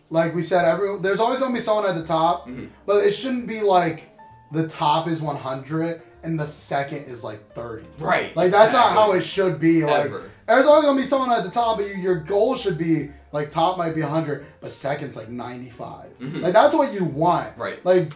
[0.09, 2.67] like we said, every there's always gonna be someone at the top, Mhm.
[2.85, 4.09] but it shouldn't be like
[4.51, 7.85] the top is 100 and the second is like 30.
[7.99, 8.35] Right.
[8.35, 9.85] Like that's not how it should be.
[9.85, 10.23] Like Ever.
[10.47, 13.49] there's always gonna be someone at the top, but you, your goal should be like
[13.49, 16.07] top might be 100, but second's like 95.
[16.19, 16.41] Mhm.
[16.41, 17.57] Like that's what you want.
[17.57, 17.79] Right.
[17.85, 18.11] Like,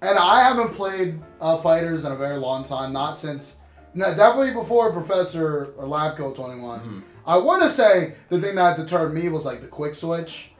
[0.00, 2.92] and I haven't played uh, fighters in a very long time.
[2.92, 3.56] Not since,
[3.94, 6.80] no, definitely before Professor or Labco 21.
[6.80, 7.02] Mhm.
[7.26, 10.50] I want to say the thing that deterred me was like the quick switch,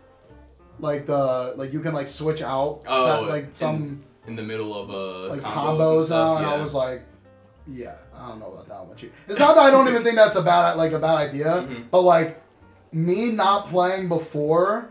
[0.79, 4.75] like the like you can like switch out Oh, that, like some In the middle
[4.75, 6.61] of uh like combos, and stuff, now, and yeah.
[6.61, 7.03] I was like,
[7.67, 8.97] yeah, I don't know about that one.
[9.29, 11.91] It's not that I don't even think that's a bad like a bad idea, Mhm.
[11.91, 12.41] but like
[12.93, 14.89] me not playing before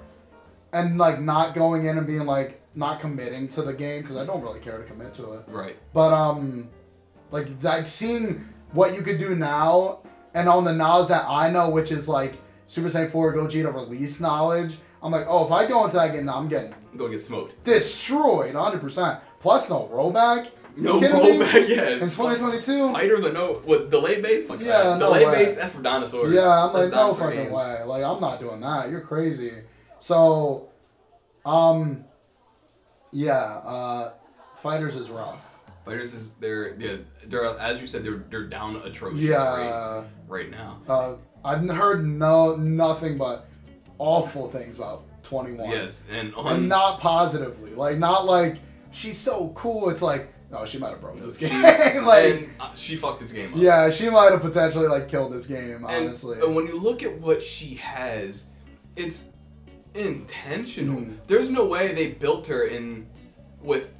[0.74, 4.26] and like not going in and being like not committing to the game because I
[4.26, 5.44] don't really care to commit to it.
[5.48, 5.78] right.
[5.94, 6.70] But um,
[7.32, 10.00] like like seeing what you could do now
[10.34, 12.36] and on the knowledge that I know, which is like
[12.68, 16.26] Super Saiyan 4 Gogeta release knowledge, I'm like, oh, if I go into that game
[16.26, 17.62] now, I'm getting I'm gonna get smoked.
[17.64, 19.20] destroyed 100%.
[19.40, 20.50] Plus, no rollback.
[20.78, 21.68] No rollback.
[21.68, 21.90] Yeah.
[21.90, 22.94] In it's 2022?
[22.94, 24.44] Fighters are no what delay base.
[24.44, 25.00] Fuck Yeah, that.
[25.00, 25.56] delay base.
[25.56, 26.34] That's for dinosaurs.
[26.34, 27.52] Yeah, I'm That's like, no fucking games.
[27.54, 27.84] way.
[27.84, 28.90] Like, I'm not doing that.
[28.90, 29.54] You're crazy.
[30.00, 30.70] So,
[31.46, 32.06] um,
[33.12, 34.14] yeah, uh,
[34.62, 35.44] Fighters is rough.
[35.86, 40.50] Fighters is they're yeah they're as you said they're they're down atrocious right, Yeah, right
[40.52, 40.80] now.
[40.88, 43.48] uh, I've heard no nothing but
[43.98, 45.70] awful things about 21.
[45.70, 47.72] Yes, and and not positively.
[47.72, 48.58] Like, not like
[48.92, 49.90] she's so cool.
[49.90, 51.62] It's like, oh, she might have broken this she, game.
[52.06, 53.60] like, and, uh, she fucked this game up.
[53.60, 55.86] yeah, she might have potentially like killed this game.
[55.86, 58.46] And, Honestly, and when you look at what she has,
[58.96, 59.30] it's
[59.94, 61.02] intentional.
[61.02, 61.18] Mm.
[61.28, 63.08] There's no way they built her in
[63.62, 63.96] with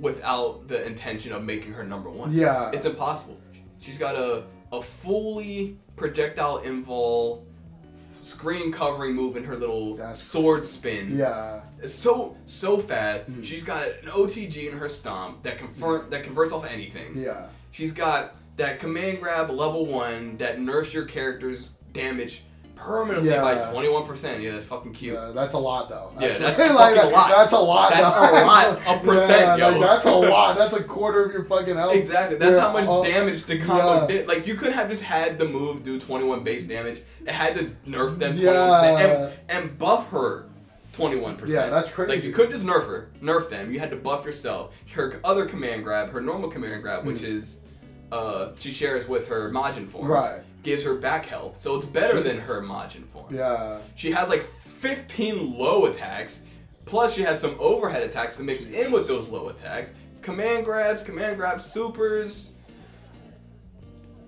[0.00, 2.32] without the intention of making her number one.
[2.32, 3.38] yeah, It's impossible.
[3.80, 7.42] She's got a a fully projectile invol
[8.22, 11.16] screen covering move in her little That's- sword spin.
[11.16, 13.28] yeah, It's so so fast.
[13.30, 13.42] Mm.
[13.44, 17.16] She's got an OTG in her stomp that convert that converts off anything.
[17.16, 17.46] yeah.
[17.72, 22.44] She's got that command grab level one that nerfs your character's damage
[22.80, 24.40] permanently by 21%.
[24.42, 25.14] Yeah, that's fucking cute.
[25.14, 26.12] Yeah, that's a lot though.
[26.18, 26.44] Yeah, Actually.
[26.46, 27.28] that's Like, a lot.
[27.28, 27.90] That's a lot.
[27.90, 28.44] That's though.
[28.44, 29.70] a lot of percent, yeah, yo.
[29.78, 30.56] Like, that's a lot.
[30.56, 31.94] That's a quarter of your fucking health.
[31.94, 32.38] Exactly.
[32.38, 34.06] That's Yeah, how much damage the combo yeah.
[34.06, 34.28] did.
[34.28, 37.02] Like you could have just had the move do 21 base damage.
[37.26, 38.82] It had to nerf them Yeah.
[38.98, 40.46] and, and buff her
[40.94, 41.46] 21%.
[41.48, 42.10] Yeah, that's crazy.
[42.16, 43.72] Like you couldn't just nerf her, nerf them.
[43.72, 44.74] You had to buff yourself.
[44.92, 47.58] Her other command grab, her normal command grab, which is
[48.10, 50.06] uh she shares with her Majin form.
[50.06, 50.12] Hmm.
[50.12, 50.40] Right.
[50.62, 53.34] Gives her back health, so it's better than her Majin form.
[53.34, 53.78] Yeah.
[53.94, 56.44] She has like 15 low attacks,
[56.84, 59.92] plus she has some overhead attacks to mix in with those low attacks.
[60.20, 62.50] Command grabs, command grabs, supers.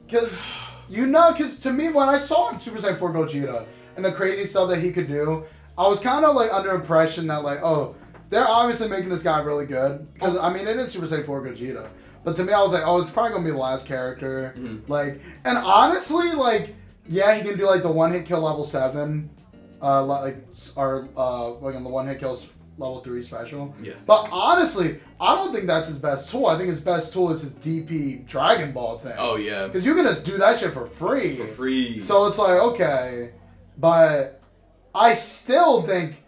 [0.06, 0.40] Because,
[0.88, 4.46] you know, because to me, when I saw Super Saiyan 4 Gogeta and the crazy
[4.46, 5.44] stuff that he could do,
[5.76, 7.94] I was kind of like under impression that, like, oh,
[8.30, 10.12] they're obviously making this guy really good.
[10.14, 10.42] Because, oh.
[10.42, 11.88] I mean, it is Super Saiyan 4 Gogeta.
[12.24, 14.54] But to me, I was like, oh, it's probably going to be the last character.
[14.56, 14.88] Mhm.
[14.88, 16.74] Like, and honestly, like,
[17.08, 19.28] yeah, he can do, like, the one hit kill level 7.
[19.82, 20.36] Uh, like,
[20.76, 22.46] or, uh, like, on the one hit kills
[22.78, 23.74] level three special.
[23.82, 23.92] Yeah.
[24.06, 26.46] But honestly, I don't think that's his best tool.
[26.46, 29.14] I think his best tool is his DP Dragon Ball thing.
[29.18, 29.66] Oh yeah.
[29.66, 31.36] Because you can just do that shit for free.
[31.36, 32.00] For free.
[32.00, 33.32] So it's like okay,
[33.78, 34.40] but
[34.94, 36.22] I still think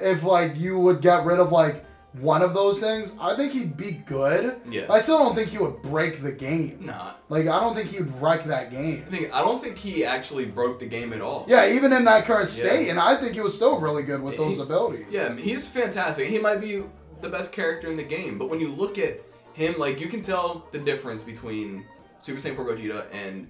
[0.00, 1.84] if like you would get rid of like
[2.20, 4.60] one of those things, I think he'd be good.
[4.68, 4.86] Yeah.
[4.90, 6.78] I still don't think he would break the game.
[6.82, 7.12] nah.
[7.30, 9.04] Like I don't think he would wreck that game.
[9.06, 11.46] I think I don't think he actually broke the game at all.
[11.48, 12.64] Yeah, even in that current Yeah.
[12.68, 15.06] state, and I think he was still really good with those He's- abilities.
[15.10, 16.28] Yeah, he's fantastic.
[16.28, 16.82] He might be
[17.22, 19.20] the best character in the game, but when you look at
[19.54, 21.84] him, like you can tell the difference between
[22.20, 23.48] Super Saiyan 4 Gogeta and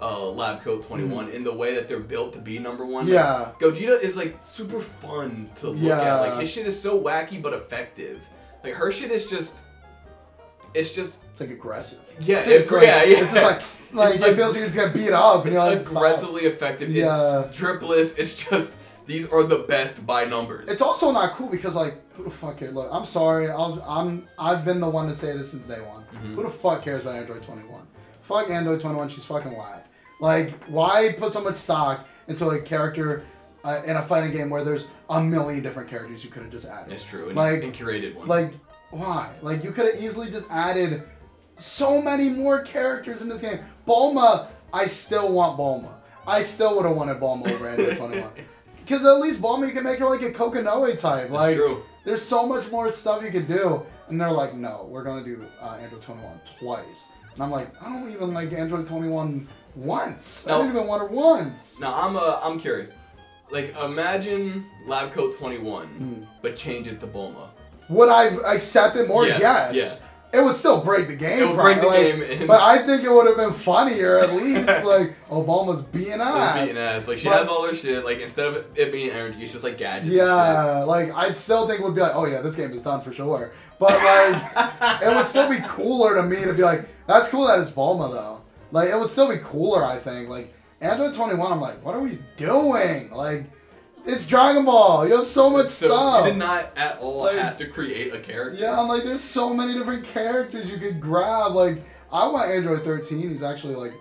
[0.00, 3.06] uh, Lab Coat 21 in the way that they're built to be number one.
[3.08, 3.50] Yeah.
[3.58, 6.00] Gogeta is like super fun to look Yeah.
[6.00, 6.20] at.
[6.30, 8.26] Like his shit is so wacky but effective.
[8.62, 9.60] Like her shit is just,
[10.74, 11.98] it's just It's like aggressive.
[12.20, 13.18] yeah, It's it's, like, yeah, yeah.
[13.22, 13.62] It's just like
[13.92, 15.86] like It's it like- feels like you're just gonna beat up, and It's you're like
[15.86, 15.96] stop.
[16.02, 16.90] aggressively effective.
[16.90, 17.44] Yeah.
[17.46, 18.18] It's dripless.
[18.18, 18.76] It's just
[19.06, 20.70] these are the best by numbers.
[20.70, 22.74] It's also not cool because like who the fuck cares?
[22.74, 23.48] Look, I'm sorry.
[23.48, 26.04] I'll, I'm I've been the one to say this since day one.
[26.14, 26.34] Mm-hmm.
[26.34, 27.82] Who the fuck cares about Android 21?
[28.20, 29.08] Fuck Android 21.
[29.08, 29.86] She's fucking whack.
[30.20, 33.24] Like why put so much stock into a character
[33.64, 36.66] uh, in a fighting game where there's a million different characters you could have just
[36.66, 36.92] added?
[36.92, 37.28] It's true.
[37.28, 38.26] And, Like- and curated one.
[38.28, 38.52] Like
[38.90, 39.32] why?
[39.42, 41.02] Like you could have easily just added
[41.58, 43.58] so many more characters in this game.
[43.86, 45.92] Bulma, I still want Bulma.
[46.26, 48.30] I still would have wanted Bulma over Android 21.
[48.88, 51.28] Because at least Bulma, you can make her like a Kokonoe type.
[51.28, 51.82] like, true.
[52.06, 53.84] there's so much more stuff you could do.
[54.08, 57.08] And they're like, no, we're going to do uh, Android 21 twice.
[57.34, 59.46] And I'm like, I don't even like Android 21
[59.78, 60.46] once.
[60.46, 60.58] I No.
[60.62, 61.78] didn't even want her once.
[61.80, 62.90] Now I'm uh, I'm curious.
[63.50, 66.22] Like imagine Lab Coat 21, Hmm.
[66.42, 67.48] but change it to Bulma.
[67.88, 68.24] Would I
[68.54, 69.26] accept it more?
[69.26, 69.74] Yes, Yes.
[69.74, 70.04] yeah.
[70.30, 71.42] It would still break the game.
[71.42, 74.18] It would break the probably, game and- but I think it would have been funnier
[74.18, 74.66] at least.
[74.84, 76.60] like Bulma's being It's ass.
[76.60, 77.08] beating ass.
[77.08, 78.04] Like she But- has all her shit.
[78.04, 80.14] Like instead of it being energy, it's just like gadgets.
[80.14, 83.00] Yeah, like I still think it would be like, oh yeah, this game is done
[83.00, 83.52] for sure.
[83.78, 87.60] But like, it would still be cooler to me to be like, that's cool that
[87.60, 88.37] it's Bulma though.
[88.72, 90.28] Like it would still be cooler, I think.
[90.28, 93.10] Like Android 21, I'm like, what are we doing?
[93.10, 93.44] Like,
[94.06, 95.06] it's Dragon Ball.
[95.08, 95.68] You have so much.
[95.68, 96.24] So stuff.
[96.24, 98.60] you did not at all Like- have to create a character.
[98.60, 101.52] Yeah, I'm like, there's so many different characters you could grab.
[101.54, 101.82] Like,
[102.12, 103.18] I want Android 13.
[103.30, 103.92] He's actually like,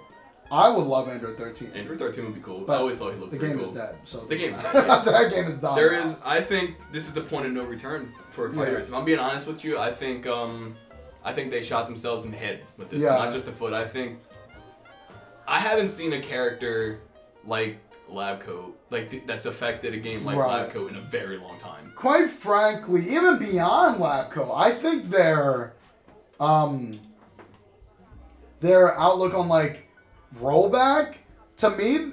[0.49, 1.71] I would love Android 13.
[1.75, 2.61] Android 13 would be cool.
[2.61, 3.69] But I always thought he looked The game cool.
[3.69, 3.95] is dead.
[4.05, 4.99] So The game's dead, yeah.
[4.99, 5.75] that game is done.
[5.75, 6.05] There now.
[6.05, 8.55] is, I think, this is the point of no return for Yeah.
[8.63, 8.87] fighters.
[8.87, 10.75] If I'm being honest with you, I think, um,
[11.25, 13.01] I think they shot themselves in the head with this.
[13.03, 13.09] Yeah.
[13.17, 13.73] Not just the foot.
[13.73, 14.19] I think,
[15.47, 16.99] I haven't seen a character
[17.45, 17.77] like
[18.09, 20.69] Labcoat, like th- that's affected a game like Right.
[20.69, 21.91] Labcoat in a very long time.
[21.95, 25.73] quite frankly, even beyond Labco, I think their
[26.39, 26.99] um
[28.59, 29.87] their outlook on like
[30.37, 31.15] rollback
[31.57, 32.11] to me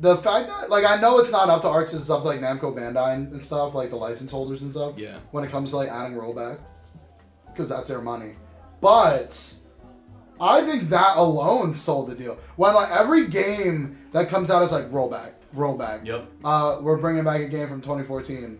[0.00, 2.74] the fact that like I know it's not up to Arcs and stuff like Namco
[2.74, 5.18] Bandai and, and stuff like the license holders and stuff Yeah.
[5.30, 6.58] when it comes to like adding rollback
[7.46, 8.34] because that's their money,
[8.80, 9.52] but
[10.40, 12.38] I think that alone sold the deal.
[12.56, 16.06] When like every game that comes out is like rollback, rollback.
[16.06, 16.26] Yep.
[16.44, 18.58] Uh, we're bringing back a game from 2014.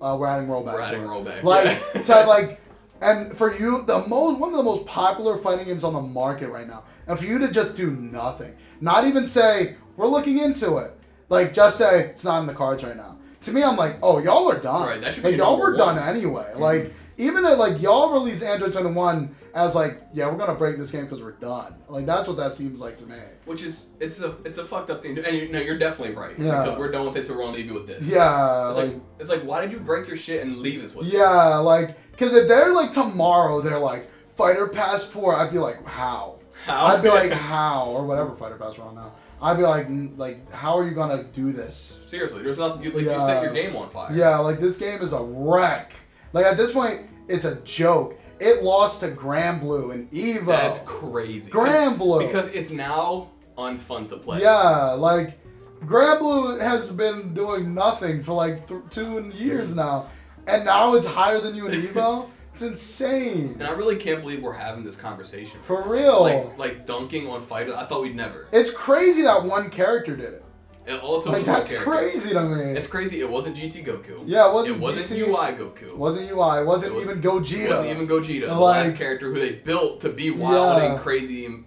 [0.00, 0.74] Uh, we're adding rollback.
[0.74, 1.64] We're adding rollback, Like
[1.94, 2.02] yeah.
[2.02, 2.60] to like,
[3.00, 6.48] and for you, the most one of the most popular fighting games on the market
[6.50, 10.76] right now, and for you to just do nothing, not even say we're looking into
[10.78, 10.92] it,
[11.30, 13.16] like just say it's not in the cards right now.
[13.42, 14.86] To me, I'm like, oh, y'all are done.
[14.88, 15.96] Right, that should like be y'all were one.
[15.96, 16.52] done anyway.
[16.56, 20.90] Like even at like y'all release Android 21 as like, yeah, we're gonna break this
[20.90, 21.74] game because we're done.
[21.88, 23.16] Like that's what that seems like to me.
[23.46, 25.14] Which is, it's a, it's a fucked up thing.
[25.16, 26.38] to- And you, no, you're definitely right.
[26.38, 26.62] Yeah.
[26.64, 28.06] Because we're done with it, so we're gonna leave you with this.
[28.06, 31.06] Yeah, It's like, it's like, why did you break your shit and leave us with
[31.08, 31.14] it?
[31.14, 35.34] Yeah, like, because if they're like tomorrow, they're like Fighter Pass Four.
[35.34, 36.38] I'd be like, how?
[36.64, 36.86] How?
[36.86, 39.12] I'd be like, how or whatever Fighter Pass we're on now.
[39.40, 39.86] I'd be like,
[40.16, 42.00] like, how are you gonna do this?
[42.06, 42.82] Seriously, there's nothing.
[42.82, 44.14] You, like, you set your game on fire.
[44.14, 45.92] Yeah, like this game is a wreck.
[46.32, 48.18] Like at this point, it's a joke.
[48.38, 50.46] It lost to Granblue and Evo.
[50.46, 51.50] That's crazy.
[51.50, 52.26] Granblue.
[52.26, 54.42] Because it's now unfun to play.
[54.42, 55.38] Yeah, like
[55.80, 59.76] Granblue has been doing nothing for like th- two years mm-hmm.
[59.76, 60.10] now,
[60.46, 62.28] and now it's higher than you in Evo.
[62.52, 63.56] it's insane.
[63.58, 65.60] And I really can't believe we're having this conversation.
[65.62, 66.22] For real.
[66.22, 67.74] Like, like dunking on fighters.
[67.74, 68.48] I thought we'd never.
[68.50, 70.44] it's crazy that one character did it.
[70.86, 71.90] It all Like that's character.
[71.90, 72.62] crazy to me.
[72.78, 73.20] It's crazy.
[73.20, 74.22] It wasn't GT Goku.
[74.24, 75.18] Yeah, it wasn't It wasn't GT.
[75.28, 75.82] UI Goku.
[75.88, 76.60] It wasn't UI.
[76.60, 77.64] It wasn't It was- even Gogeta.
[77.64, 78.46] It wasn't even Gogeta.
[78.46, 80.92] The last character who they built to be wild Yeah.
[80.92, 81.64] and crazy.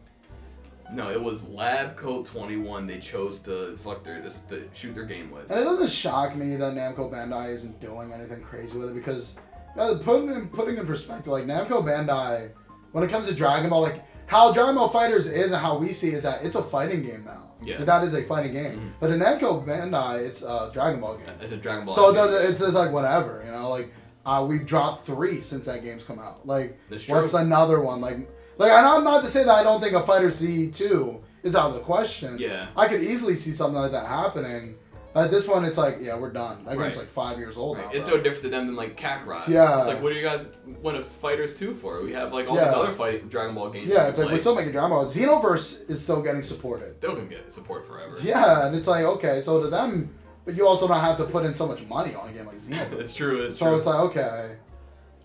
[0.93, 2.87] No, it was Lab Coat 21.
[2.87, 5.51] They chose to fuck their this to shoot their game with.
[5.51, 9.35] And it doesn't shock me that Namco Bandai isn't doing anything crazy with it because
[9.77, 12.51] uh, putting in, putting in perspective, like Namco Bandai
[12.93, 15.91] when it comes to Dragon Ball, like how Dragon Ball FighterZ is and how we
[15.93, 17.43] see is that it's a fighting game now.
[17.61, 17.83] Yeah.
[17.83, 18.79] That is a fighting game.
[18.79, 18.91] Mhm.
[19.01, 21.27] But in Namco Bandai, it's a Dragon Ball game.
[21.41, 21.95] It's a Dragon Ball.
[21.95, 22.49] So it does.
[22.49, 23.69] It's just like whatever, you know.
[23.69, 23.91] Like
[24.25, 26.45] uh, we've dropped three since that game's come out.
[26.47, 27.99] Like what's another one?
[27.99, 28.17] Like
[28.57, 31.73] like I'm not to say that I don't think a FighterZ two is out of
[31.73, 32.37] the question.
[32.39, 32.67] Yeah.
[32.77, 34.75] I could easily see something like that happening.
[35.15, 36.63] At this one, it's like yeah, we're done.
[36.65, 36.85] That Right.
[36.89, 37.89] game's like five years old now.
[37.91, 38.17] It's bro.
[38.17, 39.47] no different to them than like Kakarot.
[39.47, 39.79] Yeah.
[39.79, 40.45] It's like, what do you guys
[40.83, 42.03] want a Fighters 2 for?
[42.03, 42.71] We have like all these Yeah.
[42.73, 43.89] other fight Dragon Ball games.
[43.89, 45.05] yeah, it's like we're still making Dragon Ball.
[45.07, 46.95] Xenoverse is still getting supported.
[46.97, 48.15] Still can get support forever.
[48.21, 50.13] Yeah, and it's like okay, so to them,
[50.45, 52.57] but you also don't have to put in so much money on a game like
[52.61, 52.99] Xenoverse.
[52.99, 53.41] it's true.
[53.41, 53.77] It's so true.
[53.77, 54.57] it's like okay,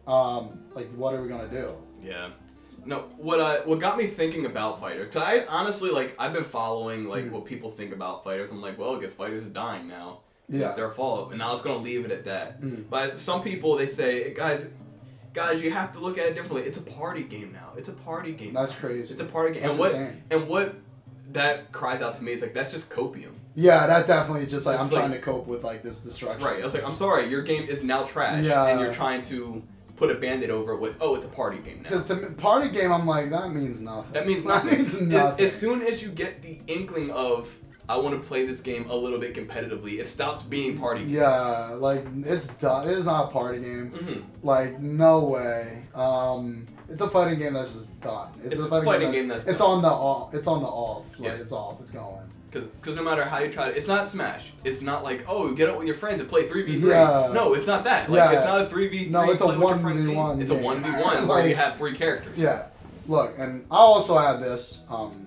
[0.07, 1.75] um, like what are we gonna do?
[2.03, 2.29] Yeah.
[2.87, 5.07] No, what uh, what got me thinking about Fighter?
[5.07, 7.31] Cause I honestly like I've been following like Mm.
[7.31, 8.51] what people think about fighters.
[8.51, 10.21] I'm like, well, I guess fighters is dying now.
[10.49, 10.67] Yeah.
[10.67, 12.61] It's their fault, and I was gonna leave it at that.
[12.61, 12.85] Mm.
[12.91, 14.71] But some people they say, guys,
[15.33, 16.63] guys, you have to look at it differently.
[16.69, 17.73] It's a party game now.
[17.77, 18.53] It's a party game.
[18.53, 19.13] That's crazy.
[19.13, 19.63] It's a party game.
[19.63, 20.23] That's and what insane.
[20.31, 20.75] and what
[21.33, 23.33] that cries out to me is like that's just copium.
[23.57, 26.45] Yeah, that definitely just like It's I'm like- trying to cope with like this destruction.
[26.45, 26.61] Right.
[26.61, 28.67] I was like, I'm sorry, your game is now trash, Yeah.
[28.67, 29.63] and you're trying to
[30.07, 31.91] put a band-aid over it with, oh, it's a party game now.
[31.91, 34.13] Because me, party game, I'm like that means nothing.
[34.13, 34.79] That means That nothing.
[34.79, 35.45] means As- nothing.
[35.45, 37.57] As soon as you get the inkling of
[37.87, 41.11] I want to play this game a little bit competitively, it stops being party game.
[41.17, 42.89] yeah, like it's done.
[42.89, 43.91] It is not a party game.
[43.91, 45.83] hmm Like no way.
[45.95, 48.29] Um, it's a fighting game that's just done.
[48.43, 49.71] It's, It's a a fighting, fighting game, game that's, that's it's done.
[49.77, 50.33] on the off.
[50.35, 51.05] It's on the off.
[51.19, 51.41] Like Yes.
[51.43, 51.79] it's off.
[51.81, 52.24] It's going.
[52.55, 54.53] Because no matter how you try to, it's not Smash.
[54.65, 56.91] It's not like oh, you get out with your friends and play three v three.
[56.91, 57.31] Yeah.
[57.33, 58.09] No, it's not that.
[58.11, 58.33] Like Yeah.
[58.33, 59.11] it's not a three v three.
[59.13, 60.41] No, it's a play with your friends 1v1 game.
[60.43, 62.39] It's a one v one where Like- you have three characters.
[62.39, 62.67] Yeah.
[63.09, 64.81] Look, and I also add this.
[64.89, 65.27] Um,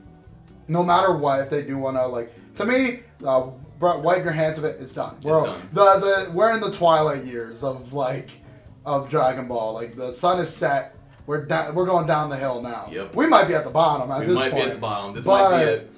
[0.68, 3.50] no matter what, if they do want to like, to me, uh,
[3.80, 4.78] wipe your hands of it.
[4.82, 5.16] It's done.
[5.24, 5.62] We're, done.
[5.74, 8.30] The the we're in the twilight years of like
[8.86, 9.74] of Dragon Ball.
[9.74, 10.96] Like the sun is set.
[11.28, 11.76] We're down.
[11.76, 12.88] We're going down the hill now.
[12.92, 13.14] Yep.
[13.16, 14.64] We might be at the bottom at We this might point.
[14.66, 15.14] be at the bottom.
[15.16, 15.92] This might be it.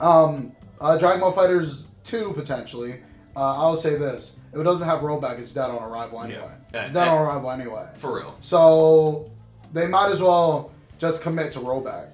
[0.00, 3.00] Um, uh, Dragon Ball FighterZ two potentially.
[3.36, 6.50] Uh, I will say this: if it doesn't have rollback, it's dead on arrival anyway.
[6.72, 6.84] Yeah.
[6.84, 7.86] It's dead on arrival anyway.
[7.94, 8.36] For real.
[8.40, 9.30] So
[9.72, 12.08] they might as well just commit to rollback.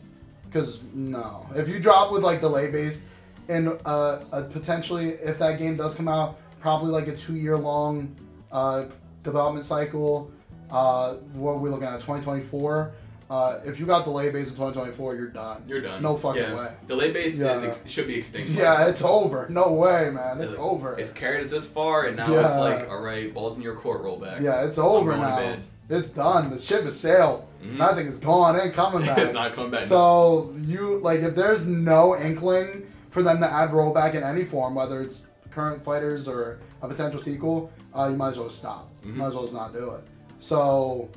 [0.44, 3.02] Because no, if you drop with like delay based,
[3.48, 7.56] and uh, uh, potentially if that game does come out, probably like a two year
[7.56, 8.14] long
[8.52, 8.86] uh,
[9.22, 10.30] development cycle.
[10.70, 12.00] Uh, what are we looking at?
[12.00, 12.92] 2024.
[13.28, 15.64] Uh, if you got delay based in 2024, you're done.
[15.66, 16.00] You're done.
[16.00, 16.54] No fucking yeah.
[16.56, 16.72] way.
[16.86, 17.52] Delay base Yeah.
[17.54, 18.50] is ex- should be extinct.
[18.54, 19.48] Yeah, it's over.
[19.50, 20.36] No way, man.
[20.38, 20.96] It's It's- over.
[20.96, 24.02] It's carried us this far, and now it's like, all right, balls in your court,
[24.04, 24.40] rollback.
[24.40, 25.56] yeah, it's over now.
[25.88, 26.50] It's done.
[26.50, 27.44] The ship has sailed.
[27.64, 27.78] Mhm.
[27.78, 28.60] That thing is gone.
[28.60, 29.18] Ain't coming back.
[29.18, 29.84] it's not coming back.
[29.84, 34.74] So you like if there's no inkling for them to add rollback in any form,
[34.76, 38.88] whether it's current fighters or a potential sequel, uh, you might as well just stop.
[39.04, 39.14] Mhm.
[39.16, 40.02] Might as well just not do it.
[40.40, 41.08] So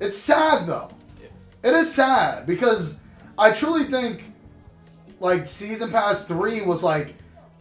[0.00, 0.88] it's sad though.
[1.64, 2.98] It is sad because
[3.38, 4.22] I truly think
[5.18, 7.14] like season pass three was like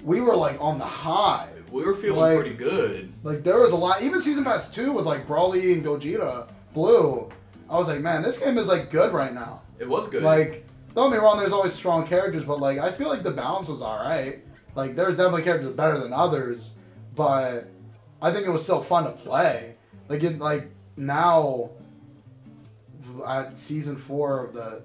[0.04, 1.48] we were like on the high.
[1.72, 3.12] we were feeling like- pretty good.
[3.24, 4.04] Like there was a lot.
[4.04, 7.30] Even season pass two with like Broly and Gogeta Blue.
[7.70, 9.62] I was like, man, this game is like good right now.
[9.80, 10.22] It was good.
[10.22, 13.32] Like, don't get me wrong, there's always strong characters, but like I feel like the
[13.32, 14.44] balance was alright.
[14.76, 16.72] Like there's definitely characters better than others,
[17.16, 17.70] but
[18.22, 19.78] I think it was still fun to play.
[20.10, 20.68] Like it like
[20.98, 21.70] now
[23.28, 24.82] at season four of the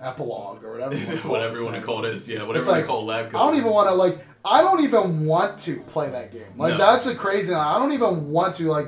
[0.00, 2.66] epilogue or whatever you wanna call whatever you want to call this, yeah, whatever It's
[2.66, 4.18] you like, call lab I don't even want to like.
[4.44, 6.42] I don't even want to play that game.
[6.56, 6.78] Like No.
[6.78, 7.46] that's a crazy.
[7.48, 7.54] thing.
[7.54, 8.64] I don't even want to.
[8.68, 8.86] Like,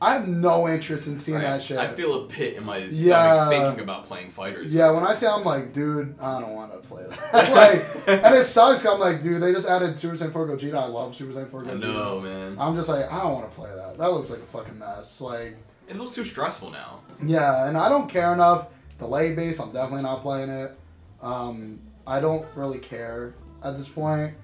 [0.00, 1.76] I have no interest in seeing I, that shit.
[1.76, 3.48] I feel a pit in my stomach Yeah.
[3.50, 4.72] thinking about playing fighters.
[4.72, 7.50] yeah, when I say I'm like, dude, I don't want to play that.
[8.06, 8.84] like, and it sucks.
[8.86, 10.74] I'm like, dude, they just added Super Saiyan 4 Gogeta.
[10.76, 11.70] I love Super Saiyan 4 Gogeta.
[11.70, 12.56] I know, man.
[12.58, 13.98] I'm just like, I don't want to play that.
[13.98, 15.20] That looks like a fucking mess.
[15.20, 15.56] Like,
[15.88, 17.00] It looks too stressful now.
[17.24, 18.68] yeah, and I don't care enough.
[18.98, 20.78] Delay base, I'm definitely not playing it.
[21.20, 24.34] Um, I don't really care at this point,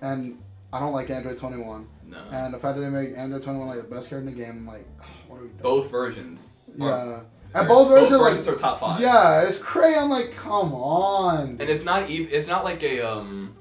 [0.00, 0.38] and
[0.72, 1.86] I don't like Android 21.
[2.08, 2.18] No.
[2.30, 4.50] And the fact that they make Android 21 like the best character in the game,
[4.50, 4.86] I'm like,
[5.28, 5.60] what are we doing?
[5.62, 6.48] Both versions.
[6.80, 7.20] are- Yeah.
[7.54, 8.98] And both versions, are like, are top five.
[9.00, 9.98] yeah, it's crazy.
[9.98, 11.58] I'm like, come on.
[11.60, 12.32] And it's not even.
[12.32, 13.54] It's not like a um,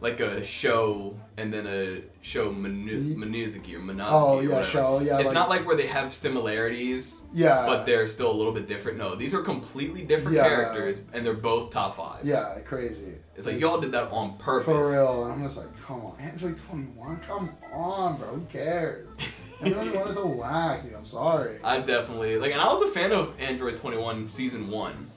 [0.00, 4.08] like a show and then a show Manu- Ye- Manuzuki or Monozuki.
[4.10, 5.16] Oh yeah, show yeah.
[5.18, 8.66] It's like, not like where they have similarities, yeah, but they're still a little bit
[8.66, 8.98] different.
[8.98, 10.48] No, these are completely different Yeah.
[10.48, 12.24] characters, and they're both top five.
[12.24, 13.14] yeah, crazy.
[13.36, 14.86] It's like y'all did that on purpose.
[14.86, 19.06] For real, and I'm just like, come on, Android 21, come on, bro, who cares?
[19.62, 20.94] Android 21 is a whack, dude.
[20.94, 21.58] I'm sorry.
[21.62, 25.10] I definitely like, and I was a fan of Android 21 season one.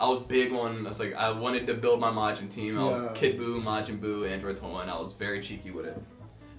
[0.00, 0.86] I was big on.
[0.86, 2.78] I was like, I wanted to build my Majin team.
[2.78, 3.08] I was Yeah.
[3.14, 4.88] Kid Buu, Majin Buu, Android 21.
[4.88, 6.00] I was very cheeky with it.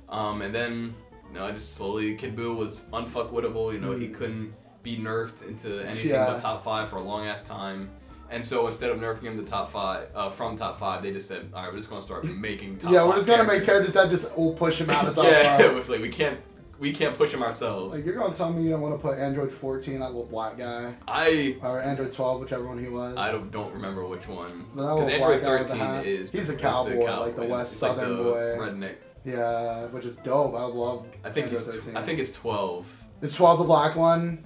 [0.09, 0.93] Um, and then,
[1.31, 3.71] you know, I just slowly Kid Buu was unfuckwittable.
[3.73, 4.13] You know, he Mm.
[4.13, 4.53] couldn't
[4.83, 6.25] be nerfed into anything Yeah.
[6.25, 7.89] but top five for a long ass time.
[8.31, 11.27] And so instead of nerfing him to top five uh, from top five, they just
[11.27, 13.93] said, "All right, we're just gonna start making top yeah, we're just gonna make characters
[13.95, 15.65] that just will push him out of top yeah, five.
[15.65, 16.39] it was like we can't
[16.79, 17.97] we can't push him ourselves.
[17.97, 20.57] Like you're gonna tell me you don't want to put Android 14, that little black
[20.57, 23.15] guy, I or Android 12, whichever one he was.
[23.17, 26.49] I don't, don't remember which one because Android black guy with the 13 is he's
[26.49, 28.57] a the cowboy, like the West like Southern the boy.
[28.57, 28.95] redneck.
[29.25, 30.55] Yeah, which is dope.
[30.55, 31.05] I love.
[31.23, 31.97] I think Android he's 13.
[31.97, 33.05] I think it's 12.
[33.21, 34.43] Is 12 the black one?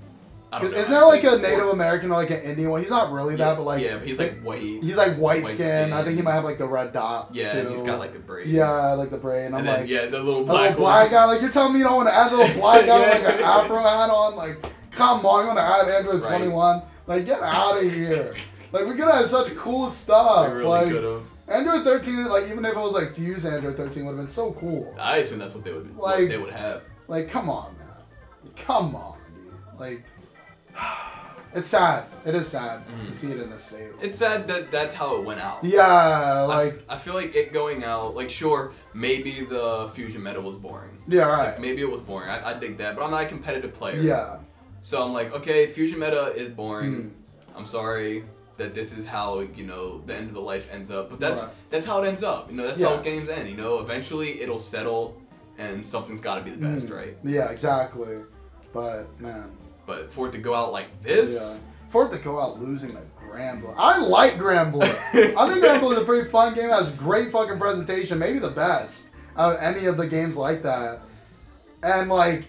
[0.53, 0.77] I don't know.
[0.77, 2.81] Isn't there like a Native American or like an Indian one?
[2.81, 4.61] He's not really yeah, that, but like yeah, but he's like white.
[4.61, 5.91] he's like white, white skin.
[5.93, 7.30] I think he might have like the red dot.
[7.34, 7.69] yeah, too.
[7.69, 8.47] he's got like the braid.
[8.47, 9.47] Yeah, like the braid.
[9.47, 11.25] And I'm then like, yeah, the little black little black guy.
[11.25, 13.35] Like you're telling me you don't want to add the little black guy with like
[13.35, 14.35] an afro hat on?
[14.35, 16.38] Like, come on, you want to add Android Right.
[16.38, 16.81] 21?
[17.07, 18.34] Like, get out of here.
[18.71, 20.38] Like we could have such cool stuff.
[20.39, 21.23] I really like could have.
[21.47, 24.53] Android 13, like even if it was like Fuse Android 13, would have been so
[24.53, 24.95] cool.
[24.99, 26.84] I assume that's what they would what Like- they would have.
[27.09, 27.88] Like, come on, man.
[28.55, 29.80] Come on, dude.
[29.80, 30.03] Like,
[31.55, 32.05] it's sad.
[32.25, 33.07] It is sad Mhm.
[33.07, 33.89] to see it in this state.
[34.01, 35.63] It's sad that that's how it went out.
[35.63, 38.15] Yeah, like, I, feel like it going out.
[38.15, 40.97] Like sure, maybe the fusion meta was boring.
[41.07, 41.59] yeah, Like, right.
[41.61, 42.29] maybe it was boring.
[42.29, 43.99] I, I dig that, but I'm not a competitive player.
[44.01, 44.37] Yeah.
[44.81, 46.93] So I'm like, okay, fusion meta is boring.
[46.93, 47.11] Mm.
[47.55, 48.25] I'm sorry
[48.57, 51.43] that this is how you know the end of the life ends up, but that's
[51.43, 51.53] Right.
[51.69, 52.49] that's how it ends up.
[52.51, 52.89] You know, that's Yeah.
[52.89, 53.49] how games end.
[53.49, 55.19] You know, eventually it'll settle,
[55.57, 56.95] and something's got to be the best, Mm.
[56.95, 57.17] right?
[57.23, 58.17] Yeah, exactly.
[58.73, 59.51] But, man.
[59.85, 61.69] But for it to go out like this, Yeah.
[61.89, 63.76] For it to go out losing to Granblue.
[63.77, 64.81] I like Granblue.
[65.38, 66.69] I think Granblue is a pretty fun game.
[66.69, 68.18] It has great fucking presentation.
[68.19, 71.01] Maybe the best out of any of the games like that.
[71.84, 72.45] And like,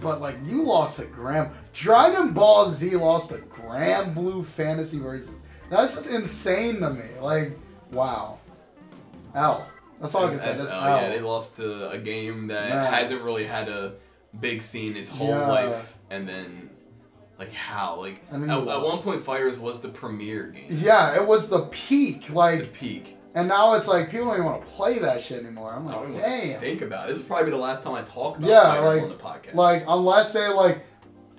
[0.00, 1.50] but like you lost to Gram.
[1.72, 5.40] Dragon Ball Z lost to Granblue Fantasy version.
[5.68, 7.04] That's just insane to me.
[7.20, 7.56] Like,
[7.92, 8.38] wow.
[9.34, 9.68] L.
[10.00, 10.56] That's all I can say.
[10.56, 11.02] That's L, L.
[11.02, 12.92] yeah, they lost to a game that Man.
[12.92, 13.92] hasn't really had a
[14.40, 15.46] big scene its whole Yeah.
[15.46, 16.70] life, and then
[17.38, 21.48] like how like at, at one point Fighters was the premier game, yeah, it was
[21.48, 22.26] the peak.
[22.26, 23.16] the Like, peak.
[23.34, 25.72] and now it's like people don't even want to play that shit anymore.
[25.72, 26.60] I'm like, damn.
[26.60, 27.12] think about it.
[27.12, 29.54] This is probably the last time I talk about Yeah, Fighters like- on the podcast.
[29.54, 30.84] Like unless they like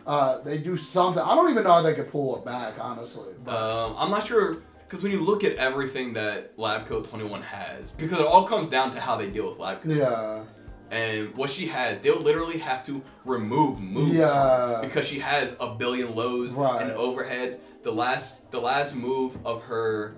[0.08, 1.22] uh they do something.
[1.22, 3.34] I don't even know how they could pull it back, honestly.
[3.48, 4.58] Um, I'm not sure
[4.88, 8.92] because when you look at everything that Labco 21 has, because it all comes down
[8.92, 9.96] to how they deal with Labco.
[9.98, 10.42] yeah.
[10.92, 14.80] And what she has, they'll literally have to remove moves Yeah.
[14.82, 16.82] because she has a billion lows Right.
[16.82, 17.60] and overheads.
[17.82, 20.18] The last, the last move of her,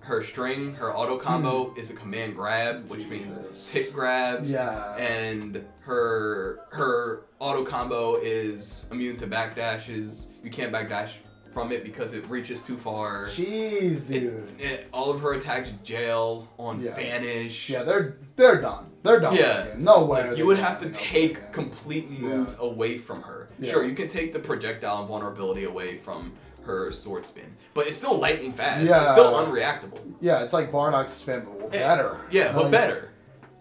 [0.00, 1.80] her string, her auto combo hmm.
[1.80, 3.08] is a command grab, which.
[3.08, 3.10] Jesus.
[3.10, 4.50] means tick grabs.
[4.52, 4.94] Yeah.
[4.96, 10.26] And her her auto combo is immune to backdashes.
[10.44, 11.14] You can't backdash
[11.50, 13.24] from it because it reaches too far.
[13.26, 14.60] Jeez, It- dude.
[14.60, 16.94] it- all of her attacks jail on Yeah.
[16.94, 17.68] vanish.
[17.68, 18.87] yeah, they're they're done.
[19.02, 19.36] They're done.
[19.36, 19.66] Yeah.
[19.76, 20.28] No way.
[20.28, 21.52] Like, you would have to take again.
[21.52, 23.48] complete moves away from her.
[23.58, 23.70] Yeah.
[23.70, 26.32] Sure, you can take the projectile and vulnerability away from
[26.64, 28.86] her sword spin, but it's still lightning fast.
[28.86, 29.00] Yeah.
[29.00, 30.00] It's still unreactable.
[30.20, 32.20] Yeah, it's like Bardock's spin, but Eh, better.
[32.30, 33.12] Yeah, but Like, better.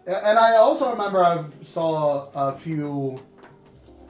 [0.05, 3.21] And I also remember I saw a few.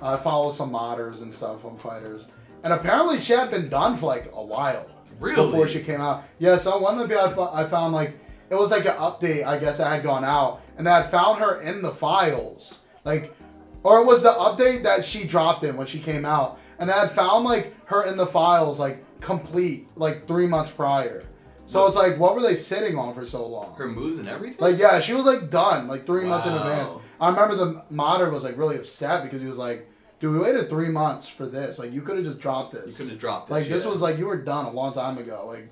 [0.01, 2.23] I follow some modders and stuff on fighters,
[2.63, 4.85] and apparently she had been done for like a while.
[5.19, 5.47] Really?
[5.47, 6.25] before she came out.
[6.37, 8.13] Yeah, so one of the I, I found like
[8.51, 11.39] it was like an update, I guess, that had gone out, and I had found
[11.39, 13.35] her in the files, like,
[13.83, 17.01] or it was the update that she dropped in when she came out, and I
[17.05, 21.23] had found like her in the files, like complete, like three months prior.
[21.65, 23.75] So it's like, what were they sitting on for so long?
[23.75, 24.59] Her moves and everything.
[24.59, 26.93] Like, yeah, she was like done, like three months in advance.
[27.19, 29.89] I remember the modder was like really upset because he was like,
[30.19, 31.77] "Dude, we waited three months for this.
[31.77, 33.51] Like, you could have just dropped this." you could have dropped this.
[33.51, 35.45] Like this was like you were done a long time ago.
[35.47, 35.69] Like,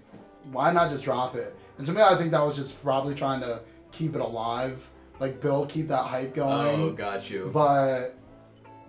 [0.51, 1.55] why not just drop it?
[1.77, 3.61] And to me, I think that was just probably trying to
[3.91, 4.89] keep it alive,
[5.19, 6.81] like build, keep that hype going.
[6.81, 7.49] Oh, got you.
[7.53, 8.17] But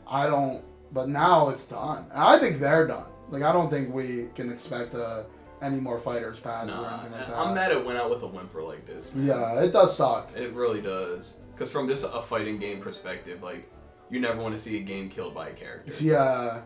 [0.06, 0.62] I don't.
[0.92, 2.06] But now it's done.
[2.14, 3.06] I think they're done.
[3.30, 5.24] Like I don't think we can expect uh,
[5.60, 7.36] any more fighters pass or Nah, anything like that.
[7.36, 9.12] I'm mad it went out with a whimper like this.
[9.14, 9.26] Man.
[9.26, 10.30] Yeah, it does suck.
[10.36, 11.34] It really does.
[11.52, 13.68] Because from just a fighting game perspective, like,
[14.10, 15.90] you never want to see a game killed by a character.
[16.04, 16.60] Yeah,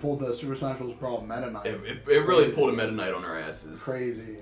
[0.00, 0.94] pulled the Super Smash Bros.
[0.94, 1.66] Brawl Meta Knight.
[1.66, 3.82] It, it, it really pulled a Meta Knight on our asses.
[3.82, 4.38] Crazy.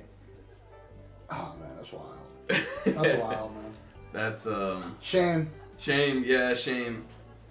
[1.31, 2.09] Oh man, that's wild.
[2.85, 3.72] That's wild, man.
[4.13, 5.51] That's, um, Shame.
[5.79, 6.23] shame.
[6.25, 7.07] Yeah, shame.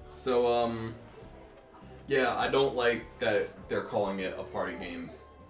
[0.09, 0.93] So, um,
[2.07, 5.09] yeah, I don't like that they're calling it a party game.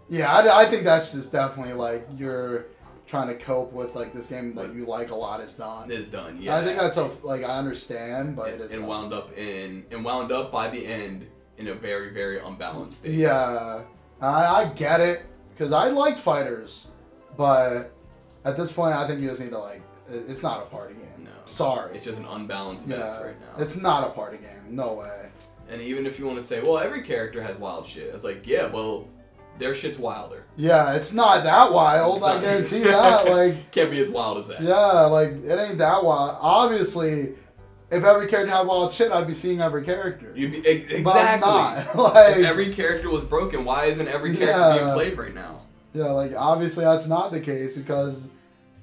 [0.10, 2.66] Yeah, I, I think that's just definitely like you're
[3.08, 5.90] trying to cope with like this game that you like a lot is done.
[5.90, 6.38] Is done.
[6.42, 6.58] Yeah.
[6.58, 10.32] I think that's a like I understand, but it and wound up in and wound
[10.32, 11.28] up by the end
[11.58, 13.14] in a very very unbalanced state.
[13.14, 13.82] Yeah,
[14.22, 16.88] I, I get it because I liked fighters,
[17.38, 17.92] but
[18.46, 19.82] at this point, I think you just need to like.
[20.12, 21.24] It- It's not a party game.
[21.26, 21.32] No.
[21.46, 21.96] Sorry.
[21.96, 23.64] It's just an unbalanced mess right now.
[23.64, 24.76] it's not a party game.
[24.76, 25.30] No way.
[25.70, 28.46] And even if you want to say, well, every character has wild shit, it's like,
[28.46, 29.08] yeah, well,
[29.58, 30.44] their shit's wilder.
[30.58, 32.16] Yeah, it's not that wild.
[32.18, 33.30] It's I not- guarantee that.
[33.30, 34.62] Like, Can't be as wild as that.
[34.62, 34.76] yeah,
[35.06, 36.38] like it ain't that wild.
[36.42, 37.34] Obviously,
[37.92, 40.32] if every character had wild shit, I'd be seeing every character.
[40.36, 41.42] You'd be ex- exactly.
[41.50, 41.96] not.
[42.14, 44.78] like, if every character was broken, why isn't every character Yeah.
[44.84, 45.62] being played right now?
[45.94, 48.30] yeah, like obviously that's not the case because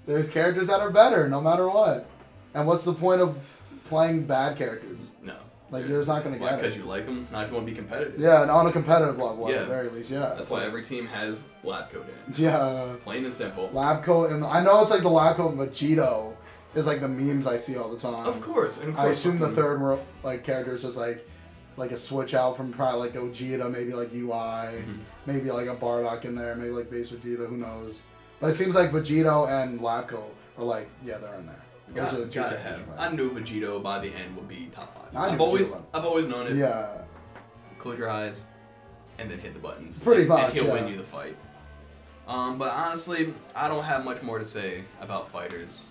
[0.08, 2.08] there's characters that are better no matter what.
[2.54, 3.38] And what's the point of
[3.84, 4.98] playing bad characters?
[5.22, 5.36] No.
[5.70, 6.50] Like you're just not gonna Why?
[6.50, 7.28] get Because you like them?
[7.30, 8.18] Not if you want to be competitive.
[8.18, 9.56] Yeah, and on a competitive level yeah.
[9.56, 10.10] at the very least.
[10.10, 12.32] Yeah, That's why every team has lab coat in.
[12.32, 12.38] it.
[12.40, 12.94] Yeah.
[13.04, 13.70] Plain and simple.
[13.72, 16.34] Lab coat and I know it's like the lab coat Vegito
[16.74, 18.26] is like the memes I see all the time.
[18.26, 18.78] Of course.
[18.78, 21.28] And of I assume the third world like character is just like
[21.76, 24.98] like a switch out from probably like Gogeta, maybe like UI, Mhm.
[25.26, 27.96] maybe like a Bardock in there, maybe like base Vegeta, who knows.
[28.40, 30.22] But it seems like Vegito and Labco
[30.56, 31.56] are like, yeah, they're in there.
[31.88, 32.80] Those Got, are the gotta have.
[32.98, 35.16] I knew Vegito by the end would be top five.
[35.16, 35.84] I I've always, Vegito.
[35.94, 36.56] I've always known it.
[36.56, 37.02] Yeah.
[37.78, 38.44] Close your eyes,
[39.18, 40.02] and then hit the buttons.
[40.02, 40.72] Pretty and, much, And he'll yeah.
[40.72, 41.36] win you the fight.
[42.26, 45.88] Um, but honestly, I don't have much more to say about fighters.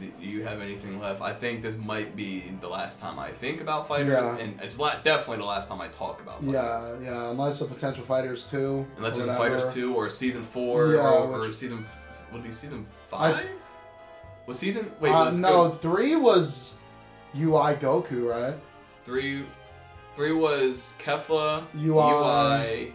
[0.00, 1.20] Do you have anything left?
[1.22, 4.36] I think this might be the last time I think about fighters, Yeah.
[4.38, 6.52] and it's la- definitely the last time I talk about fighters.
[6.54, 8.86] Yeah, yeah, unless the potential fighters too.
[8.96, 9.36] Unless there's a.
[9.36, 11.84] Fighters 2 or season 4 Yeah, or, or season
[12.32, 13.46] would be season I- 5?
[14.46, 16.74] was season wait, uh, was no, Go- three was
[17.36, 18.54] UI Goku, right?
[19.04, 19.44] 3
[20.16, 22.94] 3 was Kefla, UI.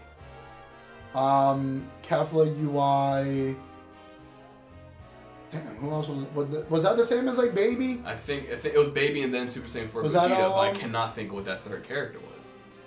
[1.15, 3.55] Um, Kefla UI.
[5.53, 8.01] Damn, who else was was, the, was that the same as like Baby?
[8.05, 10.49] I think I think it was Baby and then Super Saiyan 4 Was that, Vegeta,
[10.49, 12.29] but I um, cannot think of what that third character was.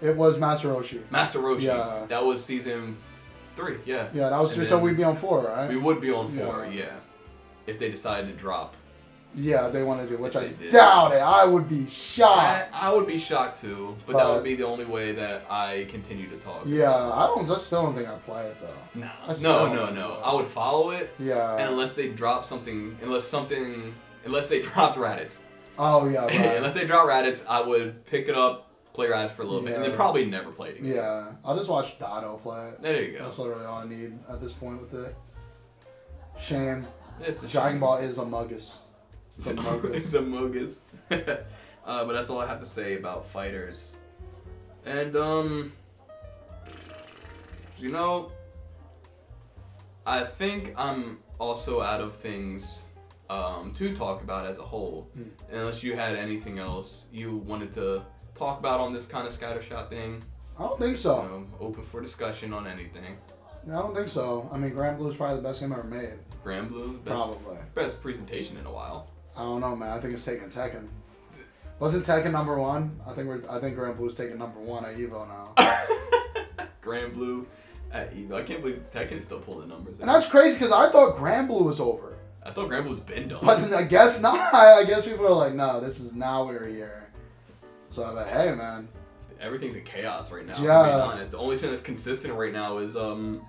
[0.03, 1.01] It was Master Roshi.
[1.11, 1.63] Master Roshi.
[1.63, 2.05] Yeah.
[2.09, 2.97] That was season
[3.55, 4.09] 3, yeah.
[4.13, 5.69] Yeah, that was And so we'd be on four, right?
[5.69, 6.79] We would be on 4, Yeah.
[6.79, 6.93] yeah.
[7.67, 8.77] If they decided to drop.
[9.37, 10.73] Yeah, they want to do, which I did.
[10.73, 11.19] doubt it.
[11.19, 12.71] I would be shocked.
[12.73, 16.29] I would be shocked too, but, that would be the only way that I continue
[16.31, 16.63] to talk.
[16.67, 17.49] Yeah, I don't.
[17.51, 19.01] I still don't think I'd play it though.
[19.01, 19.35] Nah.
[19.43, 20.15] No, no, no.
[20.25, 21.53] I would follow it, Yeah.
[21.57, 23.95] and unless they drop something, unless something,
[24.25, 25.43] unless they dropped Raditz,
[25.79, 26.57] oh yeah, right.
[26.57, 29.75] unless they drop Raditz, I would pick it up, play Raditz for a little bit,
[29.75, 30.95] and then probably never play it again.
[30.95, 32.81] yeah, I'll just watch Dotto play it.
[32.81, 33.25] There you go.
[33.25, 35.15] That's literally all I need at this point with it.
[36.41, 36.87] Shame.
[37.21, 37.81] It's a Dragon shame.
[37.81, 38.75] Ball is a muggus.
[39.39, 40.83] It's a a it's a mogus.
[41.11, 43.97] uh, but that's all I have to say about fighters.
[44.85, 45.73] And um,
[47.79, 48.33] you know,
[50.07, 52.83] I think I'm also out of things
[53.29, 55.09] um, to talk about as a whole.
[55.15, 55.57] Hmm.
[55.57, 58.03] Unless you had anything else you wanted to
[58.35, 60.23] talk about on this kind of scattershot thing,
[60.59, 61.23] I don't think you so.
[61.23, 63.19] know, open for discussion on anything.
[63.67, 64.49] No, I don't think so.
[64.53, 66.13] I mean, Granblue is probably the best game I ever made.
[66.45, 67.57] Granblue, best, Probably.
[67.75, 69.11] best presentation in a while.
[69.37, 69.91] I don't know, man.
[69.91, 70.87] I think it's taking Tekken.
[71.79, 72.99] Wasn't Tekken number one?
[73.07, 73.43] I think we're.
[73.51, 75.53] I think Granblue's taking number one at Evo now.
[76.83, 77.45] Granblue
[77.93, 78.35] at Evo.
[78.35, 80.01] I can't believe Tekken is still pulling the numbers.
[80.01, 83.41] and that's crazy because I thought Granblue was over, I thought Granblue's been done.
[83.45, 84.39] but I guess not.
[84.55, 87.09] I guess people are like, no, this is now we're here.
[87.91, 88.89] So I'm like, hey, man.
[89.39, 90.57] Everything's in chaos right now.
[90.57, 90.83] To Yeah.
[90.87, 93.45] be honest, the only thing that's consistent right now is um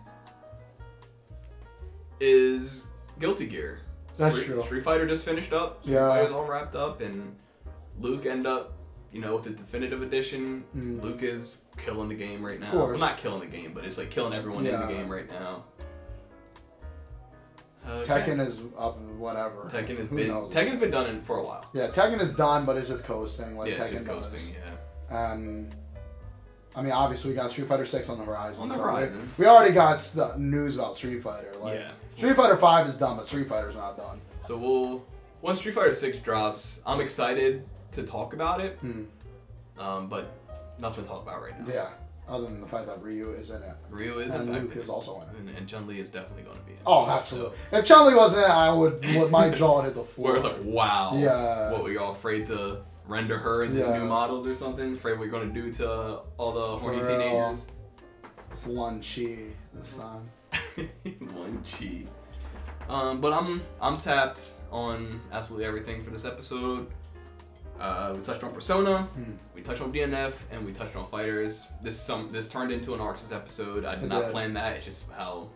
[2.20, 2.88] is
[3.20, 3.80] Guilty Gear.
[4.18, 4.64] That's Street, true.
[4.64, 5.82] Street Fighter just finished up.
[5.84, 6.10] Street Yeah.
[6.10, 7.36] Fighter's all wrapped up, and
[8.00, 8.74] Luke end up,
[9.12, 10.64] you know, with the definitive edition.
[10.76, 11.02] Mm.
[11.02, 12.76] Luke is killing the game right now.
[12.76, 15.64] Well, not killing the game, but it's like killing everyone in the game right now.
[17.86, 19.64] Uh, Tekken is up, whatever.
[19.72, 20.54] Tekken has Who been knows?
[20.54, 21.66] Tekken's been done in for a while.
[21.74, 24.34] Yeah, Tekken is done, but it's just coasting like yeah, Tekken it's just does.
[24.34, 24.50] ghosting.
[25.10, 25.34] Yeah.
[25.34, 25.74] And
[26.76, 28.64] I mean, obviously, we got Street Fighter Six on the horizon.
[28.64, 31.54] On the so we- We, already got st- news about Street Fighter.
[31.62, 31.92] Like, Yeah.
[32.18, 34.20] Street Fighter Five is done, but Street Fighter's not done.
[34.44, 35.06] So we'll
[35.42, 38.78] once Street Fighter Six drops, I'm excited to talk about it.
[38.80, 39.04] Hmm.
[39.78, 40.32] Um, but
[40.80, 41.72] nothing to talk about right now.
[41.74, 41.90] Yeah.
[42.28, 44.90] Other than the fact that Ryu is in it, Ryu is and Luke effective, is
[44.90, 45.40] also in it.
[45.50, 46.78] and, and Chun Li is definitely going to be in.
[46.78, 46.84] it.
[46.86, 47.58] Oh, absolutely.
[47.72, 49.02] If Chun Li wasn't in it, I would.
[49.16, 50.28] would my jaw hit the floor.
[50.28, 51.12] Where it's like, wow.
[51.18, 51.72] Yeah.
[51.72, 54.00] What were y'all afraid to render her in these Yeah.
[54.00, 54.94] new models or something?
[54.94, 57.18] Afraid what you're going to do to all the horny For real.
[57.20, 57.68] teenagers?
[58.52, 59.38] It's Lun Chi
[59.74, 60.30] this time.
[61.34, 62.04] One chi.
[62.90, 66.88] Um, but I'm I'm tapped on absolutely everything for this episode.
[67.80, 69.34] Uh, we touched on Persona, Hmm.
[69.54, 71.68] we touched on DNF, and we touched on fighters.
[71.84, 73.86] This some this turned into an ArcSys episode.
[73.86, 74.32] I did It not did.
[74.32, 74.78] plan that.
[74.78, 75.50] It's just how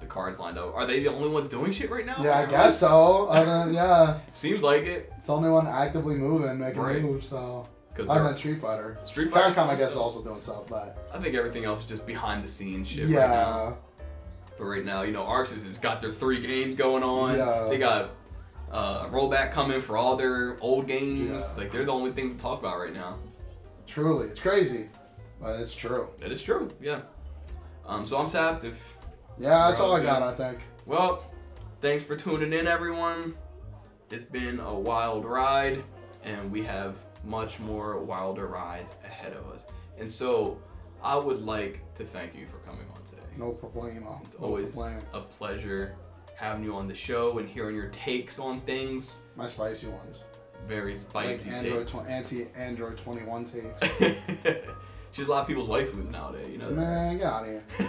[0.00, 0.74] the cards lined up.
[0.74, 2.16] Are they the only ones doing shit right now?
[2.22, 3.26] Yeah, I guess so.
[3.28, 5.12] Other than, yeah, Seems like it.
[5.18, 7.02] it's the only one actively moving, making Right.
[7.02, 7.28] moves.
[7.28, 9.54] So Because other than Street Fighter, Street Fighter.
[9.54, 12.44] Capcom, I guess, is also doing stuff, but I think everything else is just behind
[12.44, 13.16] the scenes shit right now.
[13.20, 13.72] yeah,
[14.58, 17.36] But right now, you know, ArcSys has got their three games going on.
[17.36, 17.66] Yeah.
[17.68, 18.10] They got
[18.70, 21.54] uh, rollback coming for all their old games.
[21.56, 21.62] Yeah.
[21.62, 23.18] Like they're the only things to talk about right now.
[23.86, 24.88] truly, it's crazy.
[25.40, 26.08] But it's true.
[26.20, 26.70] It is true.
[26.80, 27.00] Yeah.
[27.86, 28.06] Um.
[28.06, 28.64] So I'm sapped.
[28.64, 28.96] If
[29.38, 30.22] Yeah, that's all all I got.
[30.22, 30.60] I think.
[30.86, 31.24] well,
[31.80, 33.34] thanks for tuning in, everyone.
[34.10, 35.82] It's been a wild ride,
[36.22, 39.64] and we have much more wilder rides ahead of us.
[39.98, 40.58] And so,
[41.02, 42.83] I would like to thank you for coming.
[43.36, 44.24] No problemo.
[44.24, 45.02] It's no always problem.
[45.12, 45.94] a pleasure
[46.36, 49.20] having you on the show and hearing your takes on things.
[49.36, 50.16] my spicy ones.
[50.68, 51.98] Very spicy like Android takes.
[52.02, 53.98] tw- anti Android 21 takes.
[55.12, 56.70] She's a lot of people's waifus nowadays, you know.
[56.70, 57.64] Man, get out of here.
[57.78, 57.88] Get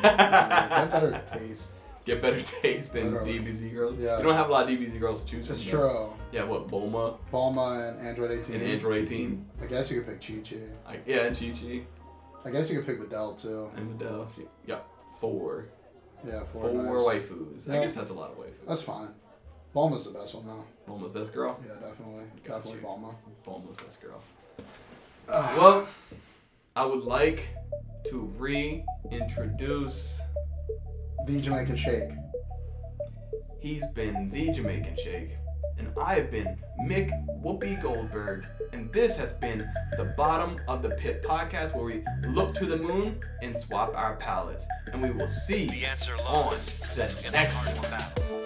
[0.92, 1.72] better taste.
[2.06, 3.40] Get better taste than Literally.
[3.40, 3.98] DBZ girls.
[3.98, 4.18] Yeah.
[4.18, 5.72] You don't have a lot of DBZ girls to choose It's from.
[5.72, 6.14] true.
[6.32, 8.56] Yeah, what Bulma Bulma and Android 18.
[8.58, 9.46] and Android 18.
[9.62, 11.00] I guess you could pick Chi Chi.
[11.08, 11.82] Yeah, and Chi Chi
[12.46, 13.72] I guess you could pick Videl too.
[13.76, 14.28] and Videl.
[14.68, 14.80] Yeah,
[15.32, 15.66] four.
[16.26, 16.70] Yeah, four.
[16.70, 17.70] Four waifus.
[17.70, 18.68] I guess that's a lot of waifus.
[18.68, 19.10] That's fine.
[19.76, 20.64] Bulma's the best one though.
[20.88, 21.60] Bulma's best girl.
[21.66, 22.24] Yeah, definitely.
[22.44, 22.88] Got definitely you.
[22.88, 23.16] Bulma.
[23.46, 24.22] Bulma's best girl.
[25.30, 25.58] Ugh.
[25.58, 25.88] Well,
[26.76, 27.50] I would like
[28.10, 30.22] to reintroduce.
[31.28, 32.12] the Jamaican Shake.
[33.60, 35.32] He's been the Jamaican Shake,
[35.78, 37.10] and I've been Mick
[37.42, 42.56] Whoopi Goldberg, and this has been the Bottom of the Pit podcast where we look
[42.56, 46.56] to the moon and swap our palettes, and we will see The answer on
[46.96, 48.45] the next one.